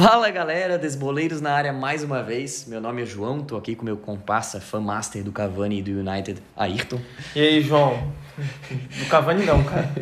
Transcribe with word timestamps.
Fala 0.00 0.30
galera, 0.30 0.78
desboleiros 0.78 1.42
na 1.42 1.52
área 1.52 1.74
mais 1.74 2.02
uma 2.02 2.22
vez. 2.22 2.64
Meu 2.66 2.80
nome 2.80 3.02
é 3.02 3.04
João, 3.04 3.42
tô 3.42 3.54
aqui 3.54 3.74
com 3.74 3.84
meu 3.84 3.98
comparsa, 3.98 4.58
fan 4.58 4.80
master 4.80 5.22
do 5.22 5.30
Cavani 5.30 5.80
e 5.80 5.82
do 5.82 5.90
United, 5.90 6.42
Ayrton. 6.56 6.98
E 7.36 7.40
aí, 7.40 7.60
João? 7.60 8.10
Do 8.98 9.06
Cavani 9.10 9.44
não, 9.44 9.62
cara. 9.62 9.92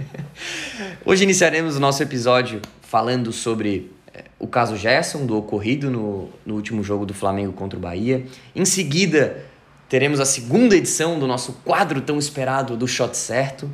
Hoje 1.04 1.24
iniciaremos 1.24 1.76
o 1.76 1.80
nosso 1.80 2.00
episódio 2.00 2.62
falando 2.80 3.32
sobre 3.32 3.90
é, 4.14 4.26
o 4.38 4.46
caso 4.46 4.76
Gerson, 4.76 5.26
do 5.26 5.36
ocorrido 5.36 5.90
no, 5.90 6.28
no 6.46 6.54
último 6.54 6.84
jogo 6.84 7.04
do 7.04 7.12
Flamengo 7.12 7.52
contra 7.52 7.76
o 7.76 7.82
Bahia. 7.82 8.24
Em 8.54 8.64
seguida, 8.64 9.46
teremos 9.88 10.20
a 10.20 10.24
segunda 10.24 10.76
edição 10.76 11.18
do 11.18 11.26
nosso 11.26 11.54
quadro 11.64 12.00
tão 12.02 12.20
esperado 12.20 12.76
do 12.76 12.86
Shot 12.86 13.16
Certo. 13.16 13.68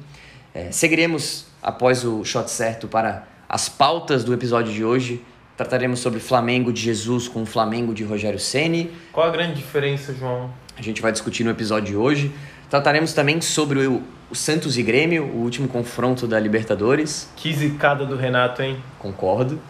É, 0.54 0.70
seguiremos 0.70 1.44
após 1.62 2.02
o 2.02 2.24
Shot 2.24 2.50
Certo 2.50 2.88
para 2.88 3.28
as 3.46 3.68
pautas 3.68 4.24
do 4.24 4.32
episódio 4.32 4.72
de 4.72 4.82
hoje 4.82 5.22
Trataremos 5.56 6.00
sobre 6.00 6.18
Flamengo 6.18 6.72
de 6.72 6.80
Jesus 6.80 7.28
com 7.28 7.42
o 7.42 7.46
Flamengo 7.46 7.94
de 7.94 8.02
Rogério 8.02 8.40
Ceni. 8.40 8.90
Qual 9.12 9.26
a 9.26 9.30
grande 9.30 9.54
diferença, 9.54 10.12
João? 10.12 10.50
A 10.76 10.82
gente 10.82 11.00
vai 11.00 11.12
discutir 11.12 11.44
no 11.44 11.50
episódio 11.50 11.92
de 11.92 11.96
hoje. 11.96 12.32
Trataremos 12.68 13.12
também 13.12 13.40
sobre 13.40 13.86
o, 13.86 14.02
o 14.28 14.34
Santos 14.34 14.76
e 14.76 14.82
Grêmio, 14.82 15.24
o 15.24 15.42
último 15.42 15.68
confronto 15.68 16.26
da 16.26 16.40
Libertadores. 16.40 17.28
Que 17.36 17.52
zicada 17.52 18.04
do 18.04 18.16
Renato, 18.16 18.62
hein? 18.62 18.82
Concordo. 18.98 19.60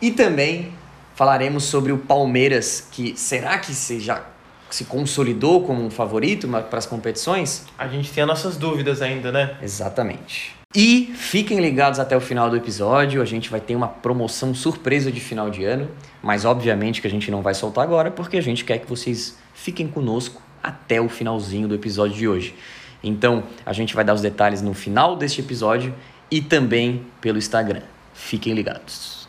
E 0.00 0.10
também 0.10 0.72
falaremos 1.14 1.64
sobre 1.64 1.92
o 1.92 1.98
Palmeiras, 1.98 2.88
que 2.90 3.14
será 3.14 3.58
que 3.58 3.74
se 3.74 4.00
já 4.00 4.24
se 4.70 4.84
consolidou 4.84 5.66
como 5.66 5.84
um 5.84 5.90
favorito 5.90 6.48
para 6.48 6.78
as 6.78 6.86
competições? 6.86 7.66
A 7.76 7.86
gente 7.88 8.10
tem 8.10 8.22
as 8.22 8.28
nossas 8.28 8.56
dúvidas 8.56 9.02
ainda, 9.02 9.30
né? 9.30 9.56
Exatamente. 9.60 10.59
E 10.72 11.12
fiquem 11.16 11.58
ligados 11.58 11.98
até 11.98 12.16
o 12.16 12.20
final 12.20 12.48
do 12.48 12.56
episódio, 12.56 13.20
a 13.20 13.24
gente 13.24 13.50
vai 13.50 13.60
ter 13.60 13.74
uma 13.74 13.88
promoção 13.88 14.54
surpresa 14.54 15.10
de 15.10 15.18
final 15.18 15.50
de 15.50 15.64
ano, 15.64 15.90
mas 16.22 16.44
obviamente 16.44 17.00
que 17.00 17.08
a 17.08 17.10
gente 17.10 17.28
não 17.28 17.42
vai 17.42 17.54
soltar 17.54 17.82
agora 17.82 18.08
porque 18.08 18.36
a 18.36 18.40
gente 18.40 18.64
quer 18.64 18.78
que 18.78 18.86
vocês 18.88 19.36
fiquem 19.52 19.88
conosco 19.88 20.40
até 20.62 21.00
o 21.00 21.08
finalzinho 21.08 21.66
do 21.66 21.74
episódio 21.74 22.16
de 22.16 22.28
hoje. 22.28 22.54
Então, 23.02 23.42
a 23.66 23.72
gente 23.72 23.96
vai 23.96 24.04
dar 24.04 24.14
os 24.14 24.20
detalhes 24.20 24.62
no 24.62 24.72
final 24.72 25.16
deste 25.16 25.40
episódio 25.40 25.92
e 26.30 26.40
também 26.40 27.04
pelo 27.20 27.36
Instagram. 27.36 27.82
Fiquem 28.14 28.54
ligados. 28.54 29.28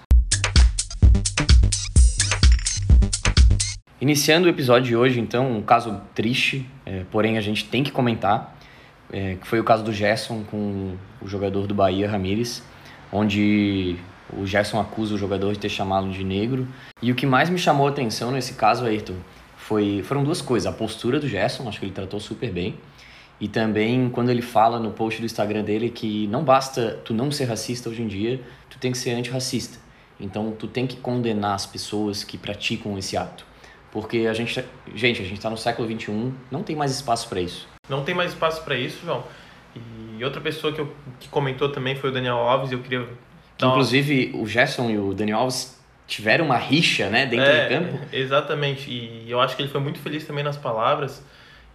Iniciando 3.99 4.45
o 4.45 4.49
episódio 4.51 4.89
de 4.89 4.95
hoje, 4.95 5.19
então, 5.19 5.57
um 5.57 5.63
caso 5.63 6.01
triste, 6.13 6.69
é, 6.85 7.03
porém 7.09 7.39
a 7.39 7.41
gente 7.41 7.65
tem 7.65 7.83
que 7.83 7.91
comentar 7.91 8.60
é, 9.11 9.35
que 9.35 9.47
foi 9.47 9.59
o 9.59 9.63
caso 9.63 9.83
do 9.83 9.91
Gerson 9.91 10.43
com 10.49 10.95
o 11.21 11.27
jogador 11.27 11.67
do 11.67 11.75
Bahia, 11.75 12.09
Ramires, 12.09 12.63
onde 13.11 13.97
o 14.37 14.45
Gerson 14.45 14.79
acusa 14.79 15.15
o 15.15 15.17
jogador 15.17 15.51
de 15.53 15.59
ter 15.59 15.69
chamado 15.69 16.09
de 16.09 16.23
negro. 16.23 16.67
E 17.01 17.11
o 17.11 17.15
que 17.15 17.25
mais 17.25 17.49
me 17.49 17.57
chamou 17.57 17.87
a 17.87 17.89
atenção 17.89 18.31
nesse 18.31 18.53
caso, 18.53 18.85
Ayrton, 18.85 19.15
foi, 19.57 20.01
foram 20.03 20.23
duas 20.23 20.41
coisas. 20.41 20.71
A 20.71 20.75
postura 20.75 21.19
do 21.19 21.27
Gerson, 21.27 21.67
acho 21.67 21.79
que 21.79 21.85
ele 21.85 21.93
tratou 21.93 22.19
super 22.19 22.51
bem. 22.51 22.75
E 23.39 23.47
também 23.47 24.09
quando 24.09 24.29
ele 24.29 24.41
fala 24.41 24.79
no 24.79 24.91
post 24.91 25.19
do 25.19 25.25
Instagram 25.25 25.63
dele 25.63 25.89
que 25.89 26.27
não 26.27 26.43
basta 26.43 26.99
tu 27.03 27.13
não 27.13 27.31
ser 27.31 27.45
racista 27.45 27.89
hoje 27.89 28.03
em 28.03 28.07
dia, 28.07 28.39
tu 28.69 28.77
tem 28.77 28.91
que 28.91 28.97
ser 28.97 29.11
antirracista. 29.11 29.79
Então 30.19 30.51
tu 30.51 30.67
tem 30.67 30.85
que 30.85 30.97
condenar 30.97 31.55
as 31.55 31.65
pessoas 31.65 32.23
que 32.23 32.37
praticam 32.37 32.97
esse 32.97 33.17
ato. 33.17 33.45
Porque 33.91 34.27
a 34.29 34.33
gente, 34.33 34.63
gente, 34.93 35.21
a 35.21 35.25
gente 35.25 35.37
está 35.37 35.49
no 35.49 35.57
século 35.57 35.87
21, 35.87 36.31
não 36.51 36.63
tem 36.63 36.75
mais 36.75 36.91
espaço 36.91 37.27
para 37.27 37.41
isso. 37.41 37.67
Não 37.91 38.03
tem 38.03 38.15
mais 38.15 38.31
espaço 38.31 38.63
para 38.63 38.75
isso, 38.75 39.05
João. 39.05 39.23
E 40.17 40.23
outra 40.23 40.39
pessoa 40.39 40.71
que, 40.71 40.79
eu, 40.79 40.95
que 41.19 41.27
comentou 41.27 41.69
também 41.69 41.93
foi 41.95 42.09
o 42.09 42.13
Daniel 42.13 42.37
Alves, 42.37 42.71
e 42.71 42.73
eu 42.73 42.79
queria. 42.79 43.05
Que, 43.57 43.65
inclusive, 43.65 44.31
o 44.33 44.47
Gerson 44.47 44.89
e 44.89 44.97
o 44.97 45.13
Daniel 45.13 45.39
Alves 45.39 45.79
tiveram 46.07 46.45
uma 46.45 46.57
rixa, 46.57 47.09
né, 47.09 47.25
dentro 47.25 47.45
é, 47.45 47.63
do 47.63 47.69
campo. 47.69 48.05
Exatamente. 48.13 48.89
E 48.89 49.29
eu 49.29 49.41
acho 49.41 49.55
que 49.55 49.61
ele 49.61 49.69
foi 49.69 49.81
muito 49.81 49.99
feliz 49.99 50.25
também 50.25 50.43
nas 50.43 50.57
palavras 50.57 51.23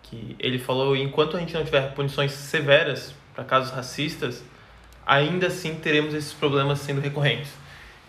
que 0.04 0.34
ele 0.38 0.58
falou: 0.58 0.96
enquanto 0.96 1.36
a 1.36 1.40
gente 1.40 1.52
não 1.52 1.64
tiver 1.64 1.92
punições 1.92 2.32
severas 2.32 3.14
para 3.34 3.44
casos 3.44 3.70
racistas, 3.70 4.42
ainda 5.06 5.48
assim 5.48 5.74
teremos 5.74 6.14
esses 6.14 6.32
problemas 6.32 6.78
sendo 6.80 7.00
recorrentes. 7.00 7.50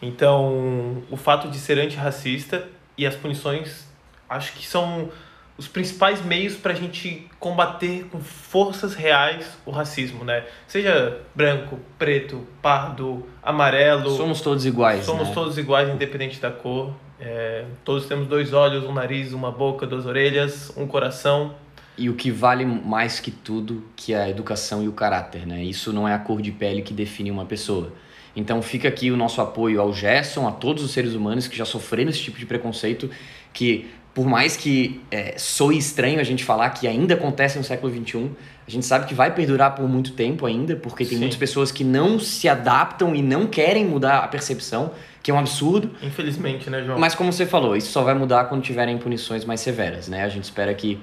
Então, 0.01 1.03
o 1.09 1.17
fato 1.17 1.49
de 1.49 1.57
ser 1.57 1.77
antirracista 1.77 2.67
e 2.97 3.05
as 3.05 3.15
punições 3.15 3.85
acho 4.29 4.53
que 4.53 4.65
são 4.65 5.09
os 5.57 5.67
principais 5.67 6.23
meios 6.23 6.55
para 6.55 6.73
a 6.73 6.75
gente 6.75 7.27
combater 7.39 8.05
com 8.11 8.19
forças 8.19 8.93
reais 8.93 9.57
o 9.65 9.71
racismo, 9.71 10.23
né? 10.23 10.45
Seja 10.67 11.21
branco, 11.33 11.79
preto, 11.97 12.45
pardo, 12.61 13.25
amarelo. 13.41 14.11
Somos 14.11 14.39
todos 14.41 14.65
iguais. 14.65 15.03
Somos 15.03 15.29
né? 15.29 15.33
todos 15.33 15.57
iguais, 15.57 15.89
independente 15.89 16.39
da 16.39 16.51
cor. 16.51 16.93
É, 17.19 17.65
todos 17.83 18.05
temos 18.05 18.27
dois 18.27 18.53
olhos, 18.53 18.83
um 18.83 18.93
nariz, 18.93 19.33
uma 19.33 19.51
boca, 19.51 19.87
duas 19.87 20.05
orelhas, 20.05 20.71
um 20.77 20.85
coração. 20.85 21.55
E 21.97 22.07
o 22.09 22.13
que 22.13 22.29
vale 22.29 22.63
mais 22.63 23.19
que 23.19 23.31
tudo, 23.31 23.83
que 23.95 24.13
é 24.13 24.21
a 24.21 24.29
educação 24.29 24.83
e 24.83 24.87
o 24.87 24.91
caráter, 24.91 25.47
né? 25.47 25.63
Isso 25.63 25.91
não 25.91 26.07
é 26.07 26.13
a 26.13 26.19
cor 26.19 26.39
de 26.39 26.51
pele 26.51 26.83
que 26.83 26.93
define 26.93 27.31
uma 27.31 27.45
pessoa. 27.45 27.91
Então 28.35 28.61
fica 28.61 28.87
aqui 28.87 29.09
o 29.09 29.17
nosso 29.17 29.41
apoio 29.41 29.81
ao 29.81 29.91
Gerson, 29.91 30.47
a 30.47 30.51
todos 30.51 30.83
os 30.83 30.91
seres 30.91 31.15
humanos 31.15 31.47
que 31.47 31.57
já 31.57 31.65
sofreram 31.65 32.11
esse 32.11 32.21
tipo 32.21 32.37
de 32.37 32.45
preconceito, 32.45 33.09
que 33.51 33.89
por 34.17 34.25
mais 34.25 34.57
que 34.57 34.99
é, 35.11 35.35
soe 35.37 35.77
estranho 35.77 36.19
a 36.19 36.23
gente 36.23 36.43
falar 36.43 36.71
que 36.71 36.87
ainda 36.87 37.13
acontece 37.13 37.55
no 37.55 37.63
século 37.63 37.93
XXI, 37.93 38.31
a 38.67 38.71
gente 38.71 38.83
sabe 38.83 39.05
que 39.05 39.13
vai 39.13 39.31
perdurar 39.31 39.75
por 39.75 39.87
muito 39.87 40.13
tempo 40.13 40.47
ainda, 40.47 40.75
porque 40.75 41.05
tem 41.05 41.13
Sim. 41.13 41.19
muitas 41.19 41.37
pessoas 41.37 41.71
que 41.71 41.83
não 41.83 42.19
se 42.19 42.49
adaptam 42.49 43.15
e 43.15 43.21
não 43.21 43.45
querem 43.45 43.85
mudar 43.85 44.23
a 44.23 44.27
percepção, 44.27 44.89
que 45.21 45.29
é 45.29 45.33
um 45.35 45.37
absurdo. 45.37 45.91
Infelizmente, 46.01 46.67
né, 46.67 46.81
João? 46.81 46.97
Mas 46.97 47.13
como 47.13 47.31
você 47.31 47.45
falou, 47.45 47.77
isso 47.77 47.91
só 47.91 48.01
vai 48.01 48.15
mudar 48.15 48.45
quando 48.45 48.63
tiverem 48.63 48.97
punições 48.97 49.45
mais 49.45 49.61
severas, 49.61 50.07
né? 50.07 50.23
A 50.23 50.29
gente 50.29 50.45
espera 50.45 50.73
que, 50.73 50.99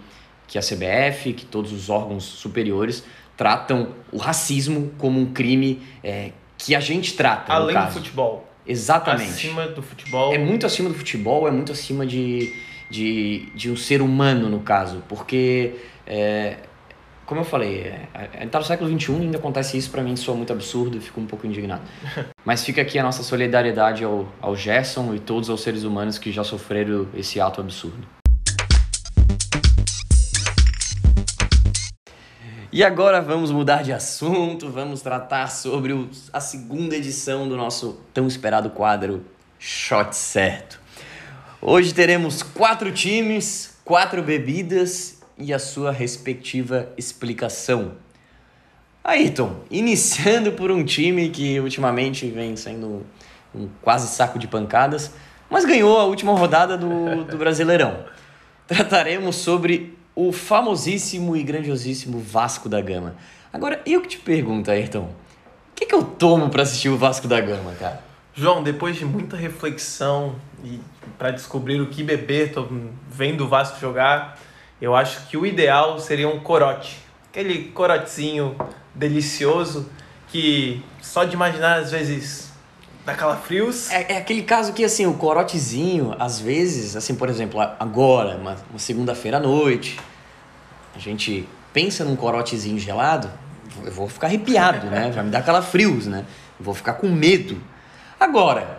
que 0.48 0.58
a 0.58 0.60
CBF, 0.60 1.34
que 1.34 1.46
todos 1.46 1.70
os 1.72 1.88
órgãos 1.88 2.24
superiores 2.24 3.04
tratam 3.36 3.90
o 4.10 4.16
racismo 4.18 4.90
como 4.98 5.20
um 5.20 5.26
crime 5.26 5.80
é, 6.02 6.32
que 6.58 6.74
a 6.74 6.80
gente 6.80 7.14
trata. 7.14 7.52
Além 7.52 7.78
do 7.78 7.92
futebol. 7.92 8.50
Exatamente. 8.66 9.30
Acima 9.30 9.68
do 9.68 9.82
futebol. 9.82 10.34
É 10.34 10.38
muito 10.38 10.66
acima 10.66 10.88
do 10.88 10.96
futebol, 10.96 11.46
é 11.46 11.52
muito 11.52 11.70
acima 11.70 12.04
de 12.04 12.73
de, 12.90 13.46
de 13.54 13.70
um 13.70 13.76
ser 13.76 14.00
humano, 14.02 14.48
no 14.48 14.60
caso, 14.60 15.02
porque, 15.08 15.74
é, 16.06 16.58
como 17.26 17.40
eu 17.40 17.44
falei, 17.44 17.80
é, 17.80 18.08
gente 18.40 18.50
tá 18.50 18.58
no 18.58 18.64
século 18.64 19.00
XXI 19.00 19.12
ainda 19.12 19.38
acontece 19.38 19.76
isso, 19.76 19.90
para 19.90 20.02
mim 20.02 20.16
soa 20.16 20.36
muito 20.36 20.52
absurdo 20.52 20.96
e 20.96 21.00
fico 21.00 21.20
um 21.20 21.26
pouco 21.26 21.46
indignado. 21.46 21.82
Mas 22.44 22.64
fica 22.64 22.82
aqui 22.82 22.98
a 22.98 23.02
nossa 23.02 23.22
solidariedade 23.22 24.04
ao, 24.04 24.28
ao 24.40 24.54
Gerson 24.54 25.14
e 25.14 25.18
todos 25.18 25.48
os 25.48 25.60
seres 25.62 25.84
humanos 25.84 26.18
que 26.18 26.30
já 26.30 26.44
sofreram 26.44 27.08
esse 27.14 27.40
ato 27.40 27.60
absurdo. 27.60 28.06
E 32.76 32.82
agora 32.82 33.22
vamos 33.22 33.52
mudar 33.52 33.84
de 33.84 33.92
assunto, 33.92 34.68
vamos 34.68 35.00
tratar 35.00 35.48
sobre 35.48 35.92
o, 35.92 36.10
a 36.32 36.40
segunda 36.40 36.96
edição 36.96 37.48
do 37.48 37.56
nosso 37.56 38.00
tão 38.12 38.26
esperado 38.26 38.68
quadro 38.70 39.24
Shot 39.60 40.14
Certo. 40.16 40.83
Hoje 41.66 41.94
teremos 41.94 42.42
quatro 42.42 42.92
times, 42.92 43.78
quatro 43.86 44.22
bebidas 44.22 45.22
e 45.38 45.50
a 45.50 45.58
sua 45.58 45.90
respectiva 45.90 46.90
explicação. 46.94 47.92
Ayrton, 49.02 49.62
iniciando 49.70 50.52
por 50.52 50.70
um 50.70 50.84
time 50.84 51.30
que 51.30 51.58
ultimamente 51.58 52.26
vem 52.26 52.54
sendo 52.54 53.06
um 53.54 53.66
quase 53.80 54.14
saco 54.14 54.38
de 54.38 54.46
pancadas, 54.46 55.12
mas 55.48 55.64
ganhou 55.64 55.98
a 55.98 56.04
última 56.04 56.38
rodada 56.38 56.76
do, 56.76 57.24
do 57.24 57.38
Brasileirão. 57.38 58.04
Trataremos 58.68 59.36
sobre 59.36 59.96
o 60.14 60.32
famosíssimo 60.32 61.34
e 61.34 61.42
grandiosíssimo 61.42 62.18
Vasco 62.18 62.68
da 62.68 62.82
Gama. 62.82 63.16
Agora, 63.50 63.80
eu 63.86 64.02
que 64.02 64.08
te 64.08 64.18
pergunto, 64.18 64.70
Ayrton, 64.70 65.04
o 65.04 65.74
que, 65.74 65.86
que 65.86 65.94
eu 65.94 66.04
tomo 66.04 66.50
para 66.50 66.62
assistir 66.62 66.90
o 66.90 66.98
Vasco 66.98 67.26
da 67.26 67.40
Gama, 67.40 67.72
cara? 67.80 68.04
João, 68.34 68.62
depois 68.62 68.96
de 68.96 69.06
muita 69.06 69.34
reflexão 69.34 70.34
e 70.64 70.80
para 71.18 71.30
descobrir 71.30 71.80
o 71.80 71.86
que 71.88 72.02
beber, 72.02 72.52
tô 72.52 72.66
vendo 73.08 73.44
o 73.44 73.48
Vasco 73.48 73.78
jogar, 73.78 74.38
eu 74.80 74.94
acho 74.96 75.26
que 75.28 75.36
o 75.36 75.46
ideal 75.46 75.98
seria 75.98 76.28
um 76.28 76.40
corote. 76.40 76.98
Aquele 77.30 77.66
corotezinho 77.66 78.56
delicioso 78.94 79.90
que 80.28 80.82
só 81.00 81.24
de 81.24 81.34
imaginar 81.34 81.78
às 81.78 81.90
vezes 81.90 82.52
dá 83.04 83.14
calafrios. 83.14 83.90
É, 83.90 84.14
é 84.14 84.16
aquele 84.16 84.42
caso 84.42 84.72
que 84.72 84.84
assim, 84.84 85.06
o 85.06 85.14
corotezinho, 85.14 86.16
às 86.18 86.40
vezes, 86.40 86.96
assim, 86.96 87.14
por 87.14 87.28
exemplo, 87.28 87.60
agora, 87.60 88.36
uma, 88.36 88.56
uma 88.70 88.78
segunda-feira 88.78 89.36
à 89.36 89.40
noite, 89.40 90.00
a 90.94 90.98
gente 90.98 91.48
pensa 91.72 92.04
num 92.04 92.16
corotezinho 92.16 92.78
gelado, 92.78 93.30
eu 93.84 93.92
vou 93.92 94.08
ficar 94.08 94.28
arrepiado, 94.28 94.86
né? 94.86 95.10
Vai 95.10 95.24
me 95.24 95.30
dar 95.30 95.42
calafrios, 95.42 96.06
né? 96.06 96.24
Eu 96.58 96.64
vou 96.64 96.74
ficar 96.74 96.94
com 96.94 97.08
medo 97.08 97.60
Agora, 98.18 98.78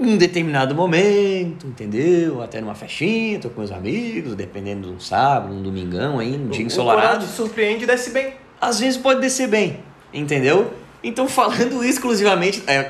em 0.00 0.14
um 0.14 0.16
determinado 0.16 0.74
momento, 0.74 1.66
entendeu? 1.66 2.42
Até 2.42 2.60
numa 2.60 2.74
festinha, 2.74 3.38
tô 3.38 3.50
com 3.50 3.60
meus 3.60 3.72
amigos, 3.72 4.34
dependendo 4.34 4.88
de 4.88 4.94
um 4.94 5.00
sábado, 5.00 5.54
um 5.54 5.62
domingão 5.62 6.18
aí, 6.18 6.34
um 6.36 6.48
dia 6.48 6.64
ensolarado. 6.64 7.24
O 7.24 7.28
surpreende 7.28 7.84
e 7.84 7.86
desce 7.86 8.10
bem. 8.10 8.34
Às 8.60 8.80
vezes 8.80 8.96
pode 8.96 9.20
descer 9.20 9.48
bem, 9.48 9.80
entendeu? 10.12 10.72
Então, 11.02 11.28
falando 11.28 11.84
exclusivamente, 11.84 12.62
é, 12.66 12.82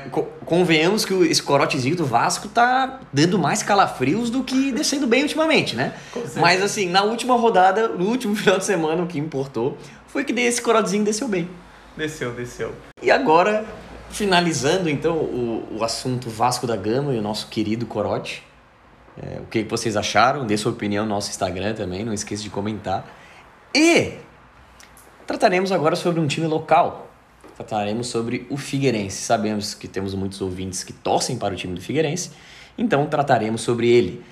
convenhamos 0.45 1.03
que 1.03 1.13
esse 1.25 1.43
corotezinho 1.43 1.97
do 1.97 2.05
Vasco 2.05 2.47
tá 2.47 3.01
dando 3.11 3.37
mais 3.37 3.61
calafrios 3.61 4.29
do 4.29 4.41
que 4.41 4.71
descendo 4.71 5.05
bem 5.05 5.23
ultimamente, 5.23 5.75
né? 5.75 5.93
Mas 6.37 6.63
assim, 6.63 6.89
na 6.89 7.03
última 7.03 7.35
rodada, 7.35 7.89
no 7.89 8.05
último 8.07 8.33
final 8.37 8.57
de 8.57 8.65
semana, 8.65 9.03
o 9.03 9.07
que 9.07 9.19
importou 9.19 9.77
foi 10.07 10.23
que 10.23 10.31
esse 10.39 10.61
corotezinho 10.61 11.03
desceu 11.03 11.27
bem. 11.27 11.49
Desceu, 11.97 12.31
desceu. 12.31 12.73
E 13.01 13.11
agora, 13.11 13.65
finalizando 14.15 14.89
então 14.89 15.17
o, 15.17 15.77
o 15.77 15.83
assunto 15.83 16.29
Vasco 16.29 16.65
da 16.65 16.77
Gama 16.77 17.13
e 17.13 17.17
o 17.17 17.21
nosso 17.21 17.47
querido 17.47 17.85
corote. 17.85 18.41
É, 19.21 19.39
o 19.41 19.45
que 19.45 19.63
vocês 19.63 19.97
acharam? 19.97 20.47
Dê 20.47 20.55
sua 20.55 20.71
opinião 20.71 21.03
no 21.03 21.09
nosso 21.09 21.29
Instagram 21.29 21.73
também, 21.73 22.05
não 22.05 22.13
esqueça 22.13 22.41
de 22.41 22.49
comentar. 22.49 23.05
E 23.73 24.13
trataremos 25.27 25.69
agora 25.73 25.97
sobre 25.97 26.21
um 26.21 26.27
time 26.27 26.47
local, 26.47 27.11
trataremos 27.57 28.07
sobre 28.07 28.47
o 28.49 28.55
Figueirense. 28.55 29.17
Sabemos 29.21 29.73
que 29.73 29.87
temos 29.87 30.13
muitos 30.13 30.39
ouvintes 30.39 30.81
que 30.81 30.93
torcem 30.93 31.37
para 31.37 31.53
o 31.53 31.57
time 31.57 31.75
do 31.75 31.81
Figueirense, 31.81 32.31
então 32.77 33.05
trataremos 33.07 33.61
sobre 33.61 33.89
ele. 33.89 34.23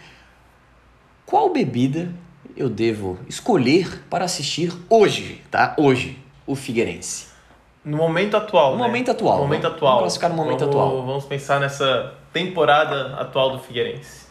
Qual 1.25 1.51
bebida 1.51 2.09
eu 2.55 2.69
devo 2.69 3.19
escolher 3.27 4.05
para 4.09 4.23
assistir 4.23 4.71
hoje, 4.89 5.41
tá? 5.51 5.75
Hoje, 5.77 6.17
o 6.47 6.55
Figueirense. 6.55 7.32
No 7.83 7.97
momento 7.97 8.37
atual. 8.37 8.71
No 8.71 8.77
né? 8.77 8.87
momento 8.87 9.11
atual. 9.11 9.37
No 9.37 9.43
momento 9.43 9.67
atual. 9.67 9.91
Vamos 9.95 10.01
classificar 10.03 10.29
no 10.29 10.35
momento 10.35 10.59
vamos, 10.59 10.75
atual. 10.75 11.05
Vamos 11.05 11.25
pensar 11.25 11.59
nessa 11.59 12.13
temporada 12.31 13.15
atual 13.15 13.51
do 13.51 13.59
Figueirense. 13.59 14.23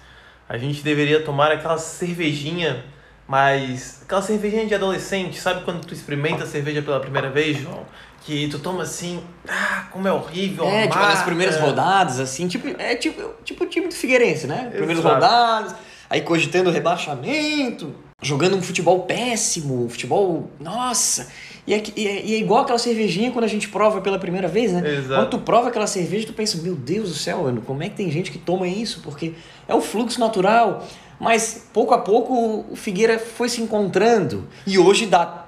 A 0.49 0.59
gente 0.59 0.83
deveria 0.83 1.23
tomar 1.23 1.53
aquela 1.53 1.79
cervejinha 1.79 2.85
mas 3.27 4.03
aquela 4.03 4.21
cervejinha 4.21 4.67
de 4.67 4.75
adolescente, 4.75 5.41
sabe 5.41 5.65
quando 5.65 5.85
tu 5.87 5.95
experimenta 5.95 6.45
a 6.45 6.47
cerveja 6.47 6.83
pela 6.83 7.01
primeira 7.01 7.31
vez, 7.31 7.57
João? 7.59 7.87
Que 8.21 8.47
tu 8.49 8.59
toma 8.59 8.83
assim, 8.83 9.23
ah, 9.49 9.87
como 9.91 10.07
é 10.07 10.13
horrível. 10.13 10.67
É, 10.67 10.87
tipo 10.87 10.99
nas 10.99 11.23
primeiras 11.23 11.59
rodadas, 11.59 12.21
assim, 12.21 12.47
tipo, 12.47 12.69
é 12.81 12.95
tipo, 12.95 13.35
tipo 13.43 13.65
o 13.65 13.67
time 13.67 13.89
do 13.89 13.95
Figueirense, 13.95 14.47
né? 14.47 14.69
Primeiras 14.71 14.99
Exato. 14.99 15.15
rodadas, 15.15 15.75
aí 16.11 16.21
cogitando 16.21 16.71
rebaixamento, 16.71 17.95
jogando 18.21 18.57
um 18.57 18.63
futebol 18.63 19.05
péssimo, 19.05 19.87
um 19.87 19.89
futebol. 19.89 20.51
Nossa! 20.61 21.29
E 21.67 21.75
é, 21.75 21.83
e, 21.97 22.09
é, 22.09 22.25
e 22.25 22.35
é 22.35 22.39
igual 22.39 22.63
aquela 22.63 22.79
cervejinha 22.79 23.31
quando 23.31 23.45
a 23.45 23.49
gente 23.49 23.69
prova 23.69 24.01
pela 24.01 24.19
primeira 24.19 24.49
vez, 24.49 24.73
né? 24.73 24.97
Exato. 24.97 25.15
Quando 25.15 25.31
tu 25.31 25.39
prova 25.39 25.69
aquela 25.69 25.87
cerveja, 25.87 26.27
tu 26.27 26.33
pensa, 26.33 26.61
meu 26.61 26.75
Deus 26.75 27.11
do 27.11 27.15
céu, 27.15 27.45
mano, 27.45 27.63
como 27.63 27.83
é 27.83 27.89
que 27.89 27.97
tem 27.97 28.11
gente 28.11 28.31
que 28.33 28.39
toma 28.39 28.67
isso? 28.67 29.01
Porque 29.03 29.35
é 29.69 29.75
o 29.75 29.81
fluxo 29.81 30.19
natural. 30.19 30.87
Mas 31.21 31.69
pouco 31.73 31.95
a 31.95 31.99
pouco 31.99 32.67
o 32.69 32.75
Figueira 32.75 33.17
foi 33.17 33.49
se 33.49 33.63
encontrando. 33.63 34.49
E 34.67 34.77
hoje 34.77 35.07
dá. 35.07 35.47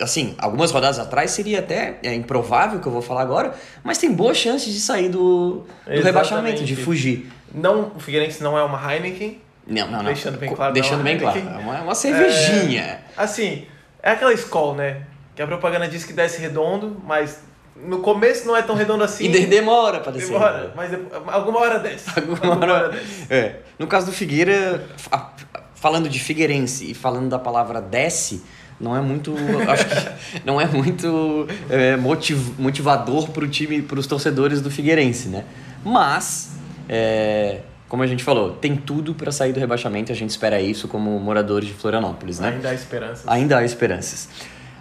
Assim, 0.00 0.34
algumas 0.38 0.72
rodadas 0.72 0.98
atrás 0.98 1.30
seria 1.30 1.60
até 1.60 2.00
é, 2.02 2.12
improvável 2.12 2.80
que 2.80 2.86
eu 2.88 2.90
vou 2.90 3.00
falar 3.00 3.22
agora, 3.22 3.54
mas 3.84 3.96
tem 3.96 4.12
boas 4.12 4.36
chances 4.36 4.74
de 4.74 4.80
sair 4.80 5.08
do, 5.08 5.64
do 5.86 6.02
rebaixamento, 6.02 6.64
de 6.64 6.74
fugir. 6.74 7.30
Não, 7.54 7.92
o 7.94 8.00
Figueirense 8.00 8.42
não 8.42 8.58
é 8.58 8.64
uma 8.64 8.92
Heineken. 8.92 9.40
Não, 9.68 9.86
não, 9.86 9.98
não. 9.98 10.04
Deixando 10.06 10.36
bem 10.36 10.52
claro, 10.52 10.74
Deixando 10.74 10.96
não, 10.98 11.04
bem 11.04 11.16
claro. 11.16 11.38
É 11.38 11.58
uma, 11.58 11.82
uma 11.82 11.94
cervejinha. 11.94 13.02
Assim, 13.16 13.66
é 14.02 14.10
aquela 14.10 14.32
escola, 14.32 14.74
né? 14.74 15.02
Que 15.34 15.42
a 15.42 15.46
propaganda 15.46 15.88
diz 15.88 16.04
que 16.04 16.12
desce 16.12 16.40
redondo, 16.40 16.96
mas 17.04 17.40
no 17.76 17.98
começo 18.00 18.46
não 18.46 18.56
é 18.56 18.62
tão 18.62 18.74
redondo 18.76 19.02
assim. 19.02 19.24
E 19.24 19.28
de- 19.28 19.46
demora 19.46 20.00
pra 20.00 20.12
descer. 20.12 20.32
Demora, 20.32 20.72
mas 20.76 20.90
depois- 20.90 21.22
alguma 21.34 21.58
hora 21.60 21.78
desce. 21.80 22.08
Alguma 22.16 22.56
hora- 22.56 22.94
É. 23.28 23.56
No 23.78 23.86
caso 23.86 24.06
do 24.06 24.12
Figueira, 24.12 24.84
fa- 24.96 25.32
falando 25.74 26.08
de 26.08 26.18
Figueirense 26.20 26.90
e 26.90 26.94
falando 26.94 27.28
da 27.28 27.38
palavra 27.38 27.80
desce, 27.80 28.42
não 28.80 28.96
é 28.96 29.00
muito. 29.00 29.34
acho 29.68 29.84
que 29.86 30.42
não 30.44 30.60
é 30.60 30.66
muito 30.66 31.48
é, 31.68 31.96
motiv- 31.96 32.54
motivador 32.58 33.28
pro 33.30 33.48
time, 33.48 33.82
pros 33.82 34.06
torcedores 34.06 34.60
do 34.60 34.70
Figueirense, 34.70 35.28
né? 35.28 35.44
Mas, 35.84 36.50
é, 36.88 37.60
como 37.88 38.02
a 38.04 38.06
gente 38.06 38.22
falou, 38.22 38.52
tem 38.52 38.76
tudo 38.76 39.14
para 39.14 39.30
sair 39.32 39.52
do 39.52 39.58
rebaixamento, 39.60 40.12
a 40.12 40.14
gente 40.14 40.30
espera 40.30 40.60
isso 40.60 40.86
como 40.88 41.10
moradores 41.18 41.68
de 41.68 41.74
Florianópolis, 41.74 42.38
né? 42.38 42.50
Ainda 42.50 42.70
há 42.70 42.74
esperanças. 42.74 43.24
Ainda 43.28 43.58
há 43.58 43.64
esperanças. 43.64 44.28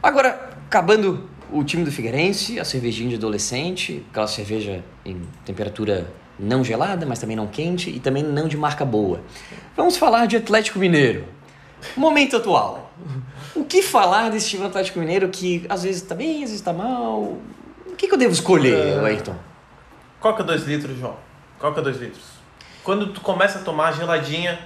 Agora, 0.04 0.50
acabando 0.66 1.30
o 1.50 1.64
time 1.64 1.86
do 1.86 1.92
Figueirense, 1.92 2.60
a 2.60 2.66
cervejinha 2.66 3.10
de 3.10 3.16
adolescente, 3.16 4.06
aquela 4.12 4.28
cerveja 4.28 4.84
em 5.06 5.22
temperatura 5.46 6.12
não 6.38 6.62
gelada, 6.62 7.06
mas 7.06 7.20
também 7.20 7.38
não 7.38 7.48
quente 7.48 7.90
e 7.90 8.00
também 8.02 8.22
não 8.22 8.48
de 8.50 8.58
marca 8.58 8.84
boa. 8.84 9.22
Vamos 9.78 9.96
falar 9.96 10.26
de 10.26 10.36
Atlético 10.36 10.78
Mineiro. 10.78 11.24
Momento 11.96 12.36
atual. 12.38 12.92
O 13.56 13.64
que 13.64 13.82
falar 13.82 14.30
desse 14.30 14.50
time 14.50 14.64
do 14.64 14.68
Atlético 14.68 15.00
Mineiro 15.00 15.30
que 15.30 15.66
às 15.70 15.84
vezes 15.84 16.02
tá 16.02 16.16
bem, 16.16 16.44
às 16.44 16.50
vezes 16.50 16.62
tá 16.62 16.74
mal? 16.74 17.38
O 17.86 17.96
que, 17.98 18.08
que 18.08 18.14
eu 18.14 18.18
devo 18.18 18.34
escolher, 18.34 18.76
É. 18.76 19.06
Ayrton? 19.06 19.36
Coca 20.20 20.44
2 20.44 20.64
litros, 20.66 20.98
João. 20.98 21.16
Coca 21.60 21.82
2 21.82 21.98
litros. 21.98 22.24
Quando 22.84 23.14
tu 23.14 23.22
começa 23.22 23.60
a 23.60 23.62
tomar 23.62 23.92
geladinha, 23.94 24.60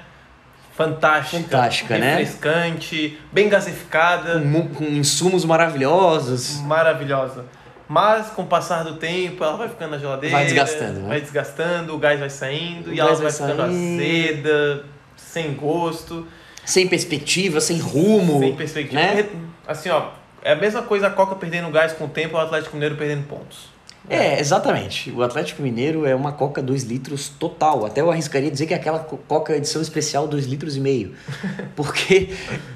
fantástica. 0.78 1.42
Fantástica, 1.44 1.98
né? 1.98 2.18
Refrescante, 2.18 3.20
bem 3.32 3.50
gasificada, 3.50 4.40
Com, 4.40 4.68
com 4.70 4.84
insumos 4.86 5.44
maravilhosos. 5.44 6.60
maravilhosa. 6.62 7.44
Mas 7.90 8.28
com 8.28 8.44
o 8.44 8.46
passar 8.46 8.84
do 8.84 8.96
tempo, 8.98 9.44
ela 9.44 9.56
vai 9.58 9.70
ficando 9.70 9.92
na 9.92 9.98
geladeira. 9.98 10.36
Vai 10.36 10.46
desgastando, 10.46 11.00
né? 11.00 11.08
Vai 11.08 11.22
desgastando, 11.22 11.96
o 11.96 11.98
gás 11.98 12.20
vai 12.20 12.30
saindo 12.30 12.90
O 12.90 12.94
e 12.94 13.00
ela 13.00 13.14
vai 13.16 13.24
vai 13.24 13.32
ficando 13.32 13.62
azeda, 13.64 14.84
sem 15.16 15.54
gosto, 15.54 16.28
Sem 16.66 16.88
perspectiva, 16.88 17.60
sem 17.62 17.80
rumo. 17.80 18.40
sem 18.40 18.56
perspectiva. 18.56 19.02
né? 19.02 19.26
Assim, 19.66 19.90
ó, 19.90 20.10
é 20.44 20.52
a 20.52 20.56
mesma 20.56 20.82
coisa 20.82 21.08
a 21.08 21.10
Coca 21.10 21.36
perdendo 21.36 21.70
gás 21.72 21.94
com 21.94 22.06
o 22.06 22.10
tempo 22.10 22.36
e 22.36 22.38
o 22.38 22.42
Atlético 22.42 22.76
Mineiro 22.76 22.96
perdendo 22.96 23.26
pontos. 23.26 23.70
É, 24.10 24.40
exatamente. 24.40 25.12
O 25.12 25.22
Atlético 25.22 25.62
Mineiro 25.62 26.06
é 26.06 26.16
uma 26.16 26.32
Coca 26.32 26.62
2 26.62 26.84
litros 26.84 27.28
total. 27.28 27.86
Até 27.86 28.00
eu 28.00 28.10
arriscaria 28.10 28.50
dizer 28.50 28.66
que 28.66 28.74
é 28.74 28.78
aquela 28.78 29.00
co- 29.00 29.18
Coca 29.28 29.56
edição 29.56 29.82
especial 29.82 30.28
2 30.28 30.46
litros 30.46 30.78
e 30.78 30.80
meio. 30.80 31.14
Porque 31.76 32.30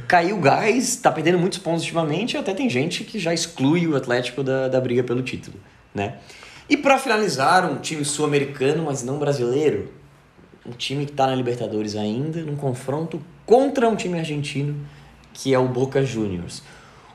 caiu 0.07 0.37
o 0.37 0.41
gás, 0.41 0.97
tá 0.97 1.09
perdendo 1.11 1.39
muitos 1.39 1.57
pontos 1.59 1.83
ultimamente, 1.83 2.33
e 2.33 2.37
até 2.37 2.53
tem 2.53 2.69
gente 2.69 3.05
que 3.05 3.17
já 3.17 3.33
exclui 3.33 3.87
o 3.87 3.95
Atlético 3.95 4.43
da, 4.43 4.67
da 4.67 4.81
briga 4.81 5.03
pelo 5.03 5.21
título, 5.21 5.55
né? 5.95 6.15
E 6.69 6.75
para 6.75 6.97
finalizar, 6.97 7.69
um 7.69 7.77
time 7.77 8.03
sul-americano, 8.03 8.83
mas 8.85 9.01
não 9.03 9.17
brasileiro, 9.17 9.89
um 10.65 10.71
time 10.71 11.05
que 11.05 11.11
tá 11.13 11.27
na 11.27 11.35
Libertadores 11.35 11.95
ainda, 11.95 12.41
num 12.41 12.55
confronto 12.57 13.21
contra 13.45 13.87
um 13.89 13.95
time 13.95 14.17
argentino, 14.19 14.75
que 15.33 15.53
é 15.53 15.59
o 15.59 15.67
Boca 15.67 16.03
Juniors. 16.05 16.61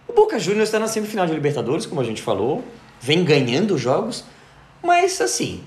O 0.08 0.12
Boca 0.12 0.38
Juniors 0.38 0.68
está 0.68 0.78
na 0.78 0.88
semifinal 0.88 1.26
de 1.26 1.32
Libertadores, 1.34 1.84
como 1.86 2.00
a 2.00 2.04
gente 2.04 2.20
falou, 2.22 2.64
vem 3.00 3.24
ganhando 3.24 3.76
jogos, 3.78 4.24
mas 4.82 5.20
assim, 5.20 5.62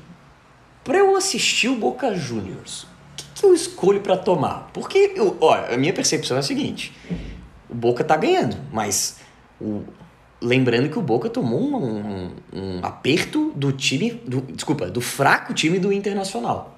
para 0.84 0.98
eu 0.98 1.16
assistir 1.16 1.68
o 1.70 1.76
Boca 1.76 2.14
Juniors, 2.16 2.84
o 2.84 2.88
que, 3.18 3.26
que 3.42 3.46
eu 3.46 3.54
escolho 3.54 4.02
para 4.02 4.18
tomar? 4.18 4.70
Porque, 4.74 5.14
eu, 5.16 5.38
olha, 5.42 5.74
a 5.74 5.78
minha 5.78 5.94
percepção 5.94 6.38
é 6.38 6.40
a 6.40 6.44
seguinte: 6.44 6.94
o 7.70 7.76
Boca 7.76 8.04
tá 8.04 8.16
ganhando, 8.18 8.58
mas 8.72 9.18
o- 9.62 9.84
lembrando 10.42 10.90
que 10.90 10.98
o 10.98 11.02
Boca 11.02 11.30
tomou 11.30 11.60
um, 11.60 11.86
um- 11.88 12.32
um 12.54 12.80
aperto 12.82 13.52
do 13.56 13.72
time, 13.72 14.12
do, 14.12 14.42
desculpa, 14.42 14.88
do 14.90 15.02
fraco 15.02 15.54
time 15.54 15.80
do 15.80 15.92
Internacional, 15.94 16.78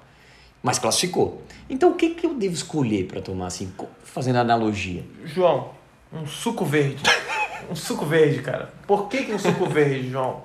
mas 0.62 0.78
classificou. 0.78 1.42
Então, 1.70 1.92
o 1.92 1.94
que, 1.94 2.10
que 2.10 2.26
eu 2.26 2.34
devo 2.34 2.54
escolher 2.54 3.06
para 3.06 3.20
tomar, 3.22 3.46
assim, 3.46 3.72
fazendo 4.04 4.36
analogia? 4.36 5.04
João, 5.24 5.70
um 6.12 6.26
suco 6.26 6.64
verde. 6.64 7.02
um 7.70 7.74
suco 7.76 8.04
verde, 8.04 8.40
cara. 8.42 8.70
Por 8.86 9.08
que, 9.08 9.24
que 9.24 9.32
um 9.32 9.38
suco 9.38 9.66
verde, 9.66 10.10
João? 10.10 10.42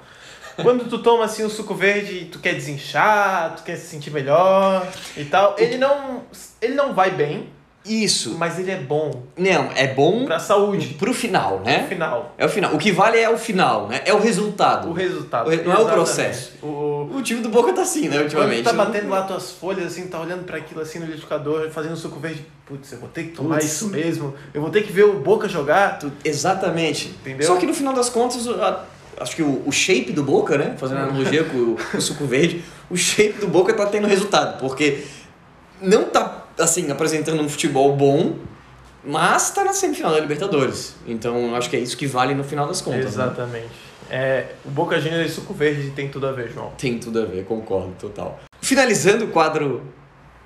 Quando 0.61 0.85
tu 0.89 0.97
toma 0.99 1.25
assim 1.25 1.45
um 1.45 1.49
suco 1.49 1.75
verde, 1.75 2.25
tu 2.31 2.39
quer 2.39 2.53
desinchar, 2.55 3.55
tu 3.55 3.63
quer 3.63 3.75
se 3.75 3.85
sentir 3.87 4.09
melhor 4.11 4.87
e 5.15 5.23
tal. 5.25 5.55
Ele 5.57 5.77
não, 5.77 6.23
ele 6.59 6.73
não 6.73 6.93
vai 6.95 7.11
bem, 7.11 7.49
Isso, 7.85 8.35
mas 8.39 8.57
ele 8.59 8.71
é 8.71 8.75
bom 8.77 9.11
não, 9.37 9.69
é 9.75 9.87
bom 9.87 10.25
pra 10.25 10.39
saúde. 10.39 10.95
pro 10.95 11.13
final, 11.13 11.59
né? 11.63 11.85
final, 11.87 12.33
É 12.39 12.45
o 12.45 12.49
final. 12.49 12.73
O 12.73 12.77
que 12.79 12.91
vale 12.91 13.19
é 13.19 13.29
o 13.29 13.37
final, 13.37 13.87
né? 13.87 14.01
É 14.03 14.11
o 14.13 14.19
resultado. 14.19 14.89
o 14.89 14.93
resultado. 14.93 15.47
O 15.47 15.49
re- 15.51 15.61
não 15.61 15.71
é 15.73 15.77
o 15.79 15.85
processo. 15.85 16.53
O, 16.63 16.65
O 17.15 17.21
time 17.21 17.41
do 17.41 17.49
Boca 17.49 17.73
tá 17.73 17.81
assim, 17.81 18.03
né, 18.09 18.15
quando 18.17 18.23
ultimamente. 18.23 18.61
tu 18.63 18.65
tá 18.65 18.73
batendo 18.73 19.09
lá 19.09 19.21
tuas 19.23 19.51
folhas, 19.51 19.85
assim, 19.87 20.07
tá 20.07 20.19
olhando 20.19 20.43
pra 20.45 20.57
aquilo 20.57 20.81
assim 20.81 20.99
no 20.99 21.05
liquidificador, 21.05 21.69
fazendo 21.69 21.95
suco 21.95 22.19
verde. 22.19 22.45
Putz, 22.65 22.91
eu 22.91 22.99
vou 22.99 23.09
ter 23.09 23.23
que 23.25 23.29
tomar 23.31 23.55
Putz. 23.55 23.65
isso 23.71 23.87
mesmo. 23.89 24.33
Eu 24.53 24.61
vou 24.61 24.69
ter 24.69 24.81
que 24.83 24.91
ver 24.91 25.03
o 25.05 25.19
Boca 25.19 25.47
jogar. 25.47 25.99
Tu- 25.99 26.11
Exatamente. 26.23 27.07
Entendeu? 27.21 27.47
Só 27.47 27.55
que 27.57 27.65
no 27.65 27.73
final 27.73 27.93
das 27.93 28.09
contas, 28.09 28.47
a- 28.47 28.83
acho 29.19 29.35
que 29.35 29.41
o, 29.43 29.63
o 29.65 29.71
shape 29.71 30.11
do 30.11 30.23
Boca, 30.23 30.57
né? 30.57 30.75
Fazendo 30.77 30.99
analogia 30.99 31.43
com 31.43 31.57
o, 31.57 31.77
com 31.91 31.97
o 31.97 32.01
suco 32.01 32.25
verde, 32.25 32.63
o 32.89 32.97
shape 32.97 33.39
do 33.39 33.47
Boca 33.47 33.73
tá 33.73 33.85
tendo 33.85 34.07
resultado, 34.07 34.59
porque 34.59 35.03
não 35.81 36.05
tá, 36.05 36.45
assim, 36.59 36.89
apresentando 36.91 37.41
um 37.41 37.47
futebol 37.49 37.95
bom, 37.95 38.35
mas 39.03 39.51
tá 39.51 39.63
na 39.63 39.71
semifinal 39.73 40.11
da 40.11 40.19
Libertadores. 40.19 40.95
Então, 41.07 41.55
acho 41.55 41.69
que 41.69 41.77
é 41.77 41.79
isso 41.79 41.95
que 41.95 42.05
vale 42.07 42.33
no 42.35 42.43
final 42.43 42.67
das 42.67 42.81
contas. 42.81 43.15
né? 43.15 43.33
É, 44.09 44.47
o 44.65 44.69
Boca 44.69 44.99
Juniors 44.99 45.31
e 45.31 45.33
suco 45.33 45.53
verde 45.53 45.91
tem 45.91 46.09
tudo 46.09 46.27
a 46.27 46.31
ver, 46.31 46.51
João. 46.51 46.71
Tem 46.77 46.97
tudo 46.97 47.21
a 47.21 47.25
ver, 47.25 47.45
concordo, 47.45 47.93
total. 47.99 48.39
Finalizando 48.61 49.25
o 49.25 49.27
quadro 49.29 49.83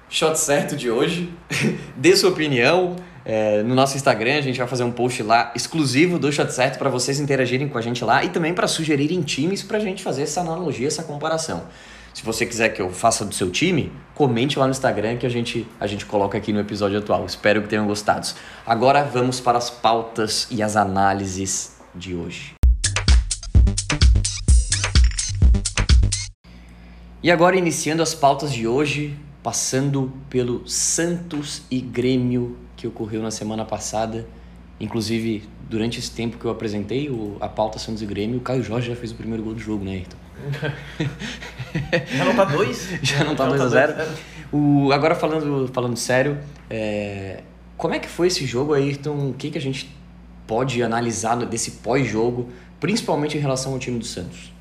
Shot 0.10 0.38
Certo 0.38 0.76
de 0.76 0.90
hoje, 0.90 1.32
dê 1.96 2.16
sua 2.16 2.30
opinião, 2.30 2.96
é, 3.26 3.62
no 3.64 3.76
nosso 3.76 3.96
Instagram. 3.96 4.38
A 4.38 4.42
gente 4.42 4.58
vai 4.58 4.68
fazer 4.68 4.84
um 4.84 4.92
post 4.92 5.24
lá 5.24 5.52
exclusivo 5.56 6.20
do 6.20 6.32
Shot 6.32 6.52
Certo 6.52 6.78
para 6.78 6.90
vocês 6.90 7.20
interagirem 7.20 7.68
com 7.68 7.78
a 7.78 7.82
gente 7.82 8.04
lá 8.04 8.24
e 8.24 8.30
também 8.30 8.54
para 8.54 8.68
sugerirem 8.68 9.22
times 9.22 9.64
para 9.64 9.78
a 9.78 9.82
gente 9.82 10.04
fazer 10.04 10.24
essa 10.24 10.42
analogia, 10.42 10.88
essa 10.88 11.04
comparação. 11.04 11.64
Se 12.14 12.24
você 12.24 12.46
quiser 12.46 12.70
que 12.70 12.82
eu 12.82 12.90
faça 12.90 13.24
do 13.24 13.34
seu 13.34 13.50
time, 13.50 13.92
comente 14.14 14.60
lá 14.60 14.66
no 14.66 14.72
Instagram 14.72 15.16
que 15.16 15.26
a 15.26 15.30
gente, 15.30 15.66
a 15.80 15.88
gente 15.88 16.06
coloca 16.06 16.38
aqui 16.38 16.52
no 16.52 16.60
episódio 16.60 17.00
atual. 17.00 17.26
Espero 17.26 17.62
que 17.62 17.70
tenham 17.70 17.88
gostado. 17.88 18.28
Agora 18.66 19.04
vamos 19.04 19.40
para 19.40 19.58
as 19.58 19.70
pautas 19.70 20.48
e 20.52 20.62
as 20.62 20.76
análises 20.76 21.78
de 21.96 22.14
hoje. 22.14 22.61
E 27.24 27.30
agora 27.30 27.56
iniciando 27.56 28.02
as 28.02 28.16
pautas 28.16 28.52
de 28.52 28.68
hoje, 28.68 29.16
passando 29.44 30.12
pelo 30.28 30.68
Santos 30.68 31.62
e 31.70 31.80
Grêmio 31.80 32.58
que 32.76 32.88
ocorreu 32.88 33.22
na 33.22 33.30
semana 33.30 33.64
passada. 33.64 34.28
Inclusive, 34.80 35.44
durante 35.70 36.00
esse 36.00 36.10
tempo 36.10 36.40
que 36.40 36.46
eu 36.46 36.50
apresentei 36.50 37.12
o, 37.12 37.38
a 37.40 37.48
pauta 37.48 37.78
Santos 37.78 38.02
e 38.02 38.08
Grêmio, 38.08 38.40
o 38.40 38.42
Caio 38.42 38.64
Jorge 38.64 38.88
já 38.88 38.96
fez 38.96 39.12
o 39.12 39.16
primeiro 39.16 39.44
gol 39.44 39.54
do 39.54 39.60
jogo, 39.60 39.86
né, 39.86 39.92
Ayrton? 39.92 40.18
já 42.18 42.26
não 42.26 42.36
tá 42.36 42.46
dois? 42.46 42.90
já 43.04 43.24
não 43.24 43.36
tá 43.36 43.46
2 43.46 43.62
a 43.62 43.68
0 43.68 43.94
o 44.52 44.92
Agora 44.92 45.14
falando, 45.14 45.70
falando 45.72 45.96
sério, 45.96 46.40
é... 46.68 47.44
como 47.78 47.94
é 47.94 48.00
que 48.00 48.10
foi 48.10 48.28
esse 48.28 48.48
jogo, 48.48 48.74
Ayrton? 48.74 49.30
O 49.30 49.34
que, 49.34 49.52
que 49.52 49.60
a 49.60 49.62
gente 49.62 49.96
pode 50.48 50.82
analisar 50.82 51.36
desse 51.46 51.72
pós-jogo, 51.84 52.50
principalmente 52.80 53.38
em 53.38 53.40
relação 53.40 53.74
ao 53.74 53.78
time 53.80 54.00
do 54.00 54.06
Santos? 54.06 54.52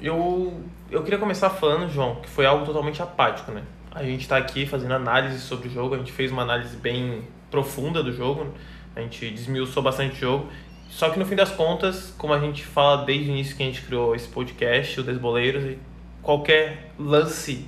Eu, 0.00 0.62
eu 0.90 1.02
queria 1.02 1.18
começar 1.18 1.50
falando, 1.50 1.90
João, 1.90 2.16
que 2.16 2.28
foi 2.28 2.46
algo 2.46 2.64
totalmente 2.64 3.02
apático, 3.02 3.50
né? 3.50 3.64
A 3.90 4.04
gente 4.04 4.20
está 4.20 4.36
aqui 4.36 4.64
fazendo 4.64 4.94
análise 4.94 5.40
sobre 5.40 5.68
o 5.68 5.70
jogo, 5.70 5.94
a 5.94 5.98
gente 5.98 6.12
fez 6.12 6.30
uma 6.30 6.42
análise 6.42 6.76
bem 6.76 7.24
profunda 7.50 8.02
do 8.02 8.12
jogo, 8.12 8.54
a 8.94 9.00
gente 9.00 9.28
desmiuçou 9.30 9.82
bastante 9.82 10.14
o 10.14 10.18
jogo. 10.18 10.46
Só 10.88 11.10
que 11.10 11.18
no 11.18 11.26
fim 11.26 11.34
das 11.34 11.50
contas, 11.50 12.14
como 12.16 12.32
a 12.32 12.38
gente 12.38 12.64
fala 12.64 13.04
desde 13.04 13.28
o 13.28 13.32
início 13.32 13.56
que 13.56 13.62
a 13.62 13.66
gente 13.66 13.82
criou 13.82 14.14
esse 14.14 14.28
podcast, 14.28 15.00
o 15.00 15.02
Desboleiros, 15.02 15.76
qualquer 16.22 16.92
lance 16.98 17.66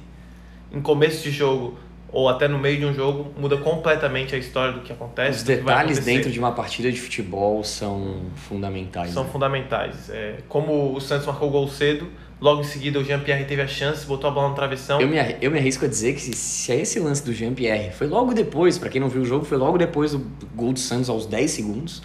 em 0.73 0.81
começo 0.81 1.25
de 1.25 1.33
jogo 1.33 1.79
ou 2.13 2.29
até 2.29 2.49
no 2.49 2.59
meio 2.59 2.79
de 2.79 2.87
um 2.87 2.95
jogo 2.95 3.33
muda 3.39 3.57
completamente 3.57 4.35
a 4.35 4.39
história 4.39 4.73
do 4.73 4.81
que 4.81 4.93
acontece. 4.93 5.39
Os 5.39 5.43
detalhes 5.43 5.99
dentro 6.01 6.31
de 6.31 6.39
uma 6.39 6.53
partida 6.53 6.91
de 6.91 7.01
futebol 7.01 7.63
são 7.63 8.23
fundamentais. 8.35 9.11
São 9.11 9.25
né? 9.25 9.31
fundamentais. 9.31 10.11
É, 10.11 10.39
como 10.49 10.95
o 10.95 11.01
Santos 11.01 11.27
marcou 11.27 11.49
o 11.49 11.53
gol 11.53 11.69
cedo, 11.69 12.09
Logo 12.41 12.63
em 12.63 12.65
seguida, 12.65 12.99
o 12.99 13.05
Jean-Pierre 13.05 13.45
teve 13.45 13.61
a 13.61 13.67
chance, 13.67 14.07
botou 14.07 14.31
a 14.31 14.33
bola 14.33 14.49
no 14.49 14.55
travessão. 14.55 14.99
Eu 14.99 15.09
me, 15.09 15.19
eu 15.43 15.51
me 15.51 15.59
arrisco 15.59 15.85
a 15.85 15.89
dizer 15.89 16.15
que 16.15 16.21
se, 16.23 16.33
se 16.33 16.73
é 16.73 16.81
esse 16.81 16.99
lance 16.99 17.23
do 17.23 17.35
Jean-Pierre 17.35 17.93
foi 17.93 18.07
logo 18.07 18.33
depois, 18.33 18.79
para 18.79 18.89
quem 18.89 18.99
não 18.99 19.11
viu 19.11 19.21
o 19.21 19.25
jogo, 19.27 19.45
foi 19.45 19.59
logo 19.59 19.77
depois 19.77 20.13
do 20.13 20.27
gol 20.55 20.73
do 20.73 20.79
Santos 20.79 21.11
aos 21.11 21.27
10 21.27 21.51
segundos. 21.51 22.03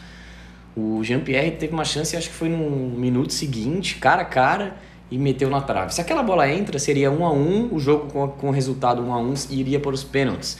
O 0.75 1.01
Jean-Pierre 1.05 1.51
teve 1.51 1.71
uma 1.71 1.85
chance, 1.85 2.17
acho 2.17 2.27
que 2.27 2.35
foi 2.35 2.49
no 2.49 2.57
minuto 2.59 3.31
seguinte, 3.31 3.95
cara 3.95 4.23
a 4.23 4.25
cara, 4.25 4.75
e 5.09 5.17
meteu 5.17 5.49
na 5.49 5.61
trave. 5.61 5.93
Se 5.93 6.01
aquela 6.01 6.23
bola 6.23 6.49
entra, 6.49 6.79
seria 6.79 7.11
1 7.11 7.25
a 7.25 7.31
1 7.31 7.73
o 7.73 7.79
jogo 7.79 8.11
com, 8.11 8.27
com 8.27 8.47
o 8.49 8.51
resultado 8.51 9.01
1 9.01 9.13
a 9.13 9.17
1 9.17 9.33
e 9.51 9.59
iria 9.59 9.79
para 9.79 9.91
os 9.91 10.03
pênaltis. 10.03 10.57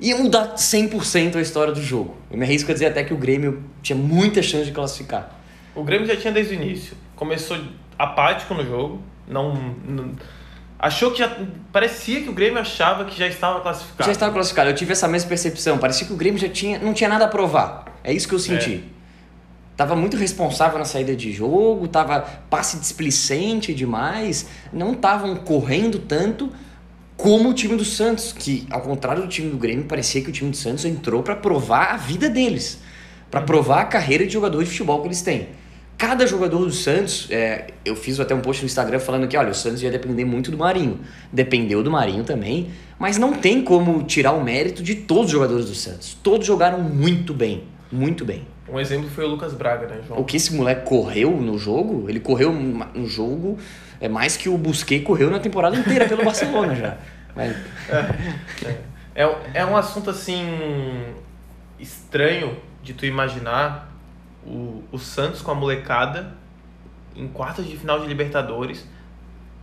Ia 0.00 0.16
mudar 0.16 0.54
100% 0.54 1.36
a 1.36 1.40
história 1.40 1.72
do 1.72 1.82
jogo. 1.82 2.16
Eu 2.30 2.36
me 2.36 2.44
arrisco 2.44 2.70
a 2.70 2.74
dizer 2.74 2.86
até 2.86 3.04
que 3.04 3.14
o 3.14 3.16
Grêmio 3.16 3.62
tinha 3.80 3.96
muita 3.96 4.42
chance 4.42 4.64
de 4.64 4.72
classificar. 4.72 5.38
O 5.74 5.84
Grêmio 5.84 6.06
já 6.06 6.16
tinha 6.16 6.32
desde 6.32 6.54
o 6.54 6.60
início. 6.60 6.96
Começou 7.14 7.56
apático 7.98 8.54
no 8.54 8.64
jogo, 8.64 9.00
não, 9.26 9.54
não, 9.86 10.10
achou 10.78 11.12
que 11.12 11.18
já 11.18 11.36
parecia 11.72 12.22
que 12.22 12.28
o 12.28 12.32
Grêmio 12.32 12.58
achava 12.58 13.04
que 13.04 13.16
já 13.16 13.26
estava 13.26 13.60
classificado. 13.60 14.06
Já 14.06 14.12
estava 14.12 14.32
classificado. 14.32 14.70
Eu 14.70 14.74
tive 14.74 14.92
essa 14.92 15.08
mesma 15.08 15.28
percepção. 15.28 15.78
Parecia 15.78 16.06
que 16.06 16.12
o 16.12 16.16
Grêmio 16.16 16.38
já 16.38 16.48
tinha 16.48 16.78
não 16.78 16.92
tinha 16.92 17.08
nada 17.08 17.24
a 17.24 17.28
provar. 17.28 17.84
É 18.02 18.12
isso 18.12 18.28
que 18.28 18.34
eu 18.34 18.38
senti. 18.38 18.84
É. 18.90 18.93
Tava 19.76 19.96
muito 19.96 20.16
responsável 20.16 20.78
na 20.78 20.84
saída 20.84 21.16
de 21.16 21.32
jogo, 21.32 21.88
tava 21.88 22.20
passe 22.48 22.78
displicente 22.78 23.74
demais, 23.74 24.46
não 24.72 24.92
estavam 24.92 25.34
correndo 25.36 25.98
tanto 25.98 26.50
como 27.16 27.50
o 27.50 27.54
time 27.54 27.76
do 27.76 27.84
Santos, 27.84 28.32
que 28.32 28.66
ao 28.70 28.80
contrário 28.80 29.22
do 29.22 29.28
time 29.28 29.50
do 29.50 29.56
Grêmio, 29.56 29.84
parecia 29.84 30.20
que 30.20 30.30
o 30.30 30.32
time 30.32 30.50
do 30.50 30.56
Santos 30.56 30.84
entrou 30.84 31.22
para 31.22 31.34
provar 31.34 31.92
a 31.92 31.96
vida 31.96 32.28
deles, 32.28 32.78
para 33.30 33.40
uhum. 33.40 33.46
provar 33.46 33.80
a 33.80 33.84
carreira 33.84 34.26
de 34.26 34.32
jogador 34.32 34.62
de 34.62 34.70
futebol 34.70 35.00
que 35.00 35.08
eles 35.08 35.22
têm 35.22 35.48
cada 35.96 36.26
jogador 36.26 36.64
do 36.64 36.72
Santos, 36.72 37.28
é, 37.30 37.68
eu 37.84 37.94
fiz 37.94 38.18
até 38.18 38.34
um 38.34 38.40
post 38.40 38.62
no 38.62 38.66
Instagram 38.66 38.98
falando 38.98 39.28
que, 39.28 39.36
olha, 39.36 39.50
o 39.50 39.54
Santos 39.54 39.82
ia 39.82 39.90
depender 39.90 40.24
muito 40.24 40.50
do 40.50 40.58
Marinho. 40.58 41.00
Dependeu 41.32 41.82
do 41.82 41.90
Marinho 41.90 42.24
também, 42.24 42.70
mas 42.98 43.16
não 43.16 43.32
tem 43.32 43.62
como 43.62 44.02
tirar 44.02 44.32
o 44.32 44.42
mérito 44.42 44.82
de 44.82 44.94
todos 44.94 45.26
os 45.26 45.32
jogadores 45.32 45.66
do 45.66 45.74
Santos. 45.74 46.16
Todos 46.22 46.46
jogaram 46.46 46.80
muito 46.80 47.32
bem, 47.32 47.64
muito 47.90 48.24
bem. 48.24 48.46
Um 48.68 48.80
exemplo 48.80 49.10
foi 49.10 49.24
o 49.24 49.28
Lucas 49.28 49.52
Braga, 49.52 49.86
né, 49.86 50.00
João? 50.06 50.20
O 50.20 50.24
que 50.24 50.36
esse 50.36 50.54
moleque 50.54 50.86
correu 50.86 51.30
no 51.32 51.58
jogo, 51.58 52.08
ele 52.08 52.20
correu 52.20 52.52
no 52.52 53.06
jogo 53.06 53.58
é 54.00 54.08
mais 54.08 54.36
que 54.36 54.48
o 54.48 54.58
Busquets 54.58 55.06
correu 55.06 55.30
na 55.30 55.38
temporada 55.38 55.76
inteira 55.76 56.06
pelo 56.06 56.24
Barcelona 56.24 56.74
já. 56.74 56.98
Mas... 57.34 57.56
É, 57.88 59.24
é, 59.24 59.36
é 59.54 59.64
um 59.64 59.76
assunto 59.76 60.10
assim 60.10 60.46
estranho 61.78 62.56
de 62.82 62.94
tu 62.94 63.06
imaginar 63.06 63.92
o, 64.46 64.84
o 64.92 64.98
Santos 64.98 65.40
com 65.40 65.50
a 65.50 65.54
molecada 65.54 66.32
em 67.16 67.26
quartas 67.28 67.66
de 67.66 67.76
final 67.76 68.00
de 68.00 68.06
Libertadores 68.06 68.86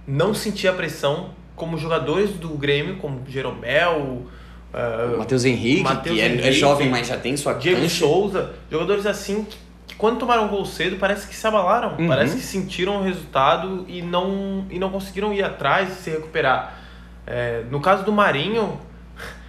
não 0.08 0.34
sentia 0.34 0.72
a 0.72 0.74
pressão 0.74 1.32
como 1.56 1.78
jogadores 1.78 2.32
do 2.32 2.50
Grêmio, 2.50 2.98
como 2.98 3.24
Jeromel, 3.28 4.26
uh, 4.74 5.18
Matheus 5.18 5.46
Henrique, 5.46 5.84
Mateus 5.84 6.16
que 6.16 6.22
Henrique, 6.24 6.44
é, 6.44 6.50
é, 6.50 6.52
jovem, 6.52 6.90
mas 6.90 7.08
já 7.08 7.18
tem 7.18 7.36
sua 7.38 7.54
Diego 7.54 7.82
cancha. 7.82 8.00
Souza, 8.00 8.54
jogadores 8.70 9.06
assim 9.06 9.44
que, 9.44 9.58
que, 9.88 9.96
quando 9.96 10.20
tomaram 10.20 10.48
gol 10.48 10.66
cedo 10.66 10.98
parece 10.98 11.28
que 11.28 11.36
se 11.36 11.46
abalaram, 11.46 11.96
uhum. 11.98 12.08
parece 12.08 12.36
que 12.36 12.44
sentiram 12.44 12.98
o 12.98 13.04
resultado 13.04 13.86
e 13.88 14.02
não, 14.02 14.66
e 14.70 14.80
não 14.80 14.90
conseguiram 14.90 15.34
ir 15.34 15.44
atrás 15.44 15.92
e 15.92 16.02
se 16.02 16.10
recuperar. 16.10 16.80
É, 17.26 17.64
no 17.70 17.80
caso 17.80 18.04
do 18.04 18.12
Marinho. 18.12 18.80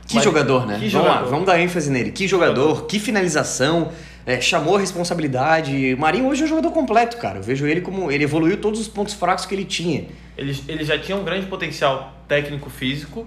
Que 0.07 0.17
Marinho, 0.17 0.33
jogador, 0.33 0.67
né? 0.67 0.75
Que 0.75 0.89
vamos 0.89 0.93
jogador. 0.93 1.15
lá, 1.15 1.23
vamos 1.23 1.47
dar 1.47 1.61
ênfase 1.61 1.91
nele. 1.91 2.13
Que 2.13 2.29
jogador, 2.29 2.69
jogador. 2.69 2.87
que 2.87 2.99
finalização 2.99 3.91
é, 4.27 4.41
chamou 4.41 4.77
a 4.77 4.81
responsabilidade. 4.81 5.95
O 5.95 5.99
Marinho 5.99 6.29
hoje 6.29 6.43
é 6.43 6.45
um 6.45 6.49
jogador 6.49 6.71
completo, 6.71 7.17
cara. 7.17 7.39
Eu 7.39 7.43
vejo 7.43 7.67
ele 7.67 7.81
como. 7.81 8.11
Ele 8.11 8.25
evoluiu 8.25 8.57
todos 8.59 8.79
os 8.79 8.89
pontos 8.89 9.15
fracos 9.15 9.47
que 9.47 9.55
ele 9.55 9.65
tinha. 9.65 10.07
Ele, 10.37 10.59
ele 10.69 10.85
já 10.85 10.99
tinha 10.99 11.17
um 11.17 11.25
grande 11.25 11.47
potencial 11.47 12.13
técnico-físico 12.29 13.27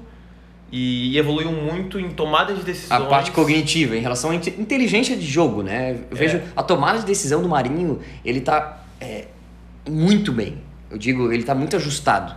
e 0.77 1.17
evoluiu 1.17 1.53
muito 1.53 1.97
em 1.97 2.09
tomada 2.09 2.53
de 2.53 2.61
decisões. 2.61 2.91
A 2.91 3.05
parte 3.05 3.31
cognitiva, 3.31 3.95
em 3.95 4.01
relação 4.01 4.31
à 4.31 4.35
inteligência 4.35 5.15
de 5.15 5.25
jogo, 5.25 5.63
né? 5.63 5.97
Eu 6.11 6.17
vejo 6.17 6.35
é. 6.35 6.43
a 6.53 6.61
tomada 6.61 6.99
de 6.99 7.05
decisão 7.05 7.41
do 7.41 7.47
Marinho, 7.47 8.01
ele 8.25 8.41
tá 8.41 8.83
é, 8.99 9.27
muito 9.89 10.33
bem. 10.33 10.57
Eu 10.91 10.97
digo, 10.97 11.31
ele 11.31 11.43
tá 11.43 11.55
muito 11.55 11.77
ajustado. 11.77 12.35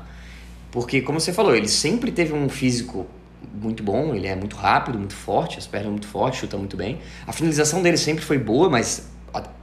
Porque, 0.71 1.01
como 1.01 1.19
você 1.19 1.33
falou, 1.33 1.53
ele 1.53 1.67
sempre 1.67 2.13
teve 2.13 2.33
um 2.33 2.49
físico 2.49 3.09
muito 3.53 3.83
bom, 3.83 4.15
ele 4.15 4.29
é 4.29 4.37
muito 4.37 4.55
rápido, 4.55 4.97
muito 5.01 5.17
forte, 5.17 5.59
as 5.59 5.67
pernas 5.67 5.91
muito 5.91 6.07
fortes, 6.07 6.39
chuta 6.39 6.57
muito 6.57 6.77
bem. 6.77 7.01
A 7.27 7.33
finalização 7.33 7.83
dele 7.83 7.97
sempre 7.97 8.25
foi 8.25 8.39
boa, 8.39 8.71
mas 8.71 9.11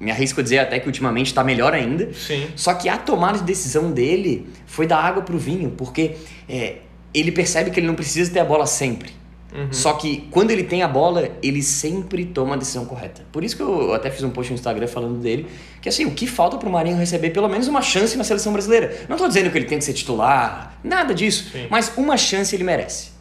me 0.01 0.11
arrisco 0.11 0.41
a 0.41 0.43
dizer 0.43 0.59
até 0.59 0.81
que 0.81 0.87
ultimamente 0.87 1.27
está 1.27 1.45
melhor 1.45 1.73
ainda. 1.73 2.13
Sim. 2.13 2.49
Só 2.57 2.73
que 2.73 2.89
a 2.89 2.97
tomada 2.97 3.37
de 3.37 3.45
decisão 3.45 3.93
dele 3.93 4.49
foi 4.65 4.85
da 4.85 4.97
água 4.97 5.23
pro 5.23 5.37
vinho, 5.37 5.71
porque 5.71 6.17
é, 6.49 6.79
ele 7.19 7.31
percebe 7.31 7.71
que 7.71 7.79
ele 7.79 7.87
não 7.87 7.95
precisa 7.95 8.31
ter 8.31 8.39
a 8.39 8.45
bola 8.45 8.65
sempre. 8.65 9.11
Uhum. 9.55 9.71
Só 9.71 9.93
que 9.93 10.27
quando 10.31 10.51
ele 10.51 10.63
tem 10.63 10.83
a 10.83 10.87
bola, 10.87 11.29
ele 11.41 11.63
sempre 11.63 12.25
toma 12.25 12.55
a 12.55 12.57
decisão 12.57 12.85
correta. 12.85 13.25
Por 13.31 13.43
isso 13.43 13.55
que 13.55 13.61
eu 13.61 13.93
até 13.93 14.11
fiz 14.11 14.21
um 14.23 14.29
post 14.29 14.51
no 14.51 14.55
Instagram 14.55 14.87
falando 14.87 15.21
dele, 15.21 15.47
que 15.81 15.87
assim, 15.87 16.05
o 16.05 16.11
que 16.11 16.27
falta 16.27 16.57
pro 16.57 16.69
Marinho 16.69 16.97
receber 16.97 17.29
pelo 17.29 17.47
menos 17.47 17.67
uma 17.69 17.81
chance 17.81 18.17
na 18.17 18.23
seleção 18.25 18.51
brasileira. 18.51 19.05
Não 19.07 19.15
estou 19.15 19.29
dizendo 19.29 19.49
que 19.49 19.57
ele 19.57 19.65
tem 19.65 19.77
que 19.77 19.85
ser 19.85 19.93
titular, 19.93 20.77
nada 20.83 21.13
disso, 21.13 21.51
Sim. 21.51 21.67
mas 21.69 21.93
uma 21.95 22.17
chance 22.17 22.53
ele 22.53 22.65
merece. 22.65 23.11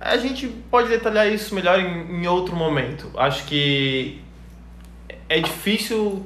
A 0.00 0.16
gente 0.16 0.48
pode 0.70 0.88
detalhar 0.88 1.30
isso 1.30 1.54
melhor 1.54 1.78
em, 1.78 2.22
em 2.22 2.26
outro 2.26 2.56
momento. 2.56 3.10
Acho 3.16 3.44
que 3.44 4.22
é 5.28 5.40
difícil 5.40 6.24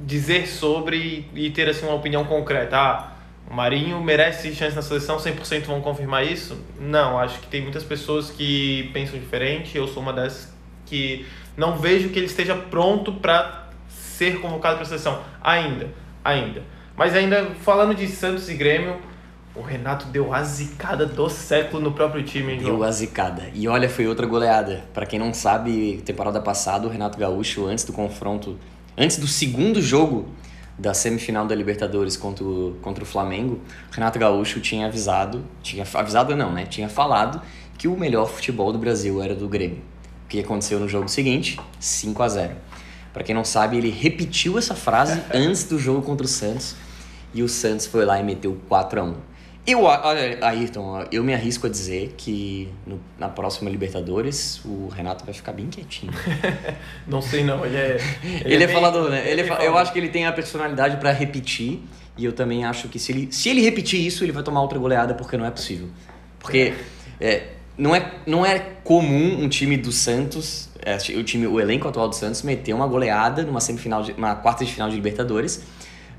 dizer 0.00 0.48
sobre 0.48 1.28
e 1.34 1.50
ter 1.50 1.68
assim 1.68 1.84
uma 1.84 1.94
opinião 1.94 2.24
concreta. 2.24 2.76
Ah, 2.76 3.11
o 3.52 3.54
Marinho 3.54 4.00
merece 4.00 4.54
chance 4.54 4.74
na 4.74 4.80
seleção, 4.80 5.18
100% 5.18 5.64
vão 5.66 5.82
confirmar 5.82 6.26
isso? 6.26 6.58
Não, 6.80 7.18
acho 7.18 7.38
que 7.38 7.48
tem 7.48 7.60
muitas 7.60 7.84
pessoas 7.84 8.30
que 8.30 8.88
pensam 8.94 9.20
diferente. 9.20 9.76
Eu 9.76 9.86
sou 9.86 10.02
uma 10.02 10.10
dessas 10.10 10.50
que 10.86 11.26
não 11.54 11.76
vejo 11.76 12.08
que 12.08 12.18
ele 12.18 12.24
esteja 12.24 12.56
pronto 12.56 13.12
para 13.12 13.68
ser 13.90 14.40
convocado 14.40 14.76
para 14.76 14.84
a 14.84 14.86
seleção 14.86 15.20
ainda, 15.42 15.90
ainda. 16.24 16.62
Mas 16.96 17.14
ainda 17.14 17.50
falando 17.60 17.94
de 17.94 18.08
Santos 18.08 18.48
e 18.48 18.54
Grêmio, 18.54 18.96
o 19.54 19.60
Renato 19.60 20.06
deu 20.06 20.32
a 20.32 20.42
zicada 20.42 21.04
do 21.04 21.28
século 21.28 21.82
no 21.82 21.92
próprio 21.92 22.22
time, 22.22 22.54
hein? 22.54 22.58
Deu 22.58 22.82
a 22.82 22.90
zicada. 22.90 23.50
E 23.52 23.68
olha, 23.68 23.86
foi 23.86 24.06
outra 24.06 24.24
goleada. 24.24 24.82
Para 24.94 25.04
quem 25.04 25.18
não 25.18 25.34
sabe, 25.34 26.00
temporada 26.06 26.40
passada, 26.40 26.86
o 26.86 26.90
Renato 26.90 27.18
Gaúcho, 27.18 27.66
antes 27.66 27.84
do 27.84 27.92
confronto, 27.92 28.58
antes 28.96 29.18
do 29.18 29.26
segundo 29.26 29.82
jogo 29.82 30.30
da 30.78 30.94
semifinal 30.94 31.46
da 31.46 31.54
Libertadores 31.54 32.16
contra 32.16 32.44
o, 32.44 32.76
contra 32.82 33.04
o 33.04 33.06
Flamengo, 33.06 33.60
o 33.90 33.94
Renato 33.94 34.18
Gaúcho 34.18 34.60
tinha 34.60 34.86
avisado, 34.86 35.44
tinha 35.62 35.86
avisado 35.94 36.34
não, 36.34 36.52
né? 36.52 36.64
Tinha 36.66 36.88
falado 36.88 37.42
que 37.78 37.88
o 37.88 37.96
melhor 37.96 38.28
futebol 38.28 38.72
do 38.72 38.78
Brasil 38.78 39.22
era 39.22 39.34
do 39.34 39.48
Grêmio. 39.48 39.80
que 40.28 40.40
aconteceu 40.40 40.80
no 40.80 40.88
jogo 40.88 41.08
seguinte? 41.08 41.60
5 41.78 42.22
a 42.22 42.28
0 42.28 42.54
Para 43.12 43.22
quem 43.22 43.34
não 43.34 43.44
sabe, 43.44 43.76
ele 43.76 43.90
repetiu 43.90 44.58
essa 44.58 44.74
frase 44.74 45.20
antes 45.32 45.64
do 45.64 45.78
jogo 45.78 46.02
contra 46.02 46.24
o 46.24 46.28
Santos 46.28 46.74
e 47.34 47.42
o 47.42 47.48
Santos 47.48 47.86
foi 47.86 48.04
lá 48.04 48.18
e 48.18 48.22
meteu 48.22 48.58
4 48.68 49.00
a 49.00 49.04
1 49.04 49.31
eu, 49.64 49.84
olha, 49.84 50.44
Ayrton, 50.44 51.06
eu 51.12 51.22
me 51.22 51.32
arrisco 51.32 51.68
a 51.68 51.70
dizer 51.70 52.14
que 52.16 52.68
no, 52.84 53.00
na 53.16 53.28
próxima 53.28 53.70
Libertadores 53.70 54.60
o 54.64 54.88
Renato 54.88 55.24
vai 55.24 55.32
ficar 55.32 55.52
bem 55.52 55.68
quietinho. 55.68 56.12
não 57.06 57.22
sei 57.22 57.44
não, 57.44 57.64
ele 57.64 57.76
é. 57.76 58.00
Ele, 58.44 58.54
ele 58.54 58.64
é, 58.64 58.66
é 58.66 58.68
falador, 58.68 59.08
né? 59.08 59.30
Ele 59.30 59.42
é, 59.42 59.66
eu 59.66 59.78
acho 59.78 59.92
que 59.92 59.98
ele 60.00 60.08
tem 60.08 60.26
a 60.26 60.32
personalidade 60.32 60.96
para 60.96 61.12
repetir 61.12 61.80
e 62.16 62.24
eu 62.24 62.32
também 62.32 62.64
acho 62.64 62.88
que 62.88 62.98
se 62.98 63.12
ele, 63.12 63.28
se 63.30 63.48
ele 63.48 63.60
repetir 63.60 64.04
isso, 64.04 64.24
ele 64.24 64.32
vai 64.32 64.42
tomar 64.42 64.60
outra 64.62 64.78
goleada 64.78 65.14
porque 65.14 65.36
não 65.36 65.46
é 65.46 65.50
possível. 65.50 65.88
Porque 66.40 66.74
é, 67.20 67.44
não, 67.78 67.94
é, 67.94 68.12
não 68.26 68.44
é 68.44 68.58
comum 68.82 69.44
um 69.44 69.48
time 69.48 69.76
do 69.76 69.92
Santos, 69.92 70.70
é, 70.84 70.96
o 71.16 71.22
time, 71.22 71.46
o 71.46 71.60
elenco 71.60 71.86
atual 71.86 72.08
do 72.08 72.16
Santos, 72.16 72.42
meter 72.42 72.74
uma 72.74 72.86
goleada 72.88 73.44
numa 73.44 73.60
semifinal, 73.60 74.02
de, 74.02 74.12
uma 74.12 74.34
quarta 74.34 74.64
de 74.64 74.72
final 74.72 74.90
de 74.90 74.96
Libertadores 74.96 75.62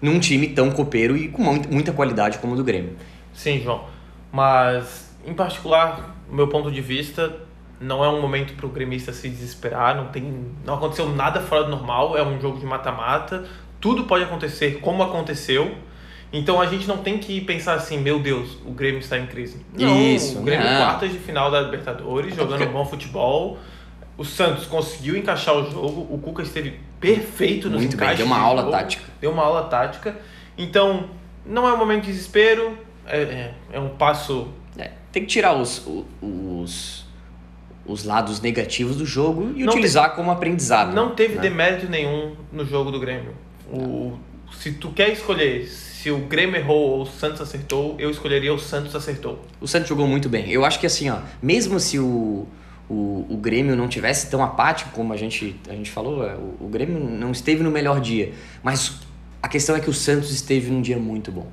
num 0.01 0.19
time 0.19 0.47
tão 0.49 0.71
copeiro 0.71 1.15
e 1.15 1.29
com 1.29 1.43
muita 1.43 1.93
qualidade 1.93 2.37
como 2.39 2.53
o 2.53 2.55
do 2.55 2.63
Grêmio. 2.63 2.97
Sim, 3.33 3.61
João. 3.61 3.85
Mas, 4.31 5.15
em 5.25 5.33
particular, 5.33 6.15
meu 6.29 6.47
ponto 6.47 6.71
de 6.71 6.81
vista, 6.81 7.35
não 7.79 8.03
é 8.03 8.09
um 8.09 8.21
momento 8.21 8.53
para 8.53 8.65
o 8.65 8.69
gremista 8.69 9.11
se 9.11 9.29
desesperar. 9.29 9.95
Não, 9.95 10.07
tem, 10.07 10.51
não 10.65 10.75
aconteceu 10.75 11.09
nada 11.09 11.41
fora 11.41 11.63
do 11.63 11.69
normal. 11.69 12.17
É 12.17 12.23
um 12.23 12.39
jogo 12.39 12.59
de 12.59 12.65
mata-mata. 12.65 13.45
Tudo 13.79 14.05
pode 14.05 14.23
acontecer 14.23 14.79
como 14.79 15.03
aconteceu. 15.03 15.75
Então 16.31 16.59
a 16.59 16.65
gente 16.65 16.87
não 16.87 16.97
tem 16.97 17.19
que 17.19 17.41
pensar 17.41 17.75
assim, 17.75 17.99
meu 17.99 18.19
Deus, 18.19 18.57
o 18.65 18.71
Grêmio 18.71 18.99
está 18.99 19.19
em 19.19 19.27
crise. 19.27 19.63
Não, 19.71 19.95
Isso, 19.95 20.39
o 20.39 20.41
Grêmio 20.41 20.65
não. 20.67 20.77
quartas 20.77 21.11
de 21.11 21.19
final 21.19 21.51
da 21.51 21.61
Libertadores, 21.61 22.35
jogando 22.35 22.57
porque... 22.57 22.73
bom 22.73 22.83
futebol. 22.83 23.59
O 24.17 24.25
Santos 24.25 24.65
conseguiu 24.65 25.15
encaixar 25.15 25.55
o 25.55 25.69
jogo, 25.69 26.07
o 26.09 26.17
Cuca 26.17 26.41
esteve 26.41 26.79
perfeito 26.99 27.69
nos 27.69 27.81
Muito 27.81 27.97
bem, 27.97 28.15
deu 28.15 28.25
uma 28.25 28.39
aula 28.39 28.69
tática. 28.71 29.03
Deu 29.21 29.31
uma 29.31 29.43
aula 29.43 29.63
tática. 29.65 30.15
Então, 30.57 31.09
não 31.45 31.67
é 31.67 31.73
um 31.73 31.77
momento 31.77 32.05
de 32.05 32.11
desespero, 32.11 32.77
é, 33.05 33.21
é, 33.21 33.53
é 33.73 33.79
um 33.79 33.89
passo. 33.89 34.47
É, 34.77 34.91
tem 35.11 35.23
que 35.23 35.29
tirar 35.29 35.55
os, 35.55 35.85
os, 36.21 37.05
os 37.85 38.03
lados 38.03 38.41
negativos 38.41 38.95
do 38.95 39.05
jogo 39.05 39.53
e 39.55 39.63
não 39.63 39.73
utilizar 39.73 40.15
como 40.15 40.31
aprendizado. 40.31 40.93
Não 40.93 41.15
teve 41.15 41.35
né? 41.35 41.41
demérito 41.41 41.89
nenhum 41.89 42.35
no 42.51 42.65
jogo 42.65 42.91
do 42.91 42.99
Grêmio. 42.99 43.33
O, 43.71 44.17
se 44.51 44.73
tu 44.73 44.91
quer 44.91 45.09
escolher 45.09 45.67
se 46.03 46.11
o 46.11 46.17
Grêmio 46.19 46.57
errou 46.57 46.89
ou 46.89 47.01
o 47.03 47.05
Santos 47.05 47.39
acertou, 47.39 47.95
eu 47.97 48.09
escolheria 48.09 48.53
o 48.53 48.59
Santos 48.59 48.93
acertou. 48.93 49.39
O 49.61 49.67
Santos 49.67 49.87
jogou 49.87 50.05
muito 50.05 50.27
bem. 50.27 50.51
Eu 50.51 50.65
acho 50.65 50.77
que 50.77 50.85
assim, 50.85 51.09
ó, 51.09 51.19
mesmo 51.41 51.79
se 51.79 51.97
o, 51.97 52.45
o, 52.89 53.25
o 53.29 53.37
Grêmio 53.37 53.73
não 53.73 53.87
tivesse 53.87 54.29
tão 54.29 54.43
apático 54.43 54.91
como 54.91 55.13
a 55.13 55.15
gente, 55.15 55.55
a 55.69 55.71
gente 55.71 55.89
falou, 55.89 56.27
é, 56.27 56.35
o, 56.35 56.65
o 56.65 56.67
Grêmio 56.67 56.99
não 56.99 57.31
esteve 57.31 57.63
no 57.63 57.71
melhor 57.71 58.01
dia. 58.01 58.33
Mas 58.61 58.99
a 59.41 59.47
questão 59.47 59.77
é 59.77 59.79
que 59.79 59.89
o 59.89 59.93
Santos 59.93 60.29
esteve 60.31 60.69
num 60.69 60.81
dia 60.81 60.97
muito 60.97 61.31
bom. 61.31 61.47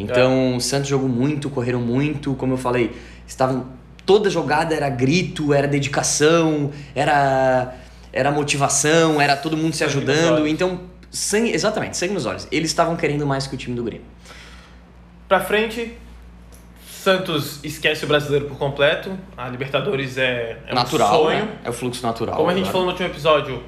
Então, 0.00 0.52
é. 0.52 0.56
o 0.56 0.60
Santos 0.60 0.88
jogou 0.88 1.08
muito, 1.08 1.50
correram 1.50 1.80
muito, 1.80 2.34
como 2.34 2.54
eu 2.54 2.58
falei, 2.58 2.92
estavam 3.26 3.66
toda 4.08 4.30
jogada 4.30 4.74
era 4.74 4.88
grito, 4.88 5.52
era 5.52 5.68
dedicação, 5.68 6.70
era 6.94 7.74
era 8.10 8.30
motivação, 8.30 9.20
era 9.20 9.36
todo 9.36 9.54
mundo 9.54 9.74
se 9.74 9.84
ajudando. 9.84 10.46
Então, 10.48 10.80
sangue, 11.10 11.52
exatamente, 11.52 11.96
sangue 11.96 12.14
nos 12.14 12.24
olhos. 12.24 12.48
Eles 12.50 12.70
estavam 12.70 12.96
querendo 12.96 13.26
mais 13.26 13.46
que 13.46 13.54
o 13.54 13.58
time 13.58 13.76
do 13.76 13.84
Grêmio. 13.84 14.06
Pra 15.28 15.40
frente, 15.40 15.94
Santos 16.86 17.62
esquece 17.62 18.04
o 18.04 18.08
brasileiro 18.08 18.46
por 18.46 18.56
completo. 18.56 19.16
A 19.36 19.46
Libertadores 19.48 20.16
é, 20.16 20.58
é 20.66 20.74
natural, 20.74 21.08
um 21.08 21.24
sonho. 21.24 21.44
Né? 21.44 21.58
É 21.64 21.68
o 21.68 21.72
fluxo 21.72 22.02
natural. 22.02 22.36
Como 22.36 22.48
a 22.48 22.54
gente 22.54 22.70
falou 22.70 22.86
no 22.86 22.92
último 22.92 23.08
episódio, 23.08 23.62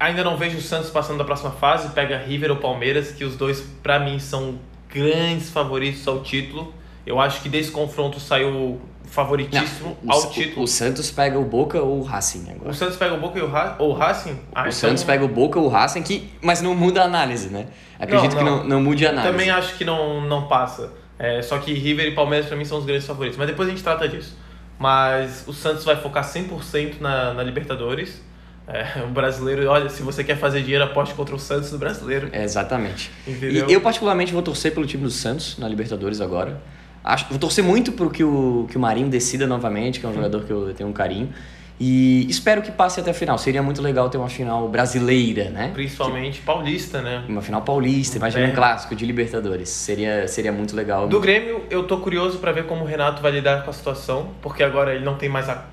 ainda 0.00 0.24
não 0.24 0.38
vejo 0.38 0.56
o 0.56 0.62
Santos 0.62 0.88
passando 0.88 1.18
da 1.18 1.24
próxima 1.24 1.50
fase. 1.50 1.90
Pega 1.90 2.16
River 2.16 2.50
ou 2.50 2.56
Palmeiras, 2.56 3.12
que 3.12 3.24
os 3.24 3.36
dois, 3.36 3.60
para 3.82 3.98
mim, 3.98 4.18
são 4.18 4.58
grandes 4.92 5.50
favoritos 5.50 6.06
ao 6.06 6.22
título. 6.22 6.72
Eu 7.06 7.20
acho 7.20 7.40
que 7.40 7.48
desse 7.48 7.70
confronto 7.70 8.18
saiu 8.18 8.80
favoritíssimo 9.04 9.96
Não, 10.02 10.14
o, 10.14 10.18
ao 10.18 10.30
título. 10.30 10.64
O 10.64 10.66
Santos 10.66 11.10
pega 11.10 11.38
o 11.38 11.44
Boca 11.44 11.80
ou 11.80 12.00
o 12.00 12.02
Racing 12.02 12.50
agora? 12.50 12.70
O 12.70 12.74
Santos 12.74 12.96
pega 12.96 13.14
o 13.14 13.20
Boca 13.20 13.40
ou 13.78 13.90
o 13.90 13.92
Racing? 13.92 14.38
Ah, 14.54 14.60
o 14.60 14.62
então... 14.62 14.72
Santos 14.72 15.04
pega 15.04 15.24
o 15.24 15.28
Boca 15.28 15.58
ou 15.58 15.66
o 15.66 15.68
Racing, 15.68 16.02
que, 16.02 16.28
mas 16.42 16.60
não 16.60 16.74
muda 16.74 17.02
a 17.02 17.04
análise, 17.04 17.48
né? 17.48 17.66
Acredito 17.98 18.34
não, 18.36 18.44
não. 18.44 18.58
que 18.58 18.68
não, 18.68 18.68
não 18.68 18.82
mude 18.82 19.06
a 19.06 19.10
análise. 19.10 19.32
Também 19.32 19.50
acho 19.50 19.76
que 19.76 19.84
não, 19.84 20.20
não 20.20 20.48
passa. 20.48 20.92
É, 21.18 21.40
só 21.40 21.58
que 21.58 21.72
River 21.72 22.08
e 22.08 22.14
Palmeiras 22.14 22.46
para 22.46 22.56
mim 22.56 22.64
são 22.64 22.78
os 22.78 22.84
grandes 22.84 23.06
favoritos. 23.06 23.38
Mas 23.38 23.46
depois 23.46 23.68
a 23.68 23.70
gente 23.70 23.82
trata 23.82 24.08
disso. 24.08 24.36
Mas 24.78 25.44
o 25.46 25.52
Santos 25.52 25.84
vai 25.84 25.96
focar 25.96 26.24
100% 26.24 27.00
na, 27.00 27.32
na 27.32 27.42
Libertadores. 27.42 28.20
É, 28.68 29.02
o 29.02 29.08
brasileiro, 29.08 29.68
olha, 29.68 29.88
se 29.88 30.02
você 30.02 30.24
quer 30.24 30.36
fazer 30.36 30.62
dinheiro, 30.62 30.84
aposte 30.84 31.14
contra 31.14 31.34
o 31.34 31.38
Santos 31.38 31.70
do 31.70 31.78
brasileiro. 31.78 32.28
É, 32.32 32.42
exatamente. 32.42 33.10
Entendeu? 33.26 33.68
E 33.68 33.72
eu, 33.72 33.80
particularmente, 33.80 34.32
vou 34.32 34.42
torcer 34.42 34.74
pelo 34.74 34.86
time 34.86 35.04
do 35.04 35.10
Santos 35.10 35.56
na 35.56 35.68
Libertadores 35.68 36.20
agora. 36.20 36.60
Acho, 37.04 37.26
vou 37.30 37.38
torcer 37.38 37.62
muito 37.62 37.92
para 37.92 38.08
que 38.10 38.24
o, 38.24 38.66
que 38.68 38.76
o 38.76 38.80
Marinho 38.80 39.08
decida 39.08 39.46
novamente, 39.46 40.00
que 40.00 40.06
é 40.06 40.08
um 40.08 40.14
jogador 40.14 40.42
que 40.42 40.50
eu 40.50 40.74
tenho 40.74 40.90
um 40.90 40.92
carinho. 40.92 41.32
E 41.78 42.26
espero 42.28 42.62
que 42.62 42.72
passe 42.72 42.98
até 42.98 43.10
a 43.10 43.14
final. 43.14 43.36
Seria 43.38 43.62
muito 43.62 43.82
legal 43.82 44.08
ter 44.08 44.16
uma 44.16 44.30
final 44.30 44.68
brasileira, 44.68 45.50
né? 45.50 45.70
Principalmente 45.72 46.40
que, 46.40 46.44
paulista, 46.46 47.02
né? 47.02 47.22
Uma 47.28 47.42
final 47.42 47.62
paulista, 47.62 48.16
imagina 48.16 48.46
é. 48.46 48.50
um 48.50 48.54
clássico 48.54 48.96
de 48.96 49.04
Libertadores. 49.04 49.68
Seria, 49.68 50.26
seria 50.26 50.50
muito 50.50 50.74
legal. 50.74 51.06
Do 51.06 51.20
Grêmio, 51.20 51.64
eu 51.70 51.84
tô 51.84 51.98
curioso 51.98 52.38
para 52.38 52.50
ver 52.50 52.64
como 52.64 52.82
o 52.82 52.86
Renato 52.86 53.20
vai 53.20 53.30
lidar 53.30 53.62
com 53.62 53.70
a 53.70 53.74
situação, 53.74 54.30
porque 54.40 54.62
agora 54.62 54.94
ele 54.94 55.04
não 55.04 55.16
tem 55.16 55.28
mais 55.28 55.48
a 55.50 55.64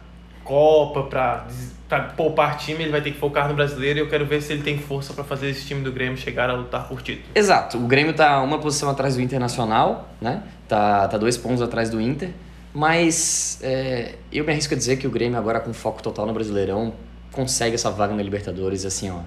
Copa 0.43 1.03
para 1.03 1.99
poupar 2.17 2.57
time, 2.57 2.83
ele 2.83 2.91
vai 2.91 3.01
ter 3.01 3.11
que 3.11 3.19
focar 3.19 3.47
no 3.47 3.53
brasileiro 3.53 3.99
e 3.99 4.01
eu 4.01 4.09
quero 4.09 4.25
ver 4.25 4.41
se 4.41 4.53
ele 4.53 4.63
tem 4.63 4.77
força 4.77 5.13
para 5.13 5.23
fazer 5.23 5.49
esse 5.49 5.65
time 5.65 5.81
do 5.81 5.91
Grêmio 5.91 6.17
chegar 6.17 6.49
a 6.49 6.53
lutar 6.53 6.87
por 6.87 7.01
título. 7.01 7.27
Exato. 7.35 7.77
O 7.77 7.87
Grêmio 7.87 8.13
tá 8.13 8.41
uma 8.41 8.59
posição 8.59 8.89
atrás 8.89 9.15
do 9.15 9.21
Internacional, 9.21 10.09
né? 10.19 10.43
Tá, 10.67 11.07
tá 11.07 11.17
dois 11.17 11.37
pontos 11.37 11.61
atrás 11.61 11.89
do 11.89 12.01
Inter. 12.01 12.31
Mas 12.73 13.59
é, 13.61 14.15
eu 14.31 14.43
me 14.43 14.51
arrisco 14.51 14.73
a 14.73 14.77
dizer 14.77 14.97
que 14.97 15.05
o 15.05 15.11
Grêmio, 15.11 15.37
agora 15.37 15.59
com 15.59 15.71
foco 15.71 16.01
total 16.01 16.25
no 16.25 16.33
Brasileirão, 16.33 16.93
consegue 17.31 17.75
essa 17.75 17.91
vaga 17.91 18.15
na 18.15 18.23
Libertadores, 18.23 18.85
assim, 18.85 19.11
ó, 19.11 19.19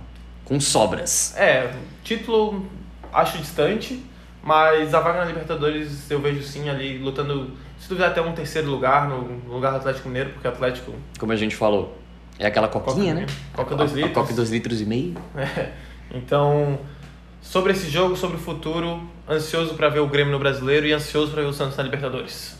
com 0.45 0.59
sobras. 0.59 1.35
É, 1.37 1.73
título 2.03 2.67
acho 3.13 3.39
distante, 3.39 4.03
mas 4.43 4.95
a 4.95 5.01
vaga 5.01 5.21
na 5.21 5.25
Libertadores 5.27 6.11
eu 6.11 6.21
vejo 6.21 6.43
sim 6.43 6.69
ali 6.69 6.99
lutando, 6.99 7.53
se 7.87 7.90
duvidar 7.90 8.11
até 8.11 8.20
um 8.20 8.33
terceiro 8.33 8.68
lugar 8.68 9.09
no 9.09 9.55
lugar 9.55 9.70
do 9.70 9.77
Atlético 9.77 10.09
Mineiro, 10.09 10.31
porque 10.31 10.49
o 10.49 10.51
Atlético. 10.51 10.92
Como 11.20 11.31
a 11.31 11.37
gente 11.37 11.55
falou, 11.55 11.96
é 12.37 12.44
aquela 12.44 12.66
coquinha, 12.66 13.14
Coca, 13.14 13.27
né? 13.27 13.27
Coca 13.55 13.77
2 13.77 13.92
litros. 13.92 14.12
Coca 14.12 14.35
2 14.35 14.51
litros 14.51 14.81
e 14.81 14.85
meio. 14.85 15.14
É. 15.37 15.72
Então, 16.12 16.79
sobre 17.40 17.72
esse 17.72 17.88
jogo, 17.88 18.16
sobre 18.16 18.37
o 18.37 18.40
futuro, 18.40 19.09
ansioso 19.29 19.75
para 19.75 19.88
ver 19.88 20.01
o 20.01 20.09
Grêmio 20.09 20.33
no 20.33 20.38
Brasileiro 20.38 20.87
e 20.87 20.92
ansioso 20.92 21.31
para 21.33 21.42
ver 21.42 21.49
o 21.49 21.53
Santos 21.53 21.77
na 21.77 21.83
Libertadores. 21.85 22.57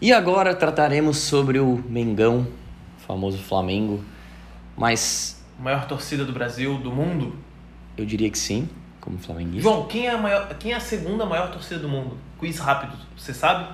E 0.00 0.12
agora 0.12 0.54
trataremos 0.54 1.18
sobre 1.18 1.58
o 1.58 1.82
Mengão, 1.86 2.46
famoso 3.06 3.38
Flamengo, 3.38 4.02
mas... 4.76 5.42
Maior 5.58 5.86
torcida 5.86 6.24
do 6.24 6.32
Brasil, 6.32 6.78
do 6.78 6.90
mundo? 6.90 7.34
Eu 7.96 8.06
diria 8.06 8.30
que 8.30 8.38
sim, 8.38 8.68
como 9.00 9.18
flamenguista. 9.18 9.62
João, 9.62 9.86
quem 9.86 10.06
é 10.06 10.10
a, 10.10 10.18
maior, 10.18 10.48
quem 10.58 10.72
é 10.72 10.76
a 10.76 10.80
segunda 10.80 11.24
maior 11.24 11.50
torcida 11.50 11.80
do 11.80 11.88
mundo? 11.88 12.16
Quiz 12.38 12.58
rápido, 12.58 12.96
você 13.16 13.32
sabe? 13.32 13.72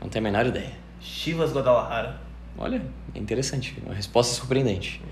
Não 0.00 0.08
tenho 0.08 0.24
a 0.24 0.30
menor 0.30 0.46
ideia. 0.46 0.72
Chivas 1.00 1.52
Guadalajara. 1.52 2.20
Olha, 2.58 2.82
é 3.14 3.18
interessante, 3.18 3.76
uma 3.84 3.94
resposta 3.94 4.34
surpreendente. 4.34 5.02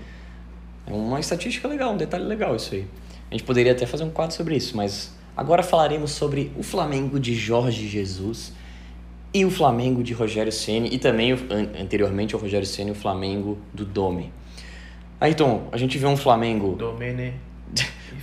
É 0.87 0.93
uma 0.93 1.19
estatística 1.19 1.67
legal, 1.67 1.93
um 1.93 1.97
detalhe 1.97 2.23
legal 2.23 2.55
isso 2.55 2.73
aí. 2.73 2.87
A 3.29 3.33
gente 3.33 3.43
poderia 3.43 3.71
até 3.71 3.85
fazer 3.85 4.03
um 4.03 4.09
quadro 4.09 4.35
sobre 4.35 4.55
isso, 4.55 4.77
mas 4.77 5.15
agora 5.35 5.63
falaremos 5.63 6.11
sobre 6.11 6.51
o 6.57 6.63
Flamengo 6.63 7.19
de 7.19 7.35
Jorge 7.35 7.87
Jesus 7.87 8.53
e 9.33 9.43
o 9.43 9.51
Flamengo 9.51 10.03
de 10.03 10.13
Rogério 10.13 10.51
Ceni 10.51 10.89
e 10.93 10.97
também 10.97 11.33
anteriormente 11.79 12.33
ao 12.33 12.41
Rogério 12.41 12.65
Ceni 12.65 12.91
o 12.91 12.95
Flamengo 12.95 13.57
do 13.73 13.83
Dome. 13.83 14.31
Ayrton, 15.19 15.67
a 15.71 15.77
gente 15.77 15.97
vê 15.97 16.05
um 16.05 16.15
Flamengo 16.15 16.75
Domene. 16.75 17.33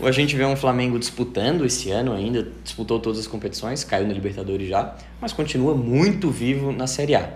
A 0.01 0.11
gente 0.11 0.35
vê 0.37 0.45
um 0.45 0.57
Flamengo 0.57 0.99
disputando 0.99 1.65
esse 1.65 1.91
ano 1.91 2.13
ainda, 2.13 2.49
disputou 2.63 2.99
todas 2.99 3.19
as 3.19 3.27
competições, 3.27 3.85
caiu 3.85 4.07
na 4.07 4.13
Libertadores 4.13 4.69
já, 4.69 4.97
mas 5.21 5.33
continua 5.33 5.75
muito 5.75 6.31
vivo 6.31 6.73
na 6.73 6.87
Série 6.87 7.15
A. 7.15 7.35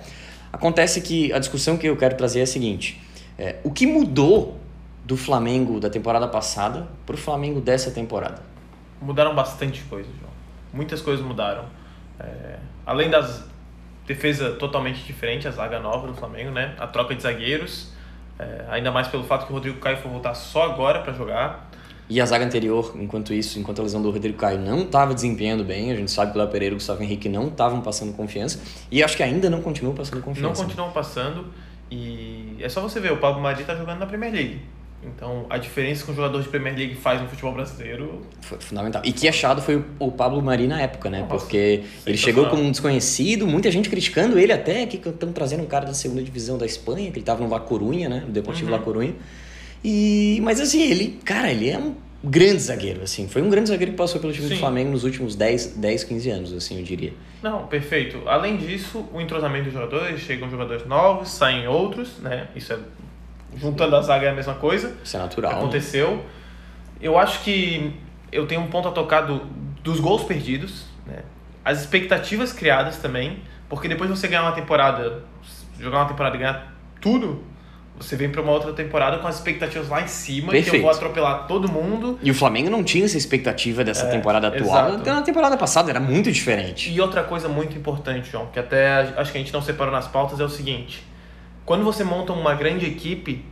Acontece 0.52 1.00
que 1.00 1.32
a 1.32 1.38
discussão 1.38 1.76
que 1.76 1.86
eu 1.86 1.96
quero 1.96 2.16
trazer 2.16 2.40
é 2.40 2.42
a 2.42 2.46
seguinte: 2.46 3.00
é, 3.38 3.56
o 3.62 3.70
que 3.70 3.86
mudou 3.86 4.58
do 5.04 5.16
Flamengo 5.16 5.78
da 5.78 5.90
temporada 5.90 6.26
passada 6.26 6.88
para 7.04 7.14
o 7.14 7.18
Flamengo 7.18 7.60
dessa 7.60 7.90
temporada? 7.90 8.42
Mudaram 9.00 9.34
bastante 9.34 9.82
coisas, 9.82 10.10
João. 10.18 10.32
Muitas 10.72 11.00
coisas 11.00 11.24
mudaram. 11.24 11.64
É, 12.18 12.56
além 12.84 13.10
das 13.10 13.44
defesa 14.06 14.52
totalmente 14.52 15.02
diferente, 15.04 15.48
a 15.48 15.50
zaga 15.50 15.80
nova 15.80 16.06
do 16.06 16.14
Flamengo, 16.14 16.50
né? 16.50 16.74
A 16.78 16.86
troca 16.86 17.14
de 17.14 17.22
zagueiros, 17.22 17.92
é, 18.38 18.64
ainda 18.70 18.90
mais 18.90 19.08
pelo 19.08 19.24
fato 19.24 19.46
que 19.46 19.52
o 19.52 19.54
Rodrigo 19.54 19.78
Caio 19.78 19.96
foi 19.96 20.10
voltar 20.10 20.34
só 20.34 20.64
agora 20.64 21.00
para 21.00 21.12
jogar. 21.12 21.70
E 22.08 22.20
a 22.20 22.26
zaga 22.26 22.44
anterior, 22.44 22.94
enquanto 23.00 23.34
isso, 23.34 23.58
enquanto 23.58 23.80
a 23.80 23.82
lesão 23.82 24.00
do 24.00 24.10
Rodrigo 24.10 24.38
Caio 24.38 24.58
não 24.58 24.82
estava 24.82 25.12
desempenhando 25.12 25.64
bem, 25.64 25.90
a 25.90 25.96
gente 25.96 26.10
sabe 26.10 26.32
que 26.32 26.38
o 26.38 26.40
Léo 26.40 26.50
Pereira 26.50 26.72
e 26.72 26.76
o 26.76 26.78
Gustavo 26.78 27.02
Henrique 27.02 27.28
não 27.28 27.48
estavam 27.48 27.80
passando 27.80 28.12
confiança, 28.12 28.60
e 28.90 29.02
acho 29.02 29.16
que 29.16 29.22
ainda 29.22 29.50
não 29.50 29.60
continuam 29.60 29.94
passando 29.94 30.22
confiança. 30.22 30.48
Não 30.48 30.68
continuam 30.68 30.90
passando, 30.92 31.46
e 31.90 32.56
é 32.60 32.68
só 32.68 32.80
você 32.80 33.00
ver, 33.00 33.12
o 33.12 33.16
Pablo 33.16 33.42
Mari 33.42 33.62
está 33.62 33.74
jogando 33.74 33.98
na 33.98 34.06
Premier 34.06 34.32
League. 34.32 34.60
Então, 35.04 35.46
a 35.48 35.58
diferença 35.58 36.04
que 36.04 36.10
um 36.10 36.14
jogador 36.14 36.42
de 36.42 36.48
Premier 36.48 36.74
League 36.76 36.94
faz 36.94 37.20
no 37.20 37.28
futebol 37.28 37.52
brasileiro... 37.52 38.22
Foi 38.40 38.58
fundamental. 38.58 39.02
E 39.04 39.12
que 39.12 39.28
achado 39.28 39.62
foi 39.62 39.84
o 39.98 40.10
Pablo 40.10 40.42
Mari 40.42 40.66
na 40.66 40.80
época, 40.80 41.08
né? 41.10 41.20
Nossa, 41.20 41.36
Porque 41.36 41.84
ele 42.04 42.16
chegou 42.16 42.46
como 42.48 42.62
um 42.62 42.70
desconhecido, 42.70 43.46
muita 43.46 43.70
gente 43.70 43.88
criticando 43.88 44.38
ele 44.38 44.52
até, 44.52 44.84
que 44.86 44.96
estão 44.96 45.32
trazendo 45.32 45.62
um 45.62 45.66
cara 45.66 45.86
da 45.86 45.94
segunda 45.94 46.22
divisão 46.22 46.58
da 46.58 46.66
Espanha, 46.66 47.10
que 47.10 47.18
ele 47.18 47.20
estava 47.20 47.42
no 47.42 47.48
La 47.48 47.60
Corunha, 47.60 48.08
né? 48.08 48.24
No 48.26 48.32
Deportivo 48.32 48.70
uhum. 48.70 48.76
La 48.76 48.82
Corunha. 48.82 49.14
E, 49.88 50.40
mas 50.42 50.60
assim, 50.60 50.82
ele, 50.82 51.20
cara, 51.24 51.48
ele 51.48 51.70
é 51.70 51.78
um 51.78 51.94
grande 52.24 52.58
zagueiro, 52.58 53.02
assim. 53.02 53.28
Foi 53.28 53.40
um 53.40 53.48
grande 53.48 53.68
zagueiro 53.68 53.92
que 53.92 53.96
passou 53.96 54.20
pelo 54.20 54.32
time 54.32 54.48
Sim. 54.48 54.54
do 54.54 54.58
Flamengo 54.58 54.90
nos 54.90 55.04
últimos 55.04 55.36
10, 55.36 55.76
10, 55.76 56.02
15 56.02 56.30
anos, 56.30 56.52
assim, 56.52 56.78
eu 56.78 56.82
diria. 56.82 57.14
Não, 57.40 57.68
perfeito. 57.68 58.20
Além 58.26 58.56
disso, 58.56 59.08
o 59.12 59.20
entrosamento 59.20 59.66
dos 59.66 59.74
jogadores, 59.74 60.20
chegam 60.22 60.50
jogadores 60.50 60.84
novos, 60.86 61.28
saem 61.28 61.68
outros, 61.68 62.18
né? 62.18 62.48
Isso 62.56 62.72
é 62.72 62.78
juntando 63.56 63.94
a 63.94 64.02
zaga 64.02 64.26
é 64.26 64.30
a 64.30 64.34
mesma 64.34 64.54
coisa. 64.54 64.92
Isso 65.04 65.16
é 65.16 65.20
natural. 65.20 65.52
Aconteceu. 65.52 66.16
Né? 66.16 66.22
Eu 67.00 67.16
acho 67.16 67.44
que 67.44 67.92
eu 68.32 68.44
tenho 68.44 68.62
um 68.62 68.66
ponto 68.66 68.88
a 68.88 68.90
tocar 68.90 69.20
do, 69.20 69.42
dos 69.84 70.00
gols 70.00 70.24
perdidos, 70.24 70.86
né? 71.06 71.22
As 71.64 71.80
expectativas 71.80 72.52
criadas 72.52 72.96
também, 72.96 73.38
porque 73.68 73.86
depois 73.86 74.10
você 74.10 74.26
ganhar 74.26 74.42
uma 74.42 74.52
temporada, 74.52 75.22
jogar 75.78 75.98
uma 75.98 76.08
temporada 76.08 76.34
e 76.34 76.38
ganhar 76.40 76.74
tudo, 77.00 77.44
você 77.98 78.14
vem 78.14 78.30
para 78.30 78.42
uma 78.42 78.52
outra 78.52 78.72
temporada 78.72 79.18
com 79.18 79.26
as 79.26 79.36
expectativas 79.36 79.88
lá 79.88 80.02
em 80.02 80.06
cima, 80.06 80.52
Perfeito. 80.52 80.70
que 80.70 80.76
eu 80.76 80.82
vou 80.82 80.90
atropelar 80.90 81.46
todo 81.46 81.70
mundo. 81.70 82.18
E 82.22 82.30
o 82.30 82.34
Flamengo 82.34 82.68
não 82.68 82.84
tinha 82.84 83.04
essa 83.04 83.16
expectativa 83.16 83.82
dessa 83.82 84.06
é, 84.06 84.10
temporada 84.10 84.48
atual. 84.48 84.88
Exato. 84.90 85.10
Na 85.10 85.22
temporada 85.22 85.56
passada 85.56 85.90
era 85.90 86.00
muito 86.00 86.30
diferente. 86.30 86.92
E 86.92 87.00
outra 87.00 87.22
coisa 87.22 87.48
muito 87.48 87.76
importante, 87.76 88.30
João, 88.30 88.46
que 88.46 88.58
até 88.58 89.14
acho 89.16 89.32
que 89.32 89.38
a 89.38 89.40
gente 89.40 89.52
não 89.52 89.62
separou 89.62 89.92
nas 89.92 90.06
pautas, 90.06 90.38
é 90.40 90.44
o 90.44 90.48
seguinte. 90.48 91.06
Quando 91.64 91.84
você 91.84 92.04
monta 92.04 92.32
uma 92.32 92.54
grande 92.54 92.86
equipe, 92.86 93.44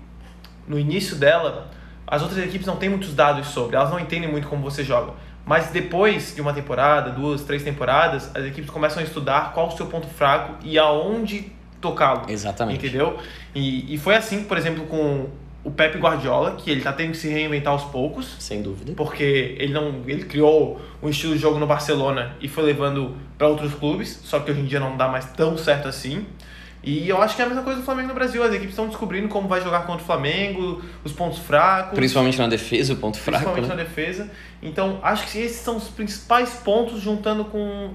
no 0.69 0.79
início 0.79 1.17
dela, 1.17 1.71
as 2.07 2.23
outras 2.23 2.43
equipes 2.45 2.67
não 2.67 2.77
têm 2.77 2.89
muitos 2.89 3.15
dados 3.15 3.49
sobre, 3.49 3.77
elas 3.77 3.91
não 3.91 3.99
entendem 3.99 4.31
muito 4.31 4.47
como 4.47 4.63
você 4.63 4.85
joga. 4.85 5.13
Mas 5.45 5.69
depois 5.69 6.35
de 6.35 6.41
uma 6.41 6.53
temporada, 6.53 7.11
duas, 7.11 7.43
três 7.43 7.63
temporadas, 7.63 8.31
as 8.35 8.45
equipes 8.45 8.71
começam 8.71 9.01
a 9.01 9.05
estudar 9.05 9.53
qual 9.53 9.69
o 9.69 9.77
seu 9.77 9.87
ponto 9.87 10.07
fraco 10.07 10.55
e 10.63 10.79
aonde 10.79 11.53
tocá-lo. 11.85 12.23
Exatamente. 12.29 12.87
Entendeu? 12.87 13.18
E, 13.55 13.94
e 13.94 13.99
foi 13.99 14.16
assim, 14.16 14.44
por 14.44 14.57
exemplo, 14.57 14.87
com 14.87 15.29
o 15.62 15.70
Pepe 15.70 15.99
Guardiola, 15.99 16.57
que 16.57 16.70
ele 16.70 16.81
tá 16.81 16.92
tendo 16.92 17.12
que 17.12 17.16
se 17.16 17.29
reinventar 17.29 17.73
aos 17.73 17.85
poucos. 17.85 18.37
Sem 18.38 18.62
dúvida. 18.62 18.92
Porque 18.97 19.57
ele 19.59 19.73
não 19.73 20.03
ele 20.07 20.25
criou 20.25 20.81
um 21.03 21.09
estilo 21.09 21.35
de 21.35 21.40
jogo 21.40 21.59
no 21.59 21.66
Barcelona 21.66 22.37
e 22.40 22.49
foi 22.49 22.64
levando 22.64 23.16
para 23.38 23.49
outros 23.49 23.75
clubes, 23.75 24.20
só 24.25 24.40
que 24.40 24.51
hoje 24.51 24.61
em 24.61 24.64
dia 24.64 24.81
não 24.81 24.97
dá 24.97 25.09
mais 25.09 25.25
tão 25.27 25.57
certo 25.57 25.88
assim. 25.88 26.27
E 26.87 27.09
eu 27.09 27.20
acho 27.23 27.35
que 27.35 27.40
é 27.40 27.47
a 27.47 27.49
mesma 27.49 27.62
coisa 27.62 27.81
do 27.81 27.85
Flamengo 27.85 28.09
no 28.09 28.14
Brasil. 28.14 28.42
As 28.42 28.51
equipes 28.51 28.70
estão 28.70 28.87
descobrindo 28.87 29.27
como 29.29 29.49
vai 29.49 29.62
jogar 29.62 29.87
contra 29.87 30.03
o 30.03 30.07
Flamengo, 30.07 30.83
os 31.03 31.12
pontos 31.12 31.38
fracos. 31.38 31.94
Principalmente 31.94 32.38
na 32.38 32.47
defesa, 32.47 32.92
o 32.92 32.97
ponto 32.97 33.18
fraco. 33.18 33.53
Principalmente 33.53 33.70
né? 33.70 33.83
na 33.83 33.88
defesa. 33.88 34.31
Então, 34.62 34.99
acho 35.03 35.27
que 35.27 35.38
esses 35.38 35.62
são 35.62 35.79
os 35.79 35.88
principais 35.88 36.51
pontos 36.62 37.01
juntando 37.01 37.47
com 37.47 37.90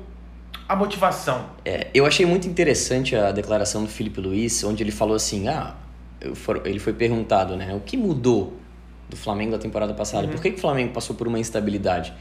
a 0.70 0.76
motivação. 0.76 1.48
É, 1.66 1.88
eu 1.96 2.06
achei 2.06 2.28
muito 2.28 2.48
interessante 2.48 3.16
a 3.16 3.32
declaração 3.32 3.82
do 3.84 3.90
Felipe 3.90 4.22
Luiz, 4.22 4.64
onde 4.64 4.84
ele 4.84 4.92
falou 4.92 5.16
assim: 5.16 5.48
ah, 5.48 5.76
ele 6.64 6.78
foi 6.78 6.94
perguntado, 6.94 7.58
né? 7.58 7.74
O 7.74 7.80
que 7.80 7.98
mudou 7.98 8.54
do 9.10 9.18
Flamengo 9.18 9.52
da 9.54 9.58
temporada 9.58 9.96
passada? 9.96 10.28
Uhum. 10.28 10.34
Por 10.34 10.42
que, 10.44 10.52
que 10.52 10.58
o 10.58 10.62
Flamengo 10.62 10.94
passou 10.94 11.16
por 11.16 11.28
uma 11.28 11.40
instabilidade? 11.40 12.14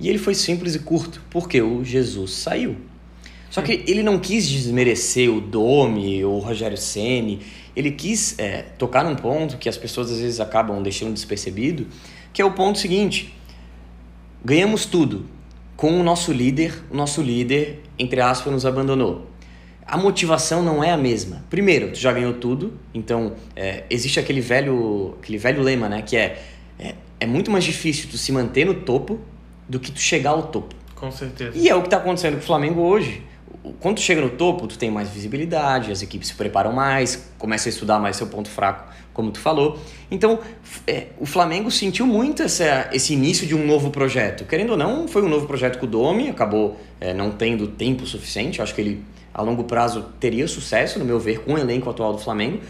E 0.00 0.08
ele 0.08 0.18
foi 0.18 0.34
simples 0.34 0.74
e 0.74 0.80
curto, 0.80 1.22
porque 1.30 1.62
o 1.62 1.84
Jesus 1.84 2.32
saiu. 2.32 2.76
Só 3.48 3.62
que 3.62 3.84
ele 3.86 4.02
não 4.02 4.18
quis 4.18 4.48
desmerecer 4.48 5.30
o 5.30 5.40
Domi 5.40 6.24
ou 6.24 6.38
o 6.38 6.40
Rogério 6.40 6.76
Ceni. 6.76 7.38
Ele 7.76 7.92
quis 7.92 8.36
é, 8.36 8.62
tocar 8.76 9.04
num 9.04 9.14
ponto 9.14 9.56
que 9.56 9.68
as 9.68 9.76
pessoas 9.76 10.10
às 10.10 10.18
vezes 10.18 10.40
acabam 10.40 10.82
deixando 10.82 11.14
despercebido, 11.14 11.86
que 12.32 12.42
é 12.42 12.44
o 12.44 12.50
ponto 12.50 12.76
seguinte: 12.76 13.32
ganhamos 14.44 14.84
tudo, 14.84 15.26
com 15.76 16.00
o 16.00 16.02
nosso 16.02 16.32
líder, 16.32 16.82
o 16.90 16.96
nosso 16.96 17.22
líder, 17.22 17.83
entre 17.98 18.20
aspas, 18.20 18.52
nos 18.52 18.66
abandonou. 18.66 19.26
A 19.86 19.96
motivação 19.96 20.62
não 20.62 20.82
é 20.82 20.90
a 20.90 20.96
mesma. 20.96 21.44
Primeiro, 21.50 21.92
tu 21.92 21.98
já 21.98 22.12
ganhou 22.12 22.32
tudo, 22.34 22.72
então 22.94 23.34
é, 23.54 23.84
existe 23.90 24.18
aquele 24.18 24.40
velho, 24.40 25.16
aquele 25.20 25.36
velho 25.38 25.62
lema, 25.62 25.88
né? 25.88 26.02
Que 26.02 26.16
é, 26.16 26.42
é, 26.78 26.94
é 27.20 27.26
muito 27.26 27.50
mais 27.50 27.64
difícil 27.64 28.08
tu 28.10 28.16
se 28.16 28.32
manter 28.32 28.64
no 28.64 28.74
topo 28.74 29.20
do 29.68 29.78
que 29.78 29.92
tu 29.92 30.00
chegar 30.00 30.30
ao 30.30 30.44
topo. 30.44 30.74
Com 30.94 31.10
certeza. 31.10 31.52
E 31.54 31.68
é 31.68 31.74
o 31.74 31.80
que 31.80 31.88
está 31.88 31.98
acontecendo 31.98 32.34
com 32.34 32.40
o 32.40 32.44
Flamengo 32.44 32.80
hoje 32.80 33.22
quando 33.80 33.96
tu 33.96 34.02
chega 34.02 34.20
no 34.20 34.30
topo, 34.30 34.66
tu 34.66 34.78
tem 34.78 34.90
mais 34.90 35.08
visibilidade, 35.08 35.90
as 35.90 36.02
equipes 36.02 36.28
se 36.28 36.34
preparam 36.34 36.72
mais, 36.72 37.30
começam 37.38 37.70
a 37.70 37.72
estudar 37.72 37.98
mais 37.98 38.16
seu 38.16 38.26
ponto 38.26 38.48
fraco, 38.48 38.92
como 39.14 39.30
tu 39.30 39.40
falou. 39.40 39.78
Então, 40.10 40.40
é, 40.86 41.06
o 41.18 41.24
Flamengo 41.24 41.70
sentiu 41.70 42.06
muito 42.06 42.42
essa, 42.42 42.90
esse 42.92 43.14
início 43.14 43.46
de 43.46 43.54
um 43.54 43.64
novo 43.64 43.90
projeto. 43.90 44.44
Querendo 44.44 44.70
ou 44.70 44.76
não, 44.76 45.08
foi 45.08 45.22
um 45.22 45.28
novo 45.28 45.46
projeto 45.46 45.78
com 45.78 45.86
o 45.86 45.88
Domi, 45.88 46.28
acabou 46.28 46.78
é, 47.00 47.14
não 47.14 47.30
tendo 47.30 47.68
tempo 47.68 48.04
suficiente. 48.04 48.60
Acho 48.60 48.74
que 48.74 48.80
ele, 48.82 49.04
a 49.32 49.40
longo 49.40 49.64
prazo, 49.64 50.04
teria 50.20 50.46
sucesso, 50.46 50.98
no 50.98 51.04
meu 51.04 51.18
ver, 51.18 51.40
com 51.40 51.54
o 51.54 51.58
elenco 51.58 51.88
atual 51.88 52.12
do 52.12 52.18
Flamengo. 52.18 52.60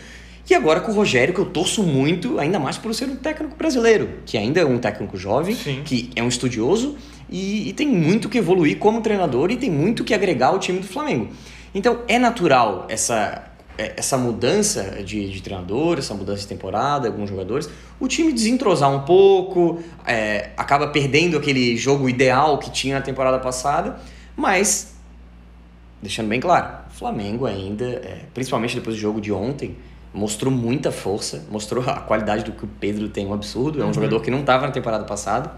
E 0.48 0.54
agora 0.54 0.80
com 0.80 0.92
o 0.92 0.94
Rogério, 0.94 1.32
que 1.32 1.40
eu 1.40 1.46
torço 1.46 1.82
muito, 1.82 2.38
ainda 2.38 2.60
mais 2.60 2.76
por 2.76 2.94
ser 2.94 3.06
um 3.06 3.16
técnico 3.16 3.56
brasileiro, 3.56 4.18
que 4.26 4.36
ainda 4.36 4.60
é 4.60 4.64
um 4.64 4.78
técnico 4.78 5.16
jovem, 5.16 5.54
Sim. 5.54 5.80
que 5.82 6.10
é 6.14 6.22
um 6.22 6.28
estudioso 6.28 6.96
e, 7.30 7.70
e, 7.70 7.72
tem 7.72 7.88
muito 7.88 8.28
que 8.28 8.36
evoluir 8.36 8.76
como 8.78 9.00
treinador 9.00 9.50
e 9.50 9.56
tem 9.56 9.70
muito 9.70 10.04
que 10.04 10.12
agregar 10.12 10.48
ao 10.48 10.58
time 10.58 10.80
do 10.80 10.86
Flamengo. 10.86 11.30
Então 11.74 12.02
é 12.06 12.18
natural 12.18 12.86
essa, 12.90 13.42
essa 13.76 14.16
mudança 14.16 15.02
de, 15.04 15.30
de 15.30 15.42
treinador, 15.42 15.98
essa 15.98 16.14
mudança 16.14 16.42
de 16.42 16.46
temporada, 16.46 17.08
alguns 17.08 17.28
jogadores, 17.28 17.68
o 17.98 18.06
time 18.06 18.32
desentrosar 18.32 18.90
um 18.90 19.00
pouco, 19.00 19.80
é, 20.06 20.50
acaba 20.56 20.88
perdendo 20.88 21.36
aquele 21.36 21.76
jogo 21.76 22.08
ideal 22.08 22.58
que 22.58 22.70
tinha 22.70 22.96
na 22.96 23.00
temporada 23.00 23.38
passada, 23.38 23.98
mas, 24.36 24.96
deixando 26.00 26.28
bem 26.28 26.40
claro, 26.40 26.84
o 26.88 26.94
Flamengo 26.94 27.46
ainda, 27.46 27.84
é, 27.84 28.20
principalmente 28.32 28.74
depois 28.74 28.96
do 28.96 29.00
jogo 29.00 29.20
de 29.20 29.32
ontem, 29.32 29.76
mostrou 30.14 30.52
muita 30.52 30.92
força, 30.92 31.44
mostrou 31.50 31.82
a 31.88 31.96
qualidade 31.96 32.44
do 32.44 32.52
que 32.52 32.64
o 32.64 32.68
Pedro 32.68 33.08
tem, 33.08 33.26
um 33.26 33.34
absurdo. 33.34 33.80
É 33.80 33.84
um 33.84 33.88
uhum. 33.88 33.92
jogador 33.92 34.20
que 34.20 34.30
não 34.30 34.40
estava 34.40 34.66
na 34.66 34.72
temporada 34.72 35.04
passada. 35.04 35.52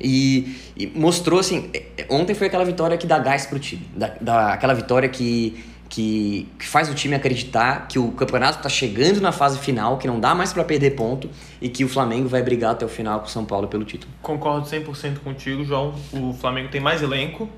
E, 0.00 0.56
e, 0.76 0.86
mostrou 0.88 1.38
assim. 1.38 1.70
É, 1.72 1.84
é, 1.98 2.06
ontem 2.10 2.34
foi 2.34 2.48
aquela 2.48 2.64
vitória 2.64 2.98
que 2.98 3.06
dá 3.06 3.18
gás 3.18 3.46
pro 3.46 3.58
time. 3.58 3.88
Da, 3.96 4.14
da, 4.20 4.52
aquela 4.52 4.74
vitória 4.74 5.08
que, 5.08 5.64
que, 5.88 6.48
que 6.58 6.66
faz 6.66 6.90
o 6.90 6.94
time 6.94 7.14
acreditar 7.14 7.86
que 7.88 7.98
o 7.98 8.10
campeonato 8.12 8.58
está 8.58 8.68
chegando 8.68 9.20
na 9.20 9.32
fase 9.32 9.58
final, 9.58 9.98
que 9.98 10.06
não 10.06 10.18
dá 10.18 10.34
mais 10.34 10.52
para 10.52 10.64
perder 10.64 10.92
ponto 10.92 11.30
e 11.60 11.68
que 11.68 11.84
o 11.84 11.88
Flamengo 11.88 12.28
vai 12.28 12.42
brigar 12.42 12.72
até 12.72 12.84
o 12.84 12.88
final 12.88 13.20
com 13.20 13.26
o 13.26 13.30
São 13.30 13.44
Paulo 13.44 13.68
pelo 13.68 13.84
título. 13.84 14.12
Concordo 14.22 14.66
100% 14.66 15.18
contigo, 15.20 15.64
João. 15.64 15.94
O 16.12 16.32
Flamengo 16.32 16.68
tem 16.68 16.80
mais 16.80 17.02
elenco, 17.02 17.48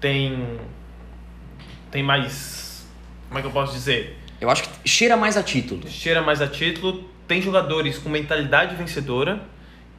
tem. 0.00 0.58
tem 1.90 2.02
mais. 2.02 2.86
Como 3.28 3.38
é 3.38 3.42
que 3.42 3.48
eu 3.48 3.52
posso 3.52 3.72
dizer? 3.72 4.16
Eu 4.40 4.48
acho 4.48 4.62
que 4.62 4.88
cheira 4.88 5.16
mais 5.16 5.36
a 5.36 5.42
título. 5.42 5.86
Cheira 5.88 6.22
mais 6.22 6.40
a 6.40 6.46
título. 6.46 7.04
Tem 7.26 7.42
jogadores 7.42 7.98
com 7.98 8.08
mentalidade 8.08 8.74
vencedora, 8.76 9.42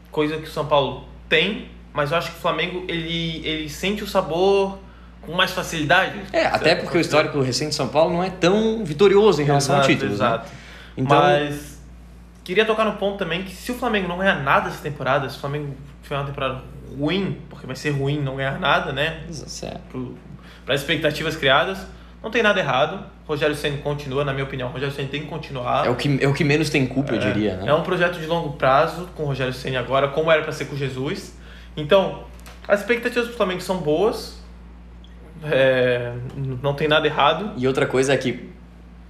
coisa 0.10 0.38
que 0.38 0.46
o 0.46 0.52
São 0.52 0.66
Paulo 0.66 1.08
tem, 1.28 1.70
mas 1.94 2.12
eu 2.12 2.18
acho 2.18 2.32
que 2.32 2.38
o 2.38 2.42
Flamengo 2.42 2.86
ele, 2.88 3.46
ele 3.46 3.70
sente 3.70 4.04
o 4.04 4.08
sabor 4.08 4.80
com 5.22 5.34
mais 5.34 5.52
facilidade. 5.52 6.20
É, 6.32 6.46
até 6.46 6.76
porque 6.76 6.98
o 6.98 7.02
histórico 7.02 7.42
recente 7.42 7.70
de 7.70 7.76
São 7.76 7.88
Paulo 7.88 8.14
não 8.14 8.24
é 8.24 8.30
tão 8.30 8.84
vitorioso 8.84 9.42
em 9.42 9.46
relação 9.46 9.76
exato, 9.76 9.90
a 9.90 9.94
títulos. 9.94 10.20
Né? 10.20 10.26
Exato. 10.26 10.46
Né? 10.46 10.52
Então... 10.98 11.18
Mas 11.18 11.80
queria 12.44 12.66
tocar 12.66 12.86
no 12.86 12.94
ponto 12.94 13.18
também 13.18 13.44
que 13.44 13.56
se 13.56 13.72
o 13.72 13.76
Flamengo 13.76 14.08
não 14.08 14.18
ganhar 14.18 14.42
nada 14.42 14.70
essa 14.70 14.82
temporada, 14.82 15.30
se 15.30 15.38
o 15.38 15.40
Flamengo 15.40 15.76
tiver 16.02 16.16
uma 16.16 16.26
temporada 16.26 16.62
ruim, 16.98 17.38
porque 17.50 17.68
vai 17.68 17.76
ser 17.76 17.92
ruim 17.92 18.20
não 18.22 18.36
ganhar 18.36 18.60
nada, 18.60 18.92
né? 18.92 19.24
Para 20.66 20.74
as 20.74 20.82
expectativas 20.82 21.36
criadas 21.36 21.86
não 22.22 22.30
tem 22.30 22.44
nada 22.44 22.60
errado. 22.60 23.06
Rogério 23.26 23.56
Senna 23.56 23.78
continua, 23.78 24.26
na 24.26 24.34
minha 24.34 24.44
opinião. 24.44 24.70
Rogério 24.70 24.94
Senna 24.94 25.08
tem 25.08 25.22
que 25.22 25.28
continuar. 25.28 25.86
É 25.86 25.90
o 25.90 25.96
que, 25.96 26.20
é 26.22 26.28
o 26.28 26.34
que 26.34 26.44
menos 26.44 26.70
tem 26.70 26.86
culpa, 26.86 27.14
é, 27.14 27.16
eu 27.16 27.20
diria. 27.20 27.58
Né? 27.58 27.70
É 27.70 27.74
um 27.74 27.84
projeto 27.84 28.20
de 28.20 28.26
longo 28.26 28.54
prazo 28.54 29.08
com 29.16 29.24
o 29.24 29.26
Rogério 29.28 29.54
Senna 29.54 29.80
agora, 29.80 30.10
como 30.10 30.32
era 30.32 30.42
para 30.42 30.52
ser 30.52 30.66
com 30.66 30.76
Jesus. 30.76 31.38
Então, 31.78 32.24
as 32.68 32.82
expectativas 32.82 33.28
do 33.28 33.34
Flamengo 33.36 33.62
são 33.62 33.78
boas. 33.78 34.39
É, 35.44 36.14
não 36.62 36.74
tem 36.74 36.88
nada 36.88 37.08
errado. 37.08 37.54
E 37.58 37.68
outra 37.68 37.86
coisa 37.86 38.14
é 38.14 38.18
que 38.18 38.50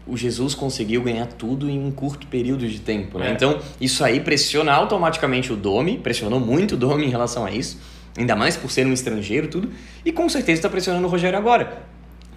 o 0.05 0.17
Jesus 0.17 0.55
conseguiu 0.55 1.01
ganhar 1.03 1.27
tudo 1.27 1.69
em 1.69 1.79
um 1.79 1.91
curto 1.91 2.27
período 2.27 2.67
de 2.67 2.79
tempo. 2.79 3.19
Né? 3.19 3.29
É. 3.29 3.31
Então, 3.31 3.59
isso 3.79 4.03
aí 4.03 4.19
pressiona 4.19 4.73
automaticamente 4.73 5.53
o 5.53 5.55
Domi, 5.55 5.97
pressionou 5.97 6.39
muito 6.39 6.73
o 6.73 6.77
Domi 6.77 7.05
em 7.05 7.09
relação 7.09 7.45
a 7.45 7.51
isso. 7.51 7.79
Ainda 8.17 8.35
mais 8.35 8.57
por 8.57 8.71
ser 8.71 8.85
um 8.87 8.93
estrangeiro, 8.93 9.47
tudo. 9.47 9.69
E 10.03 10.11
com 10.11 10.27
certeza 10.27 10.59
está 10.59 10.69
pressionando 10.69 11.07
o 11.07 11.09
Rogério 11.09 11.37
agora 11.37 11.89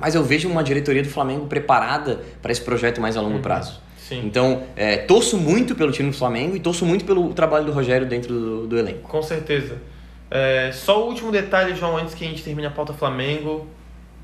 mas 0.03 0.17
eu 0.17 0.25
vejo 0.25 0.49
uma 0.49 0.65
diretoria 0.65 1.01
do 1.01 1.09
Flamengo 1.09 1.47
preparada 1.47 2.23
para 2.43 2.51
esse 2.51 2.61
projeto 2.61 3.01
mais 3.01 3.17
a 3.17 3.21
longo 3.21 3.37
uhum. 3.37 3.43
prazo. 3.43 3.81
Sim. 3.97 4.23
Então, 4.25 4.65
é, 4.75 4.97
torço 4.97 5.39
muito 5.39 5.77
pelo 5.77 5.93
time 5.93 6.11
do 6.11 6.17
Flamengo 6.17 6.57
e 6.57 6.61
torço 6.61 6.85
muito 6.85 7.05
pelo 7.05 7.33
trabalho 7.33 7.67
do 7.67 7.73
Rogério 7.73 8.05
dentro 8.05 8.35
do, 8.35 8.67
do 8.67 8.77
elenco. 8.77 9.09
Com 9.09 9.23
certeza. 9.23 9.77
É, 10.29 10.73
só 10.73 11.05
o 11.05 11.09
último 11.09 11.31
detalhe, 11.31 11.77
João, 11.77 11.97
antes 11.97 12.15
que 12.15 12.25
a 12.25 12.29
gente 12.29 12.43
termine 12.43 12.67
a 12.67 12.71
pauta 12.71 12.93
Flamengo. 12.93 13.69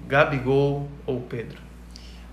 Gabigol 0.08 0.88
ou 1.06 1.20
Pedro? 1.20 1.58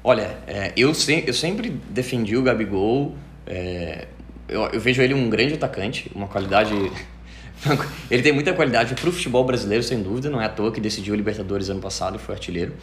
Olha, 0.04 0.38
é, 0.48 0.72
eu, 0.78 0.94
se, 0.94 1.24
eu 1.28 1.34
sempre 1.34 1.70
defendi 1.90 2.38
o 2.38 2.42
Gabigol. 2.42 3.16
é, 3.46 4.08
eu, 4.48 4.62
eu 4.68 4.80
vejo 4.80 5.02
ele 5.02 5.14
um 5.14 5.30
grande 5.30 5.56
atacante, 5.56 6.10
uma 6.16 6.28
qualidade. 6.28 6.74
ele 8.10 8.24
tem 8.24 8.32
muita 8.32 8.54
qualidade 8.54 8.96
pro 8.96 9.12
futebol 9.12 9.44
brasileiro, 9.44 9.84
sem 9.84 10.02
dúvida. 10.02 10.30
Não 10.30 10.40
é 10.40 10.46
à 10.46 10.50
toa 10.50 10.72
que 10.72 10.80
decidiu 10.80 11.14
o 11.14 11.18
Libertadores 11.18 11.70
ano 11.70 11.82
passado 11.82 12.16
e 12.16 12.20
foi 12.20 12.36
artilheiro. 12.36 12.74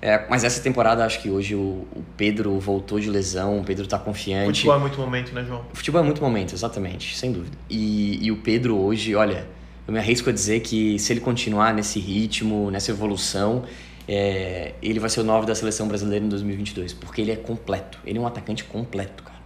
É, 0.00 0.26
mas 0.30 0.44
essa 0.44 0.62
temporada, 0.62 1.04
acho 1.04 1.20
que 1.20 1.28
hoje 1.28 1.56
o, 1.56 1.86
o 1.94 2.04
Pedro 2.16 2.58
voltou 2.60 3.00
de 3.00 3.10
lesão, 3.10 3.58
o 3.58 3.64
Pedro 3.64 3.86
tá 3.86 3.98
confiante. 3.98 4.60
Futebol 4.60 4.76
é 4.76 4.78
muito 4.78 5.00
momento, 5.00 5.34
né, 5.34 5.44
João? 5.44 5.64
Futebol 5.72 6.00
é 6.00 6.04
muito 6.04 6.22
momento, 6.22 6.54
exatamente, 6.54 7.18
sem 7.18 7.32
dúvida. 7.32 7.58
E, 7.68 8.24
e 8.24 8.30
o 8.30 8.36
Pedro 8.36 8.78
hoje, 8.78 9.14
olha, 9.16 9.44
eu 9.88 9.92
me 9.92 9.98
arrisco 9.98 10.30
a 10.30 10.32
dizer 10.32 10.60
que 10.60 10.98
se 11.00 11.12
ele 11.12 11.20
continuar 11.20 11.74
nesse 11.74 11.98
ritmo, 11.98 12.70
nessa 12.70 12.92
evolução, 12.92 13.64
é, 14.08 14.72
ele 14.82 14.98
vai 14.98 15.10
ser 15.10 15.20
o 15.20 15.24
9 15.24 15.46
da 15.46 15.54
seleção 15.54 15.86
brasileira 15.86 16.24
em 16.24 16.28
2022, 16.30 16.94
porque 16.94 17.20
ele 17.20 17.30
é 17.30 17.36
completo. 17.36 17.98
Ele 18.06 18.18
é 18.18 18.20
um 18.20 18.26
atacante 18.26 18.64
completo, 18.64 19.22
cara. 19.22 19.38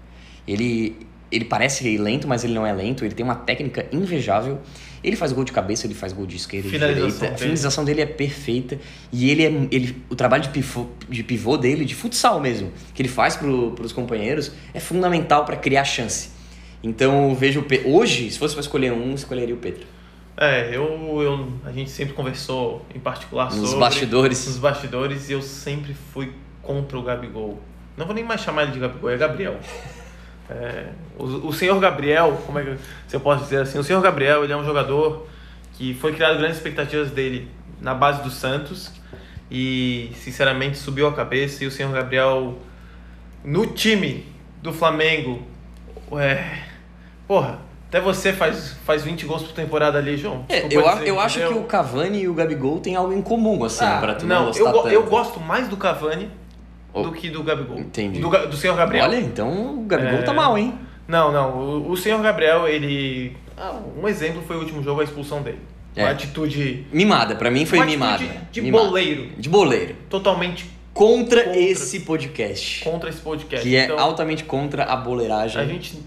Ele, 0.46 0.96
ele 1.33 1.44
parece 1.44 1.98
lento, 1.98 2.29
mas 2.29 2.44
ele 2.44 2.55
não 2.55 2.64
é 2.64 2.72
lento. 2.72 3.05
Ele 3.05 3.12
tem 3.12 3.25
uma 3.25 3.35
técnica 3.35 3.85
invejável. 3.90 4.61
Ele 5.03 5.16
faz 5.16 5.33
gol 5.33 5.42
de 5.42 5.51
cabeça, 5.51 5.85
ele 5.85 5.94
faz 5.94 6.12
gol 6.12 6.27
de 6.27 6.37
esquerda 6.37 6.68
e 6.68 6.70
de 6.70 6.77
Finalização 6.79 7.11
direita. 7.11 7.35
A 7.35 7.38
finalização 7.38 7.85
dele 7.85 8.01
é 8.03 8.07
perfeita. 8.07 8.79
E 9.12 9.31
ele 9.31 9.44
é. 9.44 9.48
Ele, 9.72 9.96
o 10.09 10.14
trabalho 10.14 10.44
de 10.44 10.51
pivô, 10.51 10.87
de 11.09 11.25
pivô 11.25 11.57
dele, 11.57 11.85
de 11.85 11.96
futsal 11.96 12.40
mesmo, 12.40 12.70
que 12.94 13.03
ele 13.03 13.09
faz 13.09 13.35
pro, 13.35 13.72
pros 13.72 13.92
companheiros, 13.92 14.53
é 14.72 14.79
fundamental 14.79 15.44
para 15.44 15.57
criar 15.57 15.85
chance. 15.85 16.31
Então 16.85 17.35
vejo 17.35 17.64
Hoje, 17.85 18.31
se 18.31 18.38
fosse 18.38 18.55
para 18.55 18.61
escolher 18.61 18.92
um, 18.92 19.14
escolheria 19.14 19.55
o 19.55 19.59
Pedro. 19.59 19.87
É, 20.37 20.75
eu, 20.75 21.21
eu, 21.21 21.53
a 21.64 21.73
gente 21.73 21.90
sempre 21.90 22.14
conversou 22.14 22.85
em 22.95 22.99
particular 22.99 23.51
Nos 23.51 23.71
sobre... 23.71 23.81
bastidores. 23.81 24.47
Nos 24.47 24.59
bastidores 24.59 25.29
e 25.29 25.33
eu 25.33 25.42
sempre 25.42 25.95
fui 25.95 26.33
contra 26.62 26.99
o 26.99 27.03
Gabigol. 27.03 27.61
Não 27.97 28.07
vou 28.07 28.14
nem 28.14 28.25
mais 28.25 28.40
chamar 28.40 28.62
ele 28.62 28.73
de 28.73 28.79
Gabigol, 28.79 29.11
é 29.11 29.16
Gabriel. 29.16 29.59
É, 30.51 30.88
o, 31.16 31.49
o 31.49 31.53
senhor 31.53 31.79
Gabriel, 31.81 32.42
como 32.45 32.59
é 32.59 32.64
que 32.64 32.77
se 33.09 33.16
eu 33.16 33.21
posso 33.21 33.45
dizer 33.45 33.62
assim? 33.62 33.79
O 33.79 33.85
senhor 33.85 34.03
Gabriel, 34.03 34.45
ele 34.45 34.53
é 34.53 34.57
um 34.57 34.64
jogador 34.64 35.27
que 35.75 35.95
foi 35.95 36.12
criado 36.12 36.37
grandes 36.37 36.59
expectativas 36.59 37.11
dele 37.11 37.49
na 37.81 37.95
base 37.95 38.23
do 38.23 38.29
Santos 38.29 38.92
e, 39.51 40.11
sinceramente, 40.16 40.77
subiu 40.77 41.07
a 41.07 41.12
cabeça 41.12 41.64
e 41.64 41.66
o 41.66 41.71
senhor 41.71 41.90
Gabriel 41.92 42.59
no 43.45 43.66
time 43.66 44.27
do 44.61 44.73
Flamengo, 44.73 45.42
é, 46.12 46.64
porra, 47.27 47.61
até 47.92 48.00
você 48.00 48.33
faz, 48.33 48.74
faz 48.87 49.02
20 49.05 49.26
gols 49.26 49.42
por 49.42 49.52
temporada 49.52 49.98
ali, 49.98 50.16
João. 50.16 50.46
É, 50.48 50.61
eu, 50.64 50.68
dizer, 50.83 51.07
eu 51.09 51.20
acho 51.20 51.38
que 51.40 51.52
o 51.52 51.64
Cavani 51.64 52.22
e 52.22 52.28
o 52.28 52.33
Gabigol 52.33 52.81
têm 52.81 52.96
algo 52.96 53.12
em 53.12 53.20
comum, 53.20 53.62
assim, 53.64 53.85
Ah, 53.85 53.98
pra 54.00 54.14
tu 54.14 54.24
não, 54.24 54.37
não, 54.38 54.46
gostar 54.46 54.61
eu, 54.64 54.72
tanto. 54.72 54.88
eu 54.88 55.02
gosto 55.05 55.38
mais 55.38 55.68
do 55.68 55.76
Cavani 55.76 56.31
Oh, 56.94 57.02
do 57.02 57.12
que 57.12 57.28
do 57.28 57.42
Gabigol. 57.42 57.78
entendi. 57.78 58.18
Do, 58.20 58.28
do 58.48 58.57
senhor 58.57 58.76
Gabriel. 58.76 59.05
Olha, 59.05 59.16
então 59.18 59.76
o 59.81 59.85
Gabigol 59.85 60.20
É. 60.20 60.22
tá 60.22 60.33
mal, 60.33 60.57
hein? 60.57 60.74
Não, 61.07 61.31
não. 61.33 61.50
O, 61.59 61.90
o 61.90 61.96
senhor 61.96 62.20
Gabriel, 62.22 62.66
ele. 62.66 63.37
ah, 63.59 63.78
um 64.00 64.09
exemplo 64.09 64.40
foi 64.46 64.57
o 64.57 64.61
último 64.61 64.83
jogo, 64.83 65.00
a 65.02 65.05
expulsão 65.05 65.42
dele. 65.42 65.59
É. 65.94 66.02
Uma 66.05 66.12
atitude. 66.12 66.87
Mimada, 66.92 67.35
pra 67.35 67.50
mim 67.50 67.66
foi 67.66 67.78
uma 67.78 67.85
mimada. 67.87 68.24
de 68.50 68.61
Mimada. 68.62 68.85
boleiro. 68.87 69.28
De 69.37 69.48
boleiro. 69.50 69.96
Totalmente 70.09 70.70
Contra, 70.94 71.44
Contra. 71.44 71.59
esse 71.59 72.00
podcast. 72.00 72.85
contra 72.85 73.09
esse 73.11 73.20
podcast. 73.20 73.66
Que 73.68 73.76
é 73.76 73.85
Então, 73.85 73.98
altamente 73.98 74.44
contra 74.44 74.85
a 74.85 74.96
boleiragem. 74.96 75.61
A 75.61 75.64
gente 75.66 75.98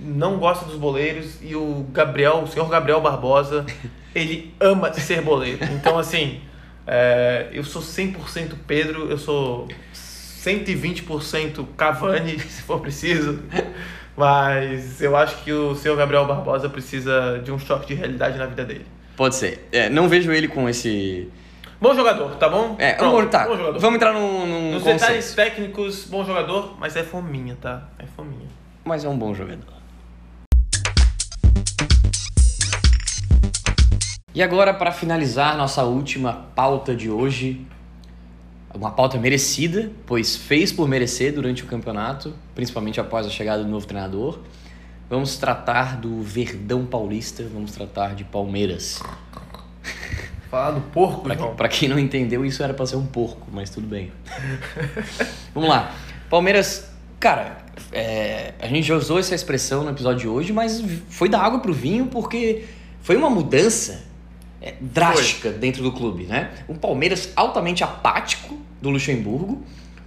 não 0.00 0.38
gosta 0.38 0.64
dos 0.64 0.76
boleiros 0.76 1.38
e 1.42 1.54
o 1.54 1.86
Gabriel, 1.92 2.42
o 2.42 2.46
senhor 2.46 2.68
Gabriel 2.68 3.00
Barbosa, 3.00 3.64
ele 4.14 4.54
ama 4.60 4.92
ser 4.92 5.22
boleiro. 5.22 5.64
Então, 5.72 5.98
assim, 5.98 6.40
é, 6.86 7.48
eu 7.52 7.64
sou 7.64 7.82
100% 7.82 8.54
Pedro, 8.66 9.10
eu 9.10 9.18
sou 9.18 9.68
120% 9.94 11.66
Cavani, 11.76 12.38
se 12.48 12.62
for 12.62 12.80
preciso. 12.80 13.40
Mas 14.16 15.00
eu 15.00 15.16
acho 15.16 15.44
que 15.44 15.52
o 15.52 15.74
senhor 15.76 15.96
Gabriel 15.96 16.26
Barbosa 16.26 16.68
precisa 16.68 17.40
de 17.44 17.52
um 17.52 17.58
choque 17.58 17.86
de 17.86 17.94
realidade 17.94 18.36
na 18.36 18.46
vida 18.46 18.64
dele. 18.64 18.86
Pode 19.16 19.34
ser. 19.36 19.68
É, 19.70 19.88
não 19.88 20.08
vejo 20.08 20.32
ele 20.32 20.48
com 20.48 20.68
esse. 20.68 21.28
Bom 21.80 21.94
jogador, 21.94 22.34
tá 22.36 22.48
bom? 22.48 22.74
É, 22.78 22.94
Pronto, 22.94 23.14
vamos, 23.16 23.30
tá, 23.30 23.46
bom 23.46 23.56
jogador. 23.56 23.78
vamos 23.78 23.96
entrar 23.96 24.12
num, 24.12 24.46
num 24.46 24.72
Nos 24.72 24.82
consenso. 24.82 25.00
detalhes 25.04 25.34
técnicos, 25.34 26.04
bom 26.06 26.24
jogador, 26.24 26.76
mas 26.80 26.96
é 26.96 27.04
fominha, 27.04 27.56
tá? 27.60 27.88
É 28.00 28.04
fominha. 28.16 28.48
Mas 28.84 29.04
é 29.04 29.08
um 29.08 29.16
bom 29.16 29.32
jogador. 29.32 29.77
E 34.38 34.42
agora, 34.44 34.72
para 34.72 34.92
finalizar 34.92 35.56
nossa 35.56 35.82
última 35.82 36.32
pauta 36.54 36.94
de 36.94 37.10
hoje, 37.10 37.66
uma 38.72 38.92
pauta 38.92 39.18
merecida, 39.18 39.90
pois 40.06 40.36
fez 40.36 40.70
por 40.70 40.86
merecer 40.86 41.34
durante 41.34 41.64
o 41.64 41.66
campeonato, 41.66 42.32
principalmente 42.54 43.00
após 43.00 43.26
a 43.26 43.30
chegada 43.30 43.64
do 43.64 43.68
novo 43.68 43.84
treinador. 43.84 44.38
Vamos 45.10 45.36
tratar 45.38 45.96
do 45.96 46.22
Verdão 46.22 46.86
Paulista, 46.86 47.42
vamos 47.52 47.72
tratar 47.72 48.14
de 48.14 48.22
Palmeiras. 48.22 49.02
Falar 50.48 50.70
do 50.70 50.82
porco, 50.82 51.22
Pra, 51.22 51.34
João. 51.34 51.56
pra 51.56 51.68
quem 51.68 51.88
não 51.88 51.98
entendeu, 51.98 52.44
isso 52.44 52.62
era 52.62 52.72
pra 52.72 52.86
ser 52.86 52.94
um 52.94 53.06
porco, 53.06 53.48
mas 53.50 53.70
tudo 53.70 53.88
bem. 53.88 54.12
Vamos 55.52 55.68
lá. 55.68 55.92
Palmeiras, 56.30 56.88
cara, 57.18 57.56
é, 57.90 58.54
a 58.60 58.68
gente 58.68 58.86
já 58.86 58.94
usou 58.94 59.18
essa 59.18 59.34
expressão 59.34 59.82
no 59.82 59.90
episódio 59.90 60.20
de 60.20 60.28
hoje, 60.28 60.52
mas 60.52 60.80
foi 61.08 61.28
da 61.28 61.40
água 61.40 61.58
pro 61.58 61.72
vinho 61.72 62.06
porque 62.06 62.66
foi 63.00 63.16
uma 63.16 63.28
mudança 63.28 64.06
é, 64.60 64.74
drástica 64.80 65.50
dentro 65.50 65.82
do 65.82 65.92
clube, 65.92 66.24
né? 66.24 66.50
Um 66.68 66.74
Palmeiras 66.74 67.32
altamente 67.36 67.84
apático 67.84 68.58
do 68.80 68.90
Luxemburgo, 68.90 69.62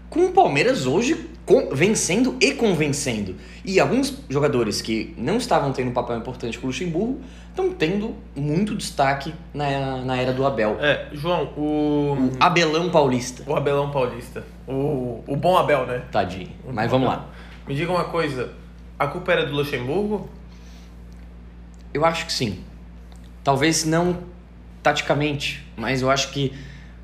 com 0.09 0.25
o 0.25 0.31
Palmeiras 0.31 0.85
hoje 0.85 1.29
vencendo 1.73 2.37
e 2.39 2.53
convencendo. 2.53 3.35
E 3.65 3.79
alguns 3.79 4.21
jogadores 4.29 4.81
que 4.81 5.13
não 5.17 5.37
estavam 5.37 5.71
tendo 5.71 5.89
um 5.89 5.93
papel 5.93 6.17
importante 6.17 6.57
com 6.57 6.67
o 6.67 6.69
Luxemburgo 6.69 7.21
estão 7.49 7.71
tendo 7.71 8.15
muito 8.35 8.75
destaque 8.75 9.33
na, 9.53 9.97
na 9.97 10.17
era 10.17 10.31
do 10.31 10.45
Abel. 10.45 10.77
É, 10.79 11.07
João, 11.11 11.51
o. 11.57 12.15
O 12.15 12.29
Abelão 12.39 12.89
Paulista. 12.89 13.43
O 13.45 13.55
Abelão 13.55 13.91
Paulista. 13.91 14.45
O, 14.67 15.23
o 15.27 15.35
bom 15.35 15.57
Abel, 15.57 15.85
né? 15.85 16.03
Tadinho. 16.11 16.51
Mas 16.71 16.89
vamos 16.89 17.07
lá. 17.07 17.27
Me 17.67 17.75
diga 17.75 17.91
uma 17.91 18.05
coisa. 18.05 18.53
A 18.97 19.07
culpa 19.07 19.31
era 19.31 19.45
do 19.45 19.53
Luxemburgo? 19.53 20.29
Eu 21.93 22.05
acho 22.05 22.25
que 22.25 22.31
sim. 22.31 22.59
Talvez 23.43 23.83
não 23.83 24.19
taticamente, 24.81 25.65
mas 25.77 26.01
eu 26.01 26.09
acho 26.09 26.31
que 26.31 26.53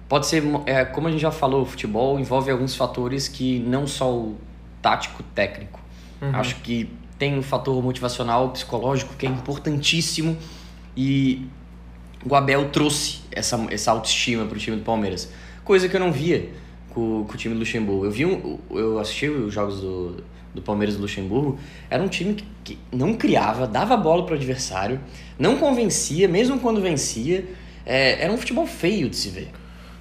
pode 0.07 0.27
ser, 0.27 0.43
é, 0.65 0.85
como 0.85 1.07
a 1.07 1.11
gente 1.11 1.21
já 1.21 1.31
falou, 1.31 1.61
o 1.61 1.65
futebol 1.65 2.19
envolve 2.19 2.49
alguns 2.49 2.75
fatores 2.75 3.27
que 3.27 3.59
não 3.59 3.85
só 3.85 4.11
o 4.11 4.37
tático, 4.81 5.21
técnico. 5.35 5.79
Uhum. 6.21 6.35
Acho 6.35 6.55
que 6.57 6.89
tem 7.17 7.37
um 7.37 7.43
fator 7.43 7.81
motivacional, 7.83 8.49
psicológico 8.49 9.15
que 9.15 9.25
é 9.25 9.29
importantíssimo 9.29 10.37
e 10.95 11.47
o 12.25 12.35
Abel 12.35 12.69
trouxe 12.69 13.21
essa, 13.31 13.67
essa 13.69 13.91
autoestima 13.91 14.45
para 14.45 14.55
o 14.55 14.59
time 14.59 14.77
do 14.77 14.83
Palmeiras, 14.83 15.31
coisa 15.63 15.87
que 15.87 15.95
eu 15.95 15.99
não 15.99 16.11
via 16.11 16.49
com, 16.89 17.25
com 17.25 17.33
o 17.33 17.37
time 17.37 17.53
do 17.53 17.59
Luxemburgo. 17.59 18.05
Eu 18.05 18.11
vi 18.11 18.25
um, 18.25 18.59
eu 18.71 18.99
assisti 18.99 19.27
os 19.27 19.53
jogos 19.53 19.81
do, 19.81 20.23
do 20.53 20.61
Palmeiras 20.61 20.95
do 20.95 21.01
Luxemburgo, 21.01 21.57
era 21.89 22.01
um 22.01 22.07
time 22.07 22.33
que, 22.33 22.45
que 22.63 22.79
não 22.91 23.13
criava, 23.13 23.67
dava 23.67 23.95
bola 23.95 24.25
para 24.25 24.33
o 24.33 24.35
adversário, 24.35 24.99
não 25.37 25.57
convencia, 25.57 26.27
mesmo 26.27 26.59
quando 26.59 26.81
vencia, 26.81 27.45
é, 27.87 28.21
era 28.21 28.31
um 28.31 28.37
futebol 28.37 28.67
feio 28.67 29.09
de 29.09 29.15
se 29.15 29.29
ver. 29.29 29.49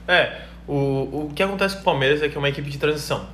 É, 0.09 0.40
o, 0.66 1.27
o 1.27 1.33
que 1.35 1.42
acontece 1.42 1.77
com 1.77 1.83
o 1.83 1.85
Palmeiras 1.85 2.20
é 2.20 2.29
que 2.29 2.37
é 2.37 2.38
uma 2.38 2.49
equipe 2.49 2.68
de 2.68 2.79
transição. 2.79 3.29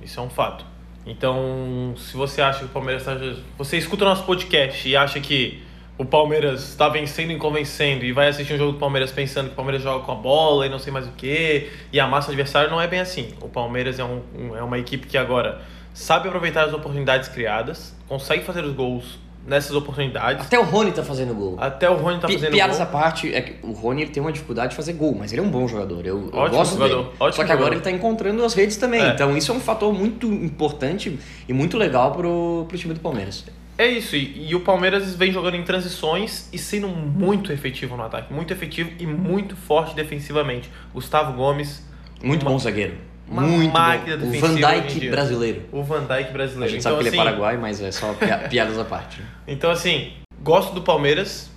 Isso 0.00 0.20
é 0.20 0.22
um 0.22 0.30
fato. 0.30 0.64
Então, 1.04 1.94
se 1.96 2.16
você 2.16 2.40
acha 2.40 2.60
que 2.60 2.66
o 2.66 2.68
Palmeiras 2.68 3.02
está. 3.02 3.18
Você 3.56 3.76
escuta 3.76 4.04
o 4.04 4.08
nosso 4.08 4.24
podcast 4.24 4.88
e 4.88 4.96
acha 4.96 5.18
que 5.18 5.62
o 5.96 6.04
Palmeiras 6.04 6.68
está 6.68 6.88
vencendo 6.88 7.32
e 7.32 7.36
convencendo 7.38 8.04
e 8.04 8.12
vai 8.12 8.28
assistir 8.28 8.54
um 8.54 8.58
jogo 8.58 8.72
do 8.72 8.78
Palmeiras 8.78 9.10
pensando 9.10 9.46
que 9.46 9.52
o 9.54 9.56
Palmeiras 9.56 9.82
joga 9.82 10.04
com 10.04 10.12
a 10.12 10.14
bola 10.14 10.64
e 10.64 10.68
não 10.68 10.78
sei 10.78 10.92
mais 10.92 11.08
o 11.08 11.12
que, 11.12 11.68
e 11.92 11.98
amassa 11.98 12.28
o 12.28 12.30
adversário, 12.30 12.70
não 12.70 12.80
é 12.80 12.86
bem 12.86 13.00
assim. 13.00 13.34
O 13.40 13.48
Palmeiras 13.48 13.98
é, 13.98 14.04
um, 14.04 14.22
é 14.56 14.62
uma 14.62 14.78
equipe 14.78 15.08
que 15.08 15.18
agora 15.18 15.60
sabe 15.92 16.28
aproveitar 16.28 16.66
as 16.66 16.72
oportunidades 16.72 17.28
criadas, 17.28 17.96
consegue 18.06 18.44
fazer 18.44 18.62
os 18.62 18.72
gols 18.72 19.18
nessas 19.48 19.74
oportunidades. 19.74 20.44
Até 20.46 20.58
o 20.58 20.62
Rony 20.62 20.92
tá 20.92 21.02
fazendo 21.02 21.34
gol. 21.34 21.56
Até 21.58 21.88
o 21.90 21.94
Rony 21.96 22.20
tá 22.20 22.28
fazendo 22.28 22.52
Piadas 22.52 22.76
gol. 22.76 22.86
à 22.86 22.88
parte, 22.88 23.34
é 23.34 23.40
que 23.40 23.56
o 23.66 23.72
Rony 23.72 24.02
ele 24.02 24.10
tem 24.10 24.20
uma 24.22 24.30
dificuldade 24.32 24.70
de 24.70 24.76
fazer 24.76 24.92
gol, 24.92 25.14
mas 25.18 25.32
ele 25.32 25.40
é 25.40 25.44
um 25.44 25.50
bom 25.50 25.66
jogador. 25.66 26.06
Eu, 26.06 26.28
eu 26.32 26.38
Ótimo 26.38 26.56
gosto 26.58 26.72
jogador, 26.74 26.96
dele. 27.04 27.08
ótimo 27.18 27.32
Só 27.36 27.44
que 27.44 27.52
agora 27.52 27.56
jogador. 27.56 27.72
ele 27.74 27.80
tá 27.80 27.90
encontrando 27.90 28.44
as 28.44 28.54
redes 28.54 28.76
também. 28.76 29.00
É. 29.02 29.08
Então 29.08 29.36
isso 29.36 29.50
é 29.50 29.54
um 29.54 29.60
fator 29.60 29.92
muito 29.92 30.26
importante 30.26 31.18
e 31.48 31.52
muito 31.52 31.76
legal 31.76 32.12
pro, 32.12 32.66
pro 32.68 32.76
time 32.78 32.94
do 32.94 33.00
Palmeiras. 33.00 33.44
É 33.76 33.86
isso, 33.86 34.16
e, 34.16 34.48
e 34.50 34.54
o 34.56 34.60
Palmeiras 34.60 35.14
vem 35.14 35.30
jogando 35.32 35.54
em 35.54 35.62
transições 35.62 36.48
e 36.52 36.58
sendo 36.58 36.88
muito 36.88 37.52
efetivo 37.52 37.96
no 37.96 38.02
ataque. 38.02 38.32
Muito 38.34 38.52
efetivo 38.52 38.90
e 38.98 39.06
muito 39.06 39.54
forte 39.56 39.94
defensivamente. 39.94 40.68
Gustavo 40.92 41.32
Gomes, 41.32 41.86
Muito 42.20 42.42
Uma- 42.42 42.50
bom 42.50 42.58
zagueiro. 42.58 42.94
Uma 43.30 43.42
Muito 43.42 43.72
máquina 43.72 44.16
bom. 44.16 44.26
O 44.26 44.30
defensiva 44.30 44.68
Van 44.68 44.74
em 44.76 44.80
Dijk 44.82 45.00
dia. 45.00 45.10
brasileiro. 45.10 45.62
O 45.72 45.82
Van 45.82 45.98
A 45.98 46.22
brasileiro. 46.32 46.68
gente 46.72 46.80
então, 46.80 46.92
sabe 46.92 46.96
que 47.02 47.08
ele 47.08 47.08
é 47.08 47.20
assim, 47.20 47.28
paraguai, 47.30 47.56
mas 47.56 47.80
é 47.82 47.90
só 47.92 48.12
pia- 48.14 48.38
piadas 48.48 48.78
à 48.78 48.84
parte. 48.84 49.20
Então, 49.46 49.70
assim, 49.70 50.12
gosto 50.42 50.74
do 50.74 50.82
Palmeiras, 50.82 51.50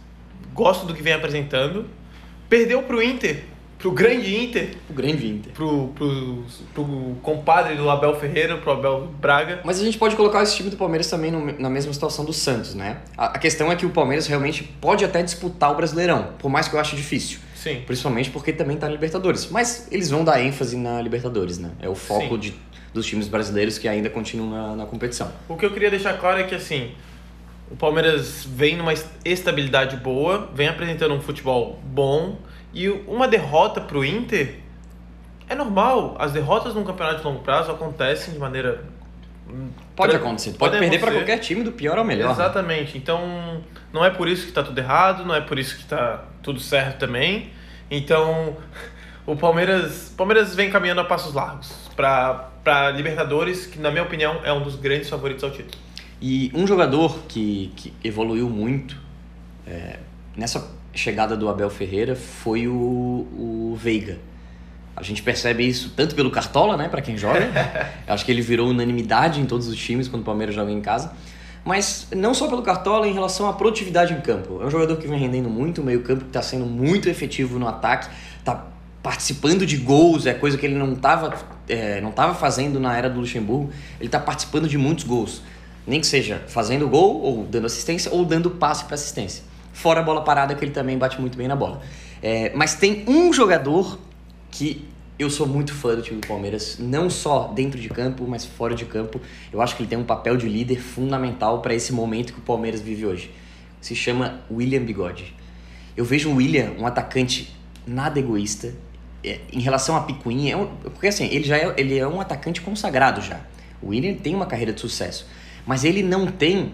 gosto 0.54 0.86
do 0.86 0.94
que 0.94 1.02
vem 1.02 1.14
apresentando. 1.14 1.86
Perdeu 2.50 2.84
pro 2.84 3.02
Inter, 3.02 3.44
pro 3.80 3.92
grande 3.92 4.36
Inter, 4.36 4.72
O 4.90 4.94
grande 4.94 5.26
Inter. 5.26 5.54
pro, 5.54 5.88
pro, 5.96 6.44
pro 6.74 7.16
compadre 7.24 7.76
do 7.76 7.90
Abel 7.90 8.14
Ferreira, 8.20 8.58
pro 8.58 8.74
Abel 8.74 9.08
Braga. 9.22 9.62
Mas 9.64 9.80
a 9.80 9.84
gente 9.86 9.98
pode 9.98 10.18
colocar 10.18 10.44
esse 10.44 10.56
time 10.58 10.70
do 10.70 10.76
Palmeiras 10.76 11.10
também 11.10 11.32
no- 11.32 11.58
na 11.58 11.70
mesma 11.70 11.94
situação 11.94 12.26
do 12.26 12.34
Santos, 12.34 12.76
né? 12.76 12.98
A, 13.18 13.28
a 13.28 13.40
questão 13.40 13.72
é 13.72 13.76
que 13.78 13.86
o 13.86 13.90
Palmeiras 13.90 14.28
realmente 14.28 14.64
pode 14.64 15.06
até 15.06 15.24
disputar 15.24 15.72
o 15.72 15.76
Brasileirão, 15.76 16.32
por 16.40 16.50
mais 16.50 16.68
que 16.68 16.76
eu 16.76 16.80
ache 16.82 16.96
difícil. 16.98 17.40
Sim. 17.62 17.84
Principalmente 17.86 18.32
porque 18.32 18.52
também 18.52 18.76
tá 18.76 18.88
na 18.88 18.94
Libertadores. 18.94 19.48
Mas 19.52 19.88
eles 19.92 20.10
vão 20.10 20.24
dar 20.24 20.42
ênfase 20.42 20.76
na 20.76 21.00
Libertadores, 21.00 21.60
né? 21.60 21.70
É 21.80 21.88
o 21.88 21.94
foco 21.94 22.34
Sim. 22.34 22.40
de, 22.40 22.56
dos 22.92 23.06
times 23.06 23.28
brasileiros 23.28 23.78
que 23.78 23.88
ainda 23.88 24.10
continuam 24.10 24.50
na, 24.50 24.76
na 24.78 24.86
competição. 24.88 25.32
O 25.48 25.56
que 25.56 25.64
eu 25.64 25.72
queria 25.72 25.92
deixar 25.92 26.18
claro 26.18 26.40
é 26.40 26.44
que, 26.44 26.56
assim, 26.56 26.94
o 27.70 27.76
Palmeiras 27.76 28.44
vem 28.46 28.76
numa 28.76 28.94
es- 28.94 29.06
estabilidade 29.24 29.96
boa, 29.98 30.50
vem 30.56 30.68
apresentando 30.70 31.14
um 31.14 31.22
futebol 31.22 31.80
bom, 31.86 32.40
e 32.74 32.90
uma 32.90 33.28
derrota 33.28 33.80
pro 33.80 34.04
Inter 34.04 34.56
é 35.48 35.54
normal. 35.54 36.16
As 36.18 36.32
derrotas 36.32 36.74
num 36.74 36.84
campeonato 36.84 37.20
de 37.20 37.26
longo 37.26 37.42
prazo 37.42 37.70
acontecem 37.70 38.34
de 38.34 38.40
maneira. 38.40 38.84
Pode 40.08 40.16
acontecer. 40.16 40.52
Pode 40.52 40.60
podem 40.60 40.80
perder 40.80 41.00
para 41.00 41.12
qualquer 41.12 41.38
time, 41.40 41.64
do 41.64 41.72
pior 41.72 41.98
ao 41.98 42.04
melhor. 42.04 42.32
Exatamente. 42.32 42.98
Então, 42.98 43.64
não 43.94 44.04
é 44.04 44.10
por 44.10 44.28
isso 44.28 44.46
que 44.46 44.52
tá 44.52 44.64
tudo 44.64 44.78
errado, 44.78 45.26
não 45.26 45.36
é 45.36 45.42
por 45.42 45.58
isso 45.58 45.78
que 45.78 45.86
tá 45.86 46.24
tudo 46.42 46.60
certo 46.60 47.00
também. 47.00 47.50
Então, 47.90 48.58
o 49.26 49.36
Palmeiras, 49.36 50.14
Palmeiras 50.16 50.56
vem 50.56 50.70
caminhando 50.70 51.02
a 51.02 51.06
passos 51.06 51.34
largos 51.34 51.90
para 51.96 52.52
para 52.64 52.92
Libertadores, 52.92 53.66
que 53.66 53.80
na 53.80 53.90
minha 53.90 54.04
opinião 54.04 54.40
é 54.44 54.54
um 54.54 54.62
dos 54.62 54.76
grandes 54.76 55.10
favoritos 55.10 55.44
ao 55.44 55.52
título. 55.52 55.82
E 56.22 56.52
um 56.54 56.68
jogador 56.68 57.24
que, 57.28 57.72
que 57.76 57.94
evoluiu 58.04 58.50
muito 58.50 58.96
é, 59.66 60.00
nessa 60.36 60.72
chegada 60.94 61.36
do 61.36 61.50
Abel 61.50 61.70
Ferreira 61.70 62.16
foi 62.16 62.68
o, 62.68 62.74
o 62.74 63.76
Veiga. 63.76 64.20
A 65.02 65.04
gente 65.04 65.24
percebe 65.24 65.68
isso 65.68 65.92
tanto 65.96 66.14
pelo 66.14 66.30
Cartola, 66.30 66.78
né, 66.78 66.88
para 66.88 67.02
quem 67.02 67.18
joga. 67.18 67.50
Eu 68.08 68.14
Acho 68.14 68.24
que 68.24 68.32
ele 68.32 68.42
virou 68.42 68.70
unanimidade 68.70 69.42
em 69.42 69.46
todos 69.46 69.68
os 69.68 69.76
times 69.76 70.08
quando 70.08 70.22
o 70.22 70.26
Palmeiras 70.26 70.54
joga 70.54 70.72
em 70.72 70.80
casa. 70.80 71.12
Mas 71.66 72.08
não 72.16 72.36
só 72.36 72.48
pelo 72.48 72.62
Cartola, 72.62 73.08
em 73.08 73.14
relação 73.14 73.50
à 73.50 73.54
produtividade 73.54 74.14
em 74.14 74.22
campo. 74.22 74.62
É 74.62 74.66
um 74.66 74.70
jogador 74.70 74.96
que 74.98 75.08
vem 75.08 75.20
rendendo 75.20 75.50
muito, 75.50 75.82
o 75.82 75.84
meio-campo 75.84 76.22
que 76.22 76.30
está 76.30 76.42
sendo 76.44 76.68
muito 76.68 77.10
efetivo 77.10 77.58
no 77.58 77.68
ataque, 77.68 78.10
está 78.38 78.68
participando 79.02 79.66
de 79.66 79.78
gols, 79.78 80.28
é 80.28 80.34
coisa 80.36 80.56
que 80.56 80.66
ele 80.66 80.76
não 80.76 80.94
estava 80.94 81.34
não 82.02 82.12
tava 82.12 82.36
fazendo 82.36 82.80
na 82.80 82.96
era 82.96 83.10
do 83.10 83.20
Luxemburgo. 83.20 83.72
Ele 84.00 84.08
está 84.08 84.20
participando 84.20 84.68
de 84.68 84.78
muitos 84.78 85.04
gols. 85.04 85.42
Nem 85.88 86.00
que 86.00 86.08
seja 86.08 86.44
fazendo 86.48 86.88
gol, 86.88 87.22
ou 87.22 87.44
dando 87.46 87.66
assistência, 87.66 88.12
ou 88.14 88.24
dando 88.24 88.52
passe 88.52 88.86
para 88.86 88.96
assistência. 88.96 89.44
Fora 89.74 90.02
a 90.02 90.04
bola 90.04 90.22
parada, 90.24 90.54
que 90.54 90.64
ele 90.64 90.72
também 90.72 90.98
bate 90.98 91.20
muito 91.20 91.38
bem 91.38 91.48
na 91.48 91.56
bola. 91.56 91.82
É, 92.22 92.52
mas 92.54 92.76
tem 92.76 93.04
um 93.08 93.34
jogador 93.34 93.98
que 94.52 94.86
eu 95.18 95.30
sou 95.30 95.48
muito 95.48 95.74
fã 95.74 95.96
do 95.96 96.02
time 96.02 96.20
do 96.20 96.28
Palmeiras, 96.28 96.78
não 96.80 97.10
só 97.10 97.48
dentro 97.48 97.80
de 97.80 97.88
campo, 97.90 98.26
mas 98.28 98.44
fora 98.46 98.76
de 98.76 98.86
campo. 98.86 99.22
Eu 99.52 99.62
acho 99.62 99.76
que 99.76 99.84
ele 99.84 99.90
tem 99.90 99.98
um 99.98 100.04
papel 100.04 100.36
de 100.36 100.48
líder 100.50 100.80
fundamental 100.80 101.62
para 101.62 101.74
esse 101.74 101.94
momento 101.94 102.34
que 102.34 102.40
o 102.40 102.42
Palmeiras 102.42 102.82
vive 102.82 103.06
hoje. 103.06 103.32
Se 103.80 103.96
chama 103.96 104.42
William 104.50 104.84
Bigode. 104.84 105.36
Eu 105.96 106.04
vejo 106.06 106.30
o 106.30 106.36
William 106.36 106.74
um 106.80 106.86
atacante 106.86 107.56
nada 107.86 108.20
egoísta. 108.20 108.74
É, 109.24 109.40
em 109.54 109.60
relação 109.60 109.96
a 109.96 110.02
Picuinha, 110.02 110.54
é 110.54 110.58
um- 110.58 110.68
porque 110.78 111.08
assim, 111.08 111.26
ele 111.26 111.44
já 111.44 111.56
é, 111.58 111.74
ele 111.78 111.98
é 111.98 112.08
um 112.08 112.20
atacante 112.20 112.60
consagrado 112.62 113.22
já. 113.22 113.40
O 113.82 113.90
William 113.90 114.16
tem 114.16 114.34
uma 114.34 114.48
carreira 114.48 114.74
de 114.74 114.82
sucesso, 114.82 115.28
mas 115.66 115.84
ele 115.84 116.02
não 116.02 116.26
tem 116.28 116.72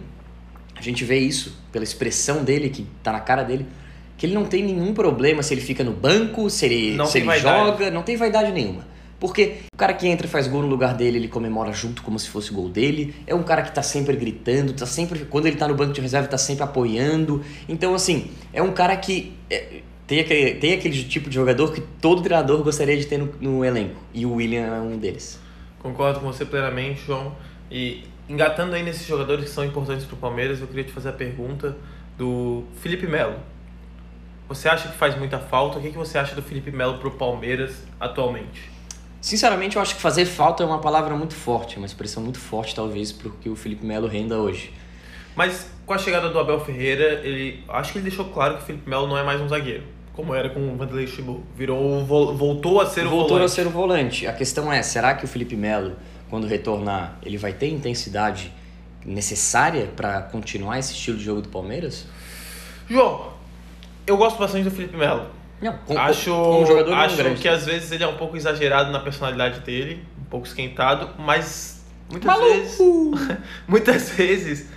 a 0.77 0.81
gente 0.81 1.03
vê 1.03 1.17
isso 1.17 1.57
pela 1.71 1.83
expressão 1.83 2.43
dele, 2.43 2.69
que 2.69 2.85
tá 3.01 3.11
na 3.11 3.19
cara 3.19 3.41
dele, 3.43 3.65
que 4.17 4.25
ele 4.25 4.33
não 4.33 4.45
tem 4.45 4.63
nenhum 4.63 4.93
problema 4.93 5.43
se 5.43 5.53
ele 5.53 5.61
fica 5.61 5.83
no 5.83 5.91
banco, 5.93 6.49
se 6.49 6.65
ele, 6.65 6.95
Não 6.95 7.05
se 7.05 7.19
ele 7.19 7.27
vaidade. 7.27 7.65
joga, 7.65 7.91
não 7.91 8.01
tem 8.03 8.17
vaidade 8.17 8.51
nenhuma. 8.51 8.85
Porque 9.19 9.57
o 9.73 9.77
cara 9.77 9.93
que 9.93 10.07
entra 10.07 10.27
e 10.27 10.29
faz 10.29 10.47
gol 10.47 10.61
no 10.61 10.67
lugar 10.67 10.93
dele, 10.93 11.17
ele 11.17 11.27
comemora 11.27 11.71
junto 11.73 12.03
como 12.03 12.19
se 12.19 12.29
fosse 12.29 12.51
o 12.51 12.53
gol 12.53 12.69
dele. 12.69 13.15
É 13.25 13.33
um 13.33 13.41
cara 13.41 13.63
que 13.63 13.71
tá 13.73 13.81
sempre 13.81 14.15
gritando, 14.15 14.73
tá 14.73 14.85
sempre. 14.85 15.25
Quando 15.25 15.47
ele 15.47 15.55
tá 15.55 15.67
no 15.67 15.73
banco 15.75 15.91
de 15.93 16.01
reserva, 16.01 16.27
tá 16.27 16.37
sempre 16.37 16.63
apoiando. 16.63 17.43
Então, 17.67 17.95
assim, 17.95 18.29
é 18.53 18.61
um 18.61 18.71
cara 18.71 18.95
que. 18.95 19.33
é, 19.49 19.81
tem, 20.05 20.19
aquele, 20.19 20.53
tem 20.55 20.73
aquele 20.73 21.03
tipo 21.03 21.29
de 21.29 21.35
jogador 21.35 21.73
que 21.73 21.81
todo 21.81 22.21
treinador 22.21 22.63
gostaria 22.63 22.95
de 22.95 23.05
ter 23.07 23.17
no, 23.17 23.33
no 23.41 23.65
elenco. 23.65 23.95
E 24.13 24.23
o 24.25 24.33
William 24.35 24.67
é 24.75 24.79
um 24.79 24.97
deles. 24.97 25.39
Concordo 25.79 26.19
com 26.19 26.27
você 26.27 26.45
plenamente, 26.45 27.01
João. 27.05 27.35
E 27.71 28.03
engatando 28.29 28.75
aí 28.75 28.83
nesses 28.83 29.05
jogadores 29.05 29.45
que 29.45 29.51
são 29.51 29.65
importantes 29.65 30.05
para 30.05 30.13
o 30.15 30.17
Palmeiras, 30.17 30.61
eu 30.61 30.67
queria 30.67 30.83
te 30.83 30.91
fazer 30.91 31.09
a 31.09 31.13
pergunta 31.13 31.75
do 32.17 32.63
Felipe 32.81 33.07
Melo. 33.07 33.35
Você 34.47 34.69
acha 34.69 34.87
que 34.89 34.95
faz 34.97 35.17
muita 35.17 35.39
falta? 35.39 35.77
O 35.77 35.81
que 35.81 35.89
que 35.91 35.97
você 35.97 36.17
acha 36.17 36.33
do 36.35 36.41
Felipe 36.41 36.71
Melo 36.71 36.97
para 36.99 37.07
o 37.07 37.11
Palmeiras 37.11 37.83
atualmente? 37.99 38.69
Sinceramente, 39.19 39.75
eu 39.75 39.81
acho 39.81 39.95
que 39.95 40.01
fazer 40.01 40.25
falta 40.25 40.63
é 40.63 40.65
uma 40.65 40.79
palavra 40.79 41.15
muito 41.15 41.33
forte, 41.33 41.77
uma 41.77 41.85
expressão 41.85 42.23
muito 42.23 42.39
forte, 42.39 42.73
talvez, 42.73 43.11
pro 43.11 43.31
que 43.31 43.49
o 43.49 43.55
Felipe 43.55 43.85
Melo 43.85 44.07
renda 44.07 44.37
hoje. 44.37 44.71
Mas 45.35 45.69
com 45.85 45.93
a 45.93 45.97
chegada 45.97 46.29
do 46.29 46.39
Abel 46.39 46.59
Ferreira, 46.59 47.21
ele 47.25 47.63
acho 47.67 47.91
que 47.91 47.97
ele 47.97 48.07
deixou 48.07 48.25
claro 48.25 48.55
que 48.57 48.63
o 48.63 48.65
Felipe 48.65 48.89
Melo 48.89 49.05
não 49.07 49.17
é 49.17 49.23
mais 49.23 49.41
um 49.41 49.49
zagueiro, 49.49 49.83
como 50.13 50.33
era 50.33 50.49
com 50.49 50.59
o 50.73 50.77
Vanderlei 50.77 51.05
Luxemburgo. 51.05 51.43
Virou 51.55 51.99
o 52.01 52.05
vo- 52.05 52.33
voltou 52.33 52.79
a 52.79 52.85
ser 52.85 53.05
o 53.05 53.09
Voltou 53.09 53.35
a 53.35 53.39
volante. 53.39 53.51
ser 53.51 53.67
o 53.67 53.69
volante. 53.69 54.27
A 54.27 54.33
questão 54.33 54.71
é, 54.71 54.81
será 54.81 55.13
que 55.13 55.25
o 55.25 55.27
Felipe 55.27 55.55
Melo, 55.57 55.95
quando 56.29 56.47
retornar, 56.47 57.17
ele 57.21 57.37
vai 57.37 57.51
ter 57.53 57.67
intensidade 57.69 58.51
necessária 59.05 59.87
para 59.95 60.21
continuar 60.21 60.79
esse 60.79 60.93
estilo 60.93 61.17
de 61.17 61.23
jogo 61.23 61.41
do 61.41 61.49
Palmeiras? 61.49 62.05
João, 62.89 63.33
eu 64.07 64.17
gosto 64.17 64.39
bastante 64.39 64.63
do 64.63 64.71
Felipe 64.71 64.97
Melo. 64.97 65.27
Não, 65.61 65.77
com, 65.85 65.97
acho 65.97 66.31
como 66.31 66.65
jogador 66.65 66.93
acho 66.93 67.17
grande. 67.17 67.41
que 67.41 67.47
às 67.47 67.65
vezes 67.65 67.91
ele 67.91 68.03
é 68.03 68.07
um 68.07 68.15
pouco 68.15 68.37
exagerado 68.37 68.91
na 68.91 68.99
personalidade 68.99 69.59
dele, 69.61 70.03
um 70.19 70.25
pouco 70.25 70.45
esquentado, 70.45 71.09
mas 71.19 71.83
muitas 72.09 72.27
Maluco! 72.27 72.47
vezes 72.47 73.37
muitas 73.67 74.09
vezes 74.11 74.69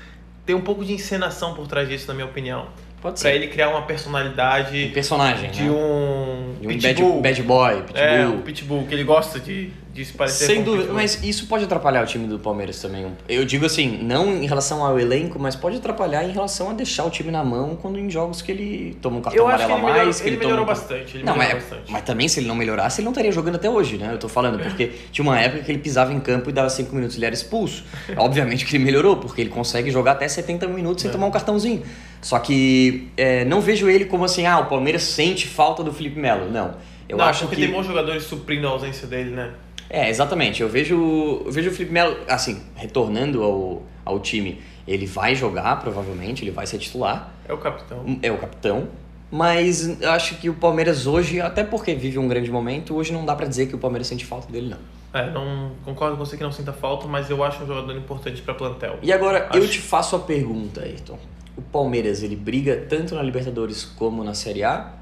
tem 0.46 0.56
um 0.56 0.62
pouco 0.62 0.84
de 0.84 0.94
encenação 0.94 1.54
por 1.54 1.66
trás 1.68 1.88
disso, 1.88 2.08
na 2.08 2.14
minha 2.14 2.26
opinião. 2.26 2.68
Pode 3.00 3.20
Pra 3.20 3.30
ser. 3.30 3.34
ele 3.36 3.46
criar 3.48 3.70
uma 3.70 3.80
Um 3.80 3.86
personalidade 3.86 4.90
personagem, 4.92 5.50
de 5.50 5.62
né? 5.62 5.70
um 5.70 6.54
De 6.60 6.66
um 6.66 6.70
bad, 6.70 6.80
pitbull. 6.94 7.20
bad 7.22 7.42
boy, 7.42 7.76
pitbull. 7.82 8.02
É, 8.02 8.26
um 8.28 8.40
pitbull, 8.42 8.86
que 8.86 8.94
ele 8.94 9.04
gosta 9.04 9.40
de, 9.40 9.70
de 9.94 10.04
se 10.04 10.12
parecer 10.12 10.44
Sem 10.46 10.58
um 10.60 10.64
dúvida, 10.64 10.82
pitbull. 10.82 11.00
mas 11.00 11.22
isso 11.24 11.46
pode 11.46 11.64
atrapalhar 11.64 12.02
o 12.02 12.06
time 12.06 12.26
do 12.26 12.38
Palmeiras 12.38 12.78
também. 12.80 13.06
Eu 13.26 13.44
digo 13.46 13.64
assim, 13.64 13.98
não 14.02 14.30
em 14.30 14.46
relação 14.46 14.84
ao 14.84 14.98
elenco, 15.00 15.38
mas 15.38 15.56
pode 15.56 15.78
atrapalhar 15.78 16.24
em 16.24 16.30
relação 16.30 16.68
a 16.70 16.72
deixar 16.74 17.04
o 17.04 17.10
time 17.10 17.30
na 17.30 17.42
mão 17.42 17.74
quando 17.80 17.98
em 17.98 18.10
jogos 18.10 18.42
que 18.42 18.52
ele 18.52 18.98
toma 19.00 19.16
um 19.16 19.20
cartão 19.22 19.46
amarelo 19.48 19.72
a 19.72 19.76
melhorou, 19.78 20.04
mais, 20.04 20.20
que 20.20 20.28
ele 20.28 20.36
melhorou 20.36 20.64
um 20.64 20.66
bastante. 20.66 21.16
Ele 21.16 21.24
Não, 21.24 21.32
melhorou 21.38 21.54
mas, 21.60 21.64
bastante. 21.70 21.92
mas 21.92 22.02
também 22.02 22.28
se 22.28 22.40
ele 22.40 22.48
não 22.48 22.54
melhorasse, 22.54 23.00
ele 23.00 23.06
não 23.06 23.12
estaria 23.12 23.32
jogando 23.32 23.54
até 23.54 23.70
hoje, 23.70 23.96
né? 23.96 24.10
Eu 24.12 24.18
tô 24.18 24.28
falando, 24.28 24.58
porque 24.62 24.90
tinha 25.10 25.22
uma 25.26 25.40
época 25.40 25.62
que 25.64 25.72
ele 25.72 25.78
pisava 25.78 26.12
em 26.12 26.20
campo 26.20 26.50
e 26.50 26.52
dava 26.52 26.68
5 26.68 26.94
minutos, 26.94 27.16
ele 27.16 27.24
era 27.24 27.34
expulso. 27.34 27.82
Obviamente 28.18 28.66
que 28.66 28.76
ele 28.76 28.84
melhorou, 28.84 29.16
porque 29.16 29.40
ele 29.40 29.50
consegue 29.50 29.90
jogar 29.90 30.12
até 30.12 30.28
70 30.28 30.66
minutos 30.68 31.00
sem 31.00 31.08
É. 31.08 31.12
tomar 31.12 31.26
um 31.26 31.30
cartãozinho. 31.30 31.82
Só 32.20 32.38
que 32.38 33.08
é, 33.16 33.44
não 33.44 33.60
vejo 33.60 33.88
ele 33.88 34.04
como 34.04 34.24
assim, 34.24 34.46
ah, 34.46 34.58
o 34.60 34.66
Palmeiras 34.66 35.02
sente 35.04 35.46
falta 35.48 35.82
do 35.82 35.92
Felipe 35.92 36.18
Melo. 36.18 36.50
Não. 36.50 36.74
Eu 37.08 37.16
não, 37.16 37.24
acho 37.24 37.40
porque 37.40 37.56
que. 37.56 37.62
tem 37.62 37.72
bons 37.72 37.86
jogadores 37.86 38.24
suprindo 38.24 38.66
a 38.66 38.70
ausência 38.70 39.06
dele, 39.06 39.30
né? 39.30 39.52
É, 39.88 40.08
exatamente. 40.08 40.62
Eu 40.62 40.68
vejo, 40.68 41.42
eu 41.44 41.50
vejo 41.50 41.70
o 41.70 41.72
Felipe 41.72 41.92
Melo, 41.92 42.16
assim, 42.28 42.62
retornando 42.76 43.42
ao, 43.42 43.82
ao 44.04 44.20
time. 44.20 44.60
Ele 44.86 45.06
vai 45.06 45.34
jogar, 45.34 45.80
provavelmente, 45.80 46.44
ele 46.44 46.50
vai 46.50 46.66
ser 46.66 46.78
titular. 46.78 47.32
É 47.48 47.52
o 47.52 47.58
capitão. 47.58 48.18
É 48.22 48.30
o 48.30 48.38
capitão. 48.38 48.88
Mas 49.30 50.00
eu 50.00 50.10
acho 50.10 50.36
que 50.36 50.48
o 50.50 50.54
Palmeiras 50.54 51.06
hoje, 51.06 51.40
até 51.40 51.62
porque 51.64 51.94
vive 51.94 52.18
um 52.18 52.26
grande 52.28 52.50
momento, 52.50 52.94
hoje 52.96 53.12
não 53.12 53.24
dá 53.24 53.34
pra 53.34 53.46
dizer 53.46 53.66
que 53.66 53.74
o 53.74 53.78
Palmeiras 53.78 54.06
sente 54.08 54.24
falta 54.24 54.50
dele, 54.50 54.68
não. 54.68 54.78
É, 55.12 55.28
não 55.30 55.72
concordo 55.84 56.16
com 56.16 56.24
você 56.24 56.36
que 56.36 56.42
não 56.42 56.52
sinta 56.52 56.72
falta, 56.72 57.06
mas 57.08 57.30
eu 57.30 57.42
acho 57.42 57.62
um 57.62 57.66
jogador 57.66 57.96
importante 57.96 58.42
para 58.42 58.54
plantel. 58.54 58.98
E 59.02 59.12
agora, 59.12 59.48
eu 59.54 59.62
Acho- 59.62 59.72
te 59.72 59.78
faço 59.80 60.14
a 60.16 60.20
pergunta, 60.20 60.82
Ayrton. 60.82 61.18
O 61.56 61.62
Palmeiras, 61.62 62.22
ele 62.22 62.36
briga 62.36 62.86
tanto 62.88 63.14
na 63.14 63.22
Libertadores 63.22 63.84
como 63.84 64.24
na 64.24 64.34
Série 64.34 64.64
A? 64.64 64.92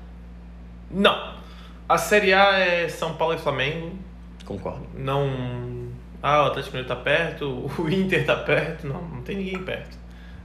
Não. 0.91 1.35
A 1.89 1.97
Série 1.97 2.33
A 2.33 2.59
é 2.59 2.89
São 2.89 3.15
Paulo 3.15 3.35
e 3.35 3.39
Flamengo. 3.39 3.93
Concordo. 4.45 4.87
Não. 4.95 5.89
Ah, 6.23 6.45
o 6.45 6.47
Atlético 6.47 6.77
Mineiro 6.77 6.89
tá 6.89 6.97
perto, 6.97 7.71
o 7.79 7.89
Inter 7.89 8.25
tá 8.27 8.37
perto. 8.37 8.87
Não, 8.87 9.01
não 9.03 9.23
tem 9.23 9.37
ninguém 9.37 9.63
perto. 9.63 9.97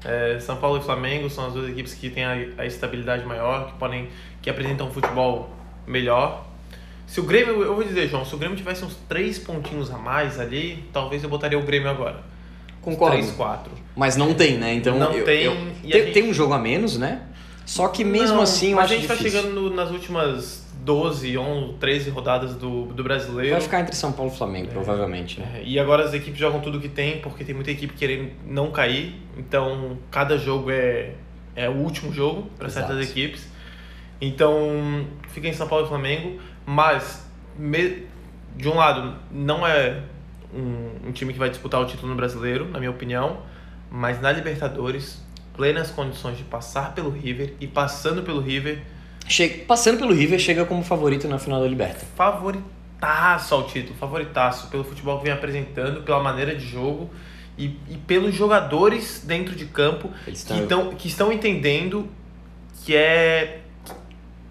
É, 0.05 0.37
São 0.39 0.57
Paulo 0.57 0.77
e 0.77 0.81
Flamengo 0.81 1.29
são 1.29 1.47
as 1.47 1.53
duas 1.53 1.69
equipes 1.69 1.93
que 1.93 2.09
têm 2.09 2.25
a, 2.25 2.35
a 2.57 2.65
estabilidade 2.65 3.25
maior, 3.25 3.67
que 3.67 3.73
podem. 3.77 4.09
que 4.41 4.49
apresentam 4.49 4.87
um 4.87 4.91
futebol 4.91 5.49
melhor. 5.87 6.45
Se 7.07 7.19
o 7.19 7.23
Grêmio, 7.23 7.61
eu 7.61 7.75
vou 7.75 7.83
dizer, 7.83 8.07
João, 8.07 8.25
se 8.25 8.33
o 8.33 8.37
Grêmio 8.37 8.57
tivesse 8.57 8.83
uns 8.83 8.95
três 9.07 9.37
pontinhos 9.37 9.91
a 9.91 9.97
mais 9.97 10.39
ali, 10.39 10.83
talvez 10.91 11.23
eu 11.23 11.29
botaria 11.29 11.59
o 11.59 11.63
Grêmio 11.63 11.89
agora. 11.89 12.23
Concordo. 12.83 13.15
3, 13.17 13.31
4. 13.31 13.71
Mas 13.95 14.15
não 14.17 14.33
tem, 14.33 14.57
né? 14.57 14.73
Então, 14.73 14.97
Não 14.99 15.11
eu- 15.13 15.23
tem, 15.25 15.43
eu- 15.43 15.55
tem, 15.81 15.91
gente- 15.91 16.11
tem 16.13 16.29
um 16.29 16.33
jogo 16.33 16.53
a 16.53 16.59
menos, 16.59 16.97
né? 16.97 17.21
Só 17.65 17.87
que 17.87 18.03
mesmo 18.03 18.35
Não, 18.35 18.43
assim 18.43 18.71
eu 18.71 18.75
mas 18.75 18.85
acho 18.85 18.93
a 18.93 18.97
gente 18.97 19.07
difícil. 19.09 19.31
tá 19.31 19.41
chegando 19.47 19.69
nas 19.73 19.89
últimas 19.89 20.67
12, 20.83 21.37
11, 21.37 21.73
13 21.79 22.09
rodadas 22.09 22.55
do, 22.55 22.87
do 22.87 23.01
brasileiro. 23.03 23.51
Vai 23.53 23.61
ficar 23.61 23.79
entre 23.79 23.95
São 23.95 24.11
Paulo 24.11 24.31
e 24.33 24.35
Flamengo, 24.37 24.67
provavelmente. 24.67 25.39
Né? 25.39 25.59
É, 25.59 25.63
e 25.63 25.79
agora 25.79 26.03
as 26.03 26.13
equipes 26.13 26.37
jogam 26.37 26.59
tudo 26.59 26.77
que 26.81 26.89
tem, 26.89 27.19
porque 27.19 27.45
tem 27.45 27.55
muita 27.55 27.71
equipe 27.71 27.93
querendo 27.93 28.31
não 28.45 28.69
cair. 28.69 29.15
Então, 29.37 29.97
cada 30.11 30.37
jogo 30.37 30.69
é, 30.71 31.11
é 31.55 31.69
o 31.69 31.73
último 31.73 32.11
jogo 32.11 32.49
para 32.59 32.69
certas 32.69 32.99
equipes. 33.09 33.47
Então, 34.19 35.05
fica 35.29 35.47
em 35.47 35.53
São 35.53 35.67
Paulo 35.67 35.85
e 35.85 35.87
Flamengo. 35.89 36.39
Mas, 36.65 37.25
me- 37.57 38.03
de 38.57 38.67
um 38.69 38.75
lado, 38.75 39.15
não 39.31 39.65
é 39.65 40.01
um, 40.55 41.07
um 41.09 41.11
time 41.11 41.33
que 41.33 41.39
vai 41.39 41.49
disputar 41.49 41.81
o 41.81 41.85
título 41.85 42.09
no 42.09 42.15
brasileiro, 42.15 42.67
na 42.69 42.79
minha 42.79 42.91
opinião. 42.91 43.39
Mas 43.91 44.19
na 44.21 44.31
Libertadores, 44.31 45.21
plenas 45.55 45.91
condições 45.91 46.37
de 46.37 46.43
passar 46.43 46.93
pelo 46.93 47.09
River. 47.09 47.53
E 47.59 47.67
passando 47.67 48.23
pelo 48.23 48.39
River, 48.41 48.81
Chega, 49.27 49.63
passando 49.65 49.97
pelo 49.97 50.13
River, 50.13 50.37
chega 50.37 50.65
como 50.65 50.83
favorito 50.83 51.27
na 51.29 51.39
final 51.39 51.61
da 51.61 51.67
Liberta. 51.67 52.05
favoritaço 52.15 53.55
ao 53.55 53.63
título, 53.67 53.95
favoritaço 53.95 54.67
pelo 54.69 54.83
futebol 54.83 55.17
que 55.19 55.23
vem 55.25 55.33
apresentando, 55.33 56.01
pela 56.03 56.21
maneira 56.21 56.53
de 56.55 56.65
jogo 56.65 57.09
e, 57.57 57.77
e 57.89 57.97
pelos 58.05 58.33
jogadores 58.35 59.23
dentro 59.25 59.55
de 59.55 59.65
campo 59.65 60.09
que, 60.25 60.31
estão- 60.31 60.67
tão, 60.67 60.95
que 60.95 61.07
estão 61.07 61.31
entendendo 61.31 62.07
que 62.83 62.95
é 62.95 63.61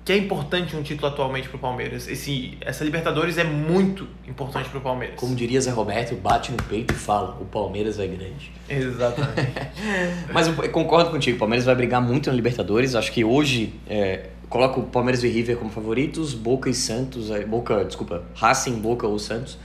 que 0.05 0.12
é 0.12 0.16
importante 0.16 0.74
um 0.74 0.82
título 0.82 1.09
atualmente 1.09 1.48
para 1.48 1.57
o 1.57 1.61
Palmeiras. 1.61 2.09
Esse, 2.09 2.59
essa 2.61 2.84
Libertadores 2.84 3.38
é 3.38 3.44
muito 3.44 4.09
importante 4.26 4.68
para 4.68 4.78
o 4.78 4.80
Palmeiras. 4.80 5.16
Como 5.16 5.34
diria 5.34 5.61
Zé 5.61 5.70
Roberto, 5.70 6.16
bate 6.16 6.50
no 6.50 6.61
peito 6.64 6.92
e 6.92 6.96
fala: 6.96 7.38
o 7.40 7.44
Palmeiras 7.44 7.98
é 7.98 8.07
grande. 8.07 8.50
Exatamente. 8.68 9.53
Mas 10.32 10.48
eu 10.48 10.70
concordo 10.70 11.11
contigo, 11.11 11.36
o 11.36 11.38
Palmeiras 11.38 11.64
vai 11.64 11.74
brigar 11.74 12.03
muito 12.03 12.28
na 12.28 12.34
Libertadores. 12.34 12.96
Acho 12.96 13.12
que 13.12 13.24
hoje 13.24 13.74
é, 13.88 14.30
coloco 14.48 14.80
o 14.80 14.84
Palmeiras 14.84 15.22
e 15.22 15.28
River 15.28 15.57
como 15.57 15.70
favoritos, 15.70 16.34
Boca 16.34 16.68
e 16.68 16.74
Santos, 16.74 17.30
é, 17.30 17.44
Boca, 17.44 17.84
desculpa, 17.84 18.24
Racing, 18.34 18.80
Boca 18.80 19.07
ou 19.07 19.18
Santos, 19.20 19.57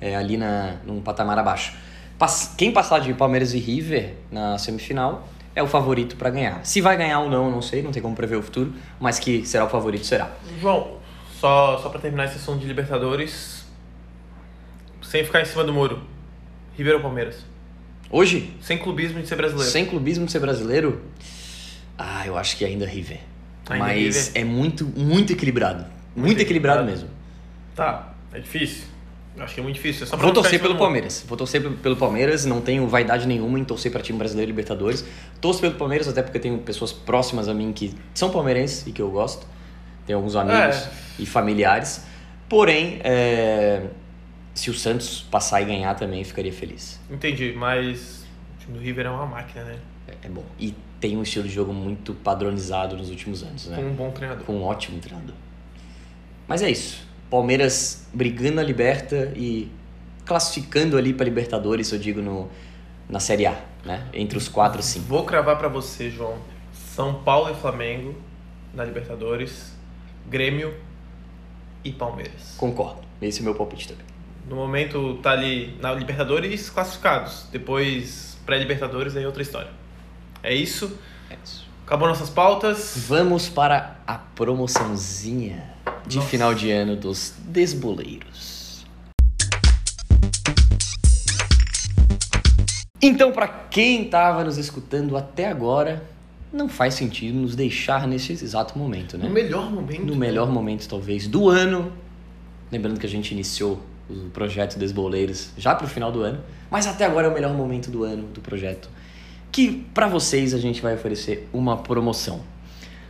é, 0.00 0.16
ali 0.16 0.38
na, 0.38 0.76
num 0.86 1.02
patamar 1.02 1.38
abaixo. 1.38 1.74
Quem 2.56 2.70
passar 2.70 3.00
de 3.00 3.12
Palmeiras 3.14 3.52
e 3.52 3.58
River 3.58 4.14
na 4.30 4.56
semifinal 4.56 5.28
é 5.54 5.62
o 5.62 5.66
favorito 5.66 6.16
para 6.16 6.30
ganhar. 6.30 6.64
Se 6.64 6.80
vai 6.80 6.96
ganhar 6.96 7.20
ou 7.20 7.28
não, 7.30 7.50
não 7.50 7.60
sei, 7.62 7.82
não 7.82 7.90
tem 7.92 8.02
como 8.02 8.14
prever 8.16 8.36
o 8.36 8.42
futuro, 8.42 8.72
mas 9.00 9.18
que 9.18 9.44
será 9.46 9.64
o 9.64 9.68
favorito, 9.68 10.04
será. 10.06 10.30
João, 10.60 10.96
só, 11.38 11.78
só 11.78 11.88
para 11.88 12.00
terminar 12.00 12.24
esse 12.24 12.36
assunto 12.36 12.60
de 12.60 12.66
Libertadores, 12.66 13.64
sem 15.02 15.24
ficar 15.24 15.40
em 15.42 15.44
cima 15.44 15.64
do 15.64 15.72
muro, 15.72 16.00
River 16.76 16.94
ou 16.96 17.00
Palmeiras? 17.00 17.44
Hoje, 18.10 18.54
Sem 18.60 18.76
clubismo 18.78 19.20
de 19.20 19.26
ser 19.28 19.36
brasileiro. 19.36 19.70
sem 19.70 19.86
clubismo 19.86 20.26
de 20.26 20.32
ser 20.32 20.40
brasileiro, 20.40 21.02
ah, 21.96 22.26
eu 22.26 22.36
acho 22.36 22.56
que 22.56 22.64
ainda 22.64 22.84
River. 22.86 23.20
Ainda 23.70 23.84
mas 23.86 23.96
River? 23.96 24.30
é 24.34 24.44
muito, 24.44 24.84
muito 24.86 25.32
equilibrado. 25.32 25.84
Muito, 26.14 26.26
Muito 26.26 26.40
equilibrado 26.42 26.80
equilibrado. 26.82 26.86
mesmo. 26.86 27.08
Tá, 27.74 28.12
é 28.34 28.38
difícil. 28.40 28.84
Acho 29.38 29.54
que 29.54 29.60
é 29.60 29.62
muito 29.62 29.76
difícil. 29.76 30.06
É 30.10 30.16
Vou 30.16 30.32
torcer 30.32 30.60
pelo. 30.60 30.76
Palmeiras. 30.76 31.24
Vou 31.26 31.36
torcer 31.38 31.60
pelo- 31.62 31.76
pelo 31.76 31.96
Palmeiras. 31.96 32.44
Não 32.44 32.60
tenho 32.60 32.86
vaidade 32.86 33.26
nenhuma 33.26 33.58
em 33.58 33.64
torcer 33.64 33.90
para 33.90 34.02
time 34.02 34.18
brasileiro 34.18 34.50
e 34.50 34.52
Libertadores. 34.52 35.04
Torço 35.40 35.60
pelo 35.60 35.74
Palmeiras, 35.74 36.06
até 36.06 36.22
porque 36.22 36.38
tenho 36.38 36.58
pessoas 36.58 36.92
próximas 36.92 37.48
a 37.48 37.54
mim 37.54 37.72
que 37.72 37.94
são 38.14 38.30
palmeirenses 38.30 38.86
e 38.86 38.92
que 38.92 39.00
eu 39.00 39.10
gosto. 39.10 39.46
Tenho 40.06 40.18
alguns 40.18 40.36
amigos 40.36 40.76
É. 40.76 40.90
e 41.18 41.24
familiares. 41.26 42.04
Porém, 42.48 43.00
é, 43.02 43.86
se 44.52 44.68
o 44.68 44.74
Santos 44.74 45.22
passar 45.30 45.62
e 45.62 45.64
ganhar 45.64 45.94
também, 45.94 46.22
ficaria 46.24 46.52
feliz. 46.52 47.00
Entendi, 47.10 47.54
mas 47.56 48.26
o 48.56 48.58
time 48.60 48.78
do 48.78 48.84
River 48.84 49.06
é 49.06 49.10
uma 49.10 49.24
máquina, 49.26 49.64
né? 49.64 49.76
É, 50.08 50.26
é 50.26 50.28
bom. 50.28 50.44
E 50.58 50.74
tem 51.00 51.16
um 51.16 51.22
estilo 51.22 51.48
de 51.48 51.54
jogo 51.54 51.72
muito 51.72 52.12
padronizado 52.12 52.96
nos 52.96 53.08
últimos 53.08 53.42
anos, 53.42 53.66
né? 53.68 53.76
Com 53.76 53.82
um 53.82 53.94
bom 53.94 54.10
treinador. 54.10 54.44
com 54.44 54.52
um 54.56 54.62
ótimo 54.64 54.98
treinador. 55.00 55.34
Mas 56.46 56.60
é 56.62 56.70
isso. 56.70 57.06
Palmeiras 57.32 58.06
brigando 58.12 58.56
na 58.56 58.62
Liberta 58.62 59.32
e 59.34 59.72
classificando 60.26 60.98
ali 60.98 61.14
para 61.14 61.24
Libertadores, 61.24 61.90
eu 61.90 61.98
digo, 61.98 62.20
no, 62.20 62.50
na 63.08 63.18
Série 63.20 63.46
A, 63.46 63.58
né? 63.86 64.06
Entre 64.12 64.36
os 64.36 64.48
quatro 64.48 64.82
cinco. 64.82 65.06
Vou 65.06 65.24
cravar 65.24 65.56
pra 65.56 65.66
você, 65.66 66.10
João. 66.10 66.36
São 66.74 67.22
Paulo 67.22 67.50
e 67.50 67.54
Flamengo 67.54 68.14
na 68.74 68.84
Libertadores, 68.84 69.72
Grêmio 70.28 70.74
e 71.82 71.90
Palmeiras. 71.90 72.54
Concordo. 72.58 73.00
Esse 73.22 73.38
é 73.38 73.40
o 73.40 73.44
meu 73.44 73.54
palpite 73.54 73.88
também. 73.88 74.04
No 74.46 74.54
momento 74.54 75.14
tá 75.22 75.30
ali 75.30 75.74
na 75.80 75.90
Libertadores 75.94 76.68
classificados. 76.68 77.46
Depois 77.50 78.36
pré-Libertadores 78.44 79.16
aí 79.16 79.24
é 79.24 79.26
outra 79.26 79.40
história. 79.40 79.70
É 80.42 80.52
isso. 80.52 80.98
É 81.30 81.36
isso. 81.42 81.66
Acabou 81.92 82.08
nossas 82.08 82.30
pautas. 82.30 82.94
Vamos 83.06 83.50
para 83.50 83.98
a 84.06 84.16
promoçãozinha 84.16 85.62
de 86.06 86.16
Nossa. 86.16 86.28
final 86.30 86.54
de 86.54 86.70
ano 86.70 86.96
dos 86.96 87.34
desboleiros. 87.40 88.86
Então, 93.02 93.30
para 93.30 93.46
quem 93.46 94.04
estava 94.04 94.42
nos 94.42 94.56
escutando 94.56 95.18
até 95.18 95.46
agora, 95.46 96.02
não 96.50 96.66
faz 96.66 96.94
sentido 96.94 97.38
nos 97.38 97.54
deixar 97.54 98.08
nesse 98.08 98.32
exato 98.32 98.78
momento, 98.78 99.18
né? 99.18 99.26
No 99.26 99.30
melhor 99.30 99.70
momento. 99.70 100.06
no 100.06 100.16
melhor 100.16 100.50
momento 100.50 100.88
talvez 100.88 101.26
do 101.28 101.50
ano. 101.50 101.92
Lembrando 102.70 102.98
que 102.98 103.04
a 103.04 103.10
gente 103.10 103.32
iniciou 103.32 103.78
o 104.08 104.30
projeto 104.30 104.78
Desboleiros 104.78 105.50
já 105.58 105.74
pro 105.74 105.86
final 105.86 106.10
do 106.10 106.22
ano, 106.22 106.40
mas 106.70 106.86
até 106.86 107.04
agora 107.04 107.26
é 107.26 107.30
o 107.30 107.34
melhor 107.34 107.52
momento 107.52 107.90
do 107.90 108.02
ano 108.02 108.28
do 108.28 108.40
projeto, 108.40 108.88
que 109.52 109.86
para 109.92 110.08
vocês 110.08 110.54
a 110.54 110.58
gente 110.58 110.80
vai 110.80 110.94
oferecer 110.94 111.48
uma 111.52 111.76
promoção. 111.76 112.42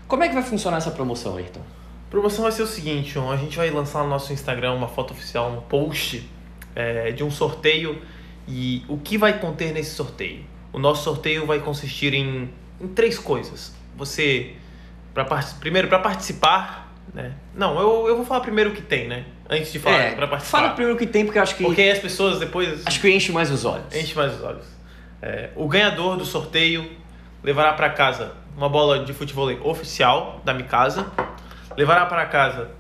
Como 0.09 0.23
é 0.25 0.29
que 0.29 0.35
vai 0.35 0.43
funcionar 0.43 0.79
essa 0.79 0.91
promoção, 0.91 1.37
Ayrton? 1.37 1.61
A 1.61 2.11
promoção 2.11 2.43
vai 2.43 2.53
ser 2.53 2.63
o 2.63 2.67
seguinte, 2.67 3.13
João. 3.13 3.31
A 3.31 3.37
gente 3.37 3.57
vai 3.57 3.71
lançar 3.71 4.03
no 4.03 4.11
nosso 4.11 4.33
Instagram 4.33 4.73
uma 4.73 4.89
foto 4.89 5.13
oficial, 5.13 5.51
um 5.53 5.61
post 5.61 6.29
é, 6.75 7.13
de 7.13 7.25
um 7.25 7.31
sorteio. 7.31 8.03
E 8.47 8.85
o 8.89 8.99
que 8.99 9.17
vai 9.17 9.39
conter 9.39 9.73
nesse 9.73 9.95
sorteio? 9.95 10.45
O 10.73 10.79
nosso 10.79 11.05
sorteio 11.05 11.47
vai 11.47 11.61
consistir 11.61 12.13
em, 12.13 12.51
em 12.81 12.89
três 12.89 13.19
coisas. 13.19 13.73
Você, 13.97 14.53
pra, 15.15 15.25
primeiro, 15.61 15.89
para 15.89 16.01
participar, 16.01 16.93
né? 17.15 17.35
Não, 17.55 17.79
eu, 17.79 18.09
eu 18.09 18.17
vou 18.17 18.25
falar 18.27 18.41
primeiro 18.41 18.71
o 18.71 18.73
que 18.75 18.83
tem, 18.83 19.07
né? 19.07 19.25
Antes 19.49 19.73
de 19.73 19.79
falar 19.79 20.15
para 20.17 20.27
participar. 20.27 20.59
É, 20.59 20.63
fala 20.63 20.75
primeiro 20.75 20.97
o 20.97 20.99
que 20.99 21.07
tem, 21.07 21.25
porque 21.25 21.39
eu 21.39 21.43
acho 21.43 21.57
que 21.57 21.63
Porque 21.65 21.81
aí 21.81 21.91
as 21.91 21.99
pessoas 21.99 22.39
depois 22.39 22.85
acho 22.85 23.01
que 23.01 23.11
enche 23.11 23.33
mais 23.33 23.51
os 23.51 23.65
olhos. 23.65 23.95
enche 23.95 24.15
mais 24.15 24.35
os 24.35 24.43
olhos. 24.43 24.82
É, 25.23 25.51
o 25.55 25.69
ganhador 25.69 26.17
do 26.17 26.25
sorteio 26.25 26.91
levará 27.45 27.73
para 27.75 27.89
casa 27.91 28.33
uma 28.57 28.69
bola 28.69 29.05
de 29.05 29.13
futebol 29.15 29.49
oficial 29.65 30.41
da 30.45 30.53
Mikasa, 30.53 31.07
levará 31.77 32.07
para 32.07 32.27
casa 32.27 32.71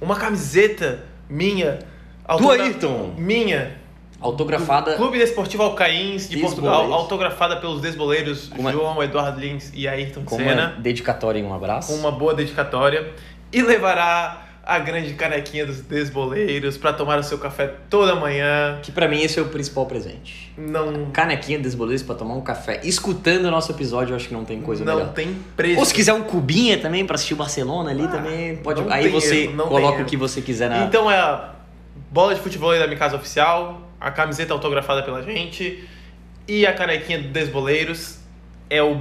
uma 0.00 0.16
camiseta 0.16 1.04
minha, 1.28 1.78
autogra- 2.24 2.62
Ayrton. 2.64 3.14
minha, 3.16 3.80
Autografada 4.20 4.94
Clube 4.94 5.18
Desportivo 5.18 5.64
Alcaíns 5.64 6.28
de. 6.28 6.38
Portugal, 6.38 6.92
autografada 6.92 7.56
pelos 7.56 7.80
desboleiros 7.80 8.48
Com 8.48 8.60
uma- 8.60 8.70
João 8.72 9.02
Eduardo 9.02 9.40
Lins 9.40 9.72
e 9.74 9.88
Ayrton 9.88 10.22
com 10.24 10.36
Senna, 10.36 10.68
uma 10.74 10.80
dedicatória 10.80 11.40
e 11.40 11.42
um 11.42 11.52
abraço. 11.52 11.92
com 11.92 11.98
uma 11.98 12.12
boa 12.12 12.32
dedicatória, 12.34 13.12
e 13.52 13.60
levará 13.62 14.41
a 14.64 14.78
grande 14.78 15.14
canequinha 15.14 15.66
dos 15.66 15.80
desboleiros 15.80 16.78
para 16.78 16.92
tomar 16.92 17.18
o 17.18 17.22
seu 17.22 17.36
café 17.38 17.74
toda 17.90 18.14
manhã. 18.14 18.78
Que 18.82 18.92
pra 18.92 19.08
mim 19.08 19.20
esse 19.20 19.38
é 19.38 19.42
o 19.42 19.46
principal 19.46 19.86
presente. 19.86 20.52
Não, 20.56 21.10
Canequinha 21.10 21.58
desboleiros 21.58 22.02
pra 22.02 22.14
tomar 22.14 22.34
um 22.34 22.40
café. 22.40 22.80
Escutando 22.84 23.46
o 23.46 23.50
nosso 23.50 23.72
episódio, 23.72 24.12
eu 24.12 24.16
acho 24.16 24.28
que 24.28 24.34
não 24.34 24.44
tem 24.44 24.60
coisa 24.60 24.84
não 24.84 24.94
melhor. 24.94 25.12
tem 25.12 25.36
preço. 25.56 25.80
Ou 25.80 25.84
se 25.84 25.92
quiser 25.92 26.12
um 26.12 26.22
cubinha 26.22 26.78
também 26.78 27.04
pra 27.04 27.16
assistir 27.16 27.34
o 27.34 27.36
Barcelona 27.36 27.90
ali 27.90 28.06
também, 28.06 28.56
pode. 28.56 28.80
não 28.82 28.92
Aí 28.92 29.08
você 29.08 29.44
erro, 29.44 29.56
não 29.56 29.68
coloca 29.68 30.02
o 30.02 30.04
que 30.04 30.16
você 30.16 30.40
quiser 30.40 30.70
na. 30.70 30.84
Então 30.84 31.10
é 31.10 31.18
a 31.18 31.54
bola 32.10 32.34
de 32.34 32.40
futebol 32.40 32.72
da 32.78 32.86
minha 32.86 32.98
casa 32.98 33.16
oficial, 33.16 33.88
a 34.00 34.10
camiseta 34.10 34.52
autografada 34.52 35.02
pela 35.02 35.22
gente 35.22 35.88
e 36.46 36.64
a 36.66 36.72
canequinha 36.72 37.18
do 37.20 37.28
Desboleiros 37.28 38.18
é 38.70 38.82
o 38.82 39.00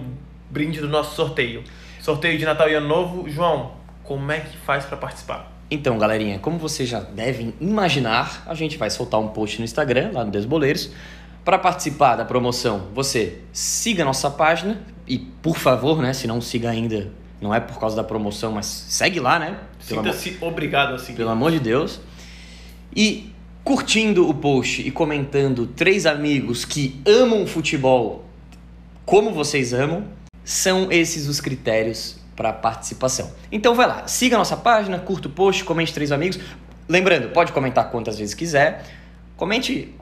brinde 0.50 0.80
do 0.80 0.90
nosso 0.90 1.16
sorteio. 1.16 1.64
Sorteio 2.00 2.38
de 2.38 2.46
Natal 2.46 2.68
e 2.68 2.74
Ano 2.74 2.88
Novo. 2.88 3.30
João, 3.30 3.74
como 4.12 4.30
é 4.30 4.42
que 4.42 4.58
faz 4.58 4.84
pra 4.84 4.98
participar? 4.98 5.50
Então, 5.70 5.98
galerinha, 5.98 6.38
como 6.38 6.58
vocês 6.58 6.90
já 6.90 7.00
devem 7.00 7.54
imaginar, 7.62 8.44
a 8.46 8.54
gente 8.54 8.78
vai 8.78 8.90
soltar 8.90 9.22
um 9.22 9.30
post 9.30 9.58
no 9.58 9.64
Instagram, 9.64 10.12
lá 10.12 10.26
no 10.26 10.32
Desboleiros. 10.32 10.92
Para 11.46 11.58
participar 11.58 12.18
da 12.18 12.26
promoção, 12.26 12.90
você 12.94 13.40
siga 13.54 14.04
a 14.04 14.06
nossa 14.06 14.30
página 14.30 14.82
e, 15.08 15.18
por 15.18 15.56
favor, 15.56 16.02
né, 16.02 16.12
se 16.12 16.28
não 16.28 16.42
siga 16.42 16.70
ainda, 16.70 17.10
não 17.40 17.56
é 17.56 17.62
por 17.62 17.80
causa 17.80 17.96
da 17.96 18.04
promoção, 18.04 18.52
mas 18.52 18.66
segue 18.66 19.22
lá, 19.22 19.40
né? 19.40 19.58
Sinta-se 19.80 20.38
obrigado 20.42 20.94
a 20.94 21.00
seguir. 21.00 21.16
pelo 21.16 21.30
amor 21.30 21.52
de 21.52 21.62
Deus. 21.62 22.02
E 22.94 23.34
curtindo 23.64 24.28
o 24.28 24.34
post 24.34 24.86
e 24.86 24.92
comentando 24.92 25.68
três 25.68 26.06
amigos 26.06 26.66
que 26.66 27.02
amam 27.08 27.48
futebol 27.48 28.26
como 29.06 29.32
vocês 29.32 29.74
amam, 29.74 30.04
são 30.44 30.92
esses 30.92 31.30
os 31.30 31.40
critérios 31.40 32.21
para 32.36 32.54
participação. 32.54 33.32
Então 33.52 33.76
vai 33.76 33.88
lá, 33.88 34.08
siga 34.08 34.36
a 34.36 34.40
nossa 34.40 34.58
página, 34.58 35.00
curta 35.00 35.28
o 35.28 35.32
post, 35.32 35.64
comente 35.64 35.94
três 35.94 36.12
amigos. 36.12 36.40
Lembrando, 36.88 37.30
pode 37.30 37.52
comentar 37.52 37.90
quantas 37.90 38.18
vezes 38.18 38.34
quiser. 38.34 38.86
Comente 39.38 39.96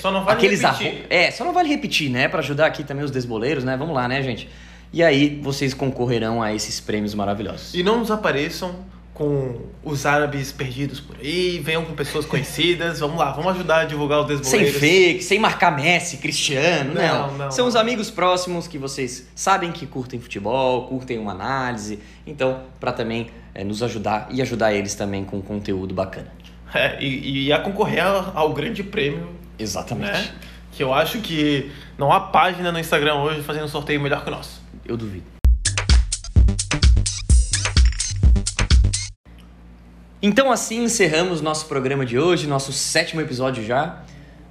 Só 0.00 0.10
não 0.10 0.24
vale 0.24 0.38
aqueles 0.38 0.62
repetir. 0.62 1.06
É, 1.10 1.30
só 1.30 1.44
não 1.44 1.52
vale 1.52 1.68
repetir, 1.68 2.10
né? 2.10 2.28
Para 2.28 2.40
ajudar 2.40 2.66
aqui 2.66 2.84
também 2.84 3.04
os 3.04 3.10
desboleiros, 3.10 3.64
né? 3.64 3.76
Vamos 3.76 3.94
lá, 3.94 4.06
né, 4.08 4.22
gente? 4.22 4.48
E 4.92 5.02
aí 5.02 5.40
vocês 5.42 5.72
concorrerão 5.74 6.42
a 6.42 6.52
esses 6.52 6.80
prêmios 6.80 7.14
maravilhosos. 7.14 7.74
E 7.74 7.82
não 7.82 7.98
nos 7.98 8.10
apareçam 8.10 8.74
com 9.20 9.66
os 9.84 10.06
árabes 10.06 10.50
perdidos 10.50 10.98
por 10.98 11.14
aí, 11.20 11.58
venham 11.58 11.84
com 11.84 11.92
pessoas 11.92 12.24
conhecidas. 12.24 13.00
vamos 13.00 13.18
lá, 13.18 13.30
vamos 13.32 13.52
ajudar 13.52 13.80
a 13.80 13.84
divulgar 13.84 14.20
o 14.20 14.26
Sem 14.26 14.38
desboleiros. 14.38 14.80
fake, 14.80 15.22
sem 15.22 15.38
marcar 15.38 15.76
Messi, 15.76 16.16
Cristiano, 16.16 16.94
não. 16.94 17.26
Não, 17.28 17.36
não, 17.36 17.50
São 17.50 17.64
não. 17.64 17.68
os 17.68 17.76
amigos 17.76 18.10
próximos 18.10 18.66
que 18.66 18.78
vocês 18.78 19.28
sabem 19.34 19.72
que 19.72 19.84
curtem 19.84 20.18
futebol, 20.18 20.86
curtem 20.86 21.18
uma 21.18 21.32
análise. 21.32 21.98
Então, 22.26 22.62
para 22.80 22.92
também 22.92 23.28
é, 23.54 23.62
nos 23.62 23.82
ajudar 23.82 24.26
e 24.30 24.40
ajudar 24.40 24.72
eles 24.72 24.94
também 24.94 25.22
com 25.22 25.42
conteúdo 25.42 25.92
bacana. 25.94 26.32
É, 26.72 26.96
e, 26.98 27.48
e 27.48 27.52
a 27.52 27.58
concorrer 27.58 28.02
ao, 28.02 28.32
ao 28.34 28.52
grande 28.54 28.82
prêmio, 28.82 29.28
Exatamente. 29.58 30.12
né? 30.12 30.30
Que 30.72 30.82
eu 30.82 30.94
acho 30.94 31.20
que 31.20 31.70
não 31.98 32.10
há 32.10 32.20
página 32.20 32.72
no 32.72 32.78
Instagram 32.78 33.16
hoje 33.16 33.42
fazendo 33.42 33.66
um 33.66 33.68
sorteio 33.68 34.00
melhor 34.00 34.24
que 34.24 34.30
o 34.30 34.32
nosso. 34.32 34.62
Eu 34.82 34.96
duvido. 34.96 35.39
Então 40.22 40.52
assim 40.52 40.84
encerramos 40.84 41.40
nosso 41.40 41.64
programa 41.64 42.04
de 42.04 42.18
hoje, 42.18 42.46
nosso 42.46 42.74
sétimo 42.74 43.22
episódio 43.22 43.64
já. 43.64 44.02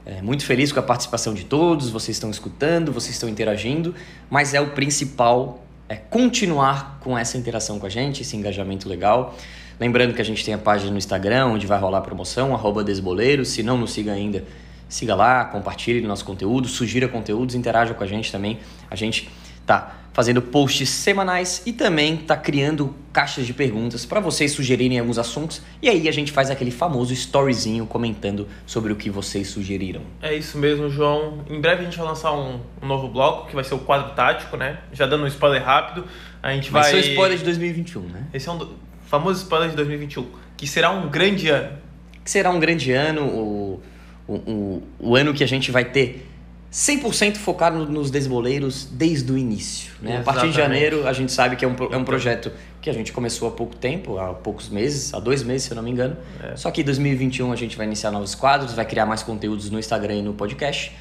É, 0.04 0.20
muito 0.20 0.44
feliz 0.44 0.72
com 0.72 0.80
a 0.80 0.84
participação 0.84 1.32
de 1.32 1.46
todos, 1.46 1.92
vocês 1.92 2.18
estão 2.18 2.32
escutando, 2.32 2.92
vocês 2.92 3.14
estão 3.14 3.30
interagindo, 3.30 3.94
mas 4.32 4.56
é 4.56 4.62
o 4.62 4.72
principal 4.72 5.64
é 5.88 5.96
continuar 5.96 6.98
com 7.02 7.16
essa 7.16 7.38
interação 7.38 7.78
com 7.78 7.86
a 7.86 7.90
gente, 7.90 8.24
esse 8.24 8.36
engajamento 8.36 8.90
legal. 8.90 9.36
Lembrando 9.80 10.16
que 10.16 10.22
a 10.22 10.26
gente 10.26 10.44
tem 10.44 10.56
a 10.56 10.58
página 10.58 10.90
no 10.90 10.98
Instagram, 10.98 11.46
onde 11.46 11.68
vai 11.68 11.80
rolar 11.80 12.02
promoção, 12.02 12.56
arroba 12.56 12.84
desboleiro. 12.84 13.46
Se 13.46 13.62
não 13.62 13.78
nos 13.78 13.92
siga 13.92 14.12
ainda, 14.12 14.44
siga 14.88 15.14
lá, 15.14 15.46
compartilhe 15.46 16.02
nosso 16.06 16.26
conteúdo, 16.26 16.68
sugira 16.68 17.08
conteúdos, 17.08 17.54
interaja 17.54 17.94
com 17.94 18.04
a 18.04 18.08
gente 18.08 18.32
também. 18.32 18.60
A 18.90 18.96
gente 18.96 19.30
tá 19.68 19.96
fazendo 20.20 20.42
posts 20.42 20.90
semanais 20.90 21.64
e 21.66 21.72
também 21.72 22.18
tá 22.18 22.36
criando 22.36 22.94
caixas 23.14 23.48
de 23.48 23.54
perguntas 23.54 24.06
para 24.06 24.20
vocês 24.20 24.52
sugerirem 24.52 25.00
alguns 25.00 25.18
assuntos. 25.18 25.62
E 25.82 25.88
aí 25.88 26.10
a 26.10 26.12
gente 26.12 26.30
faz 26.30 26.52
aquele 26.52 26.72
famoso 26.72 27.14
storyzinho 27.14 27.86
comentando 27.86 28.46
sobre 28.66 28.92
o 28.92 28.98
que 28.98 29.10
vocês 29.10 29.48
sugeriram. 29.48 30.02
É 30.22 30.36
isso 30.36 30.58
mesmo, 30.58 30.90
João. 30.90 31.46
Em 31.50 31.62
breve 31.62 31.84
a 31.84 31.86
gente 31.86 31.98
vai 31.98 32.06
lançar 32.06 32.34
um, 32.34 32.60
um 32.84 32.86
novo 32.86 33.08
bloco, 33.08 33.48
que 33.48 33.56
vai 33.56 33.64
ser 33.64 33.76
o 33.76 33.80
quadro 33.80 34.14
tático, 34.14 34.58
né? 34.58 34.80
Já 34.92 35.08
dando 35.08 35.24
um 35.24 35.28
spoiler 35.28 35.64
rápido, 35.64 36.06
a 36.44 36.52
gente 36.52 36.70
Vai 36.70 36.82
vai... 36.82 36.92
ser 36.92 36.98
o 36.98 37.12
spoiler 37.12 37.38
de 37.38 37.46
2021, 37.46 38.02
né? 38.02 38.28
Esse 38.34 38.50
é 38.50 38.52
um 38.52 38.58
do... 38.58 38.76
famoso 39.06 39.42
spoiler 39.42 39.70
de 39.70 39.78
2021, 39.78 40.28
que 40.58 40.68
será 40.68 40.92
um 40.92 41.08
grande 41.08 41.48
ano. 41.48 41.78
que 42.26 42.30
será 42.30 42.52
um 42.52 42.60
grande 42.60 42.92
ano, 42.92 43.22
o, 43.24 43.82
o, 44.28 44.34
o, 44.36 44.84
o 45.00 45.16
ano 45.16 45.34
que 45.34 45.46
a 45.46 45.48
gente 45.48 45.72
vai 45.72 45.86
ter 45.86 46.29
100% 46.72 47.38
focado 47.38 47.86
nos 47.88 48.12
desboleiros 48.12 48.86
desde 48.92 49.32
o 49.32 49.38
início. 49.38 49.92
Né? 50.02 50.18
A 50.18 50.24
partir 50.24 50.50
de 50.50 50.56
janeiro, 50.56 51.08
a 51.08 51.14
gente 51.14 51.32
sabe 51.32 51.56
que 51.56 51.66
é 51.66 51.68
um, 51.68 51.76
é 51.92 51.98
um 51.98 52.04
projeto 52.04 52.52
que 52.80 52.90
a 52.90 52.94
gente 52.94 53.12
começou 53.12 53.48
há 53.48 53.52
pouco 53.52 53.76
tempo, 53.76 54.20
há 54.20 54.34
poucos 54.34 54.70
meses, 54.70 55.14
há 55.14 55.20
dois 55.20 55.42
meses, 55.42 55.64
se 55.64 55.72
eu 55.72 55.76
não 55.76 55.84
me 55.84 55.90
engano. 55.90 56.16
É. 56.44 56.56
Só 56.56 56.70
que 56.70 56.82
em 56.82 56.84
2021 56.84 57.52
a 57.52 57.56
gente 57.56 57.76
vai 57.76 57.88
iniciar 57.88 58.12
novos 58.12 58.36
quadros, 58.36 58.74
vai 58.74 58.86
criar 58.86 59.06
mais 59.06 59.24
conteúdos 59.24 59.70
no 59.70 59.80
Instagram 59.80 60.16
e 60.16 60.22
no 60.22 60.34
podcast. 60.34 60.92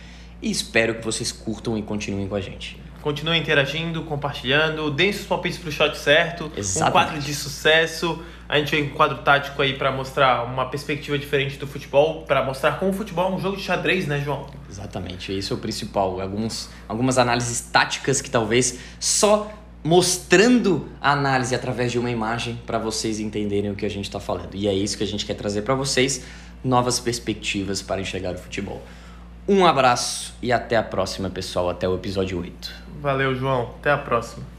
E 0.41 0.51
espero 0.51 0.95
que 0.95 1.05
vocês 1.05 1.31
curtam 1.31 1.77
e 1.77 1.83
continuem 1.83 2.27
com 2.29 2.35
a 2.35 2.41
gente. 2.41 2.81
Continue 3.03 3.39
interagindo, 3.39 4.03
compartilhando, 4.05 4.91
deem 4.91 5.12
seus 5.12 5.27
palpites 5.27 5.59
pro 5.59 5.71
shot 5.71 5.97
certo. 5.97 6.51
Um 6.55 6.59
Exatamente. 6.59 6.93
quadro 6.93 7.21
de 7.21 7.35
sucesso. 7.35 8.23
A 8.49 8.59
gente 8.59 8.70
vem 8.70 8.88
com 8.88 8.94
um 8.94 8.96
quadro 8.96 9.18
tático 9.18 9.61
aí 9.61 9.74
para 9.74 9.92
mostrar 9.92 10.44
uma 10.44 10.64
perspectiva 10.64 11.18
diferente 11.18 11.59
do 11.59 11.66
futebol, 11.66 12.22
para 12.22 12.42
mostrar 12.42 12.78
como 12.78 12.90
o 12.90 12.94
futebol 12.94 13.30
é 13.30 13.34
um 13.34 13.38
jogo 13.38 13.57
de 13.59 13.62
xadrez, 13.62 14.07
né, 14.07 14.20
João? 14.24 14.46
Exatamente, 14.68 15.32
esse 15.32 15.53
é 15.53 15.55
o 15.55 15.59
principal. 15.59 16.18
Alguns, 16.18 16.70
algumas 16.88 17.18
análises 17.18 17.61
táticas 17.61 18.22
que 18.22 18.30
talvez 18.30 18.78
só 18.99 19.53
mostrando 19.84 20.88
a 21.01 21.12
análise 21.12 21.55
através 21.55 21.92
de 21.92 21.99
uma 21.99 22.11
imagem 22.11 22.59
para 22.66 22.78
vocês 22.78 23.20
entenderem 23.20 23.70
o 23.70 23.76
que 23.76 23.84
a 23.84 23.90
gente 23.90 24.07
está 24.07 24.18
falando. 24.18 24.55
E 24.55 24.66
é 24.66 24.72
isso 24.72 24.96
que 24.96 25.05
a 25.05 25.07
gente 25.07 25.26
quer 25.26 25.34
trazer 25.34 25.62
para 25.62 25.74
vocês, 25.74 26.24
novas 26.64 26.99
perspectivas 26.99 27.82
para 27.82 28.01
enxergar 28.01 28.34
o 28.34 28.38
futebol. 28.38 28.82
Um 29.46 29.64
abraço 29.64 30.34
e 30.42 30.53
até 30.53 30.76
a 30.76 30.82
próxima, 30.82 31.30
pessoal, 31.30 31.70
até 31.70 31.88
o 31.88 31.94
episódio 31.94 32.38
8. 32.38 32.74
Valeu, 33.01 33.34
João. 33.34 33.74
Até 33.78 33.90
a 33.90 33.99
próxima. 33.99 34.58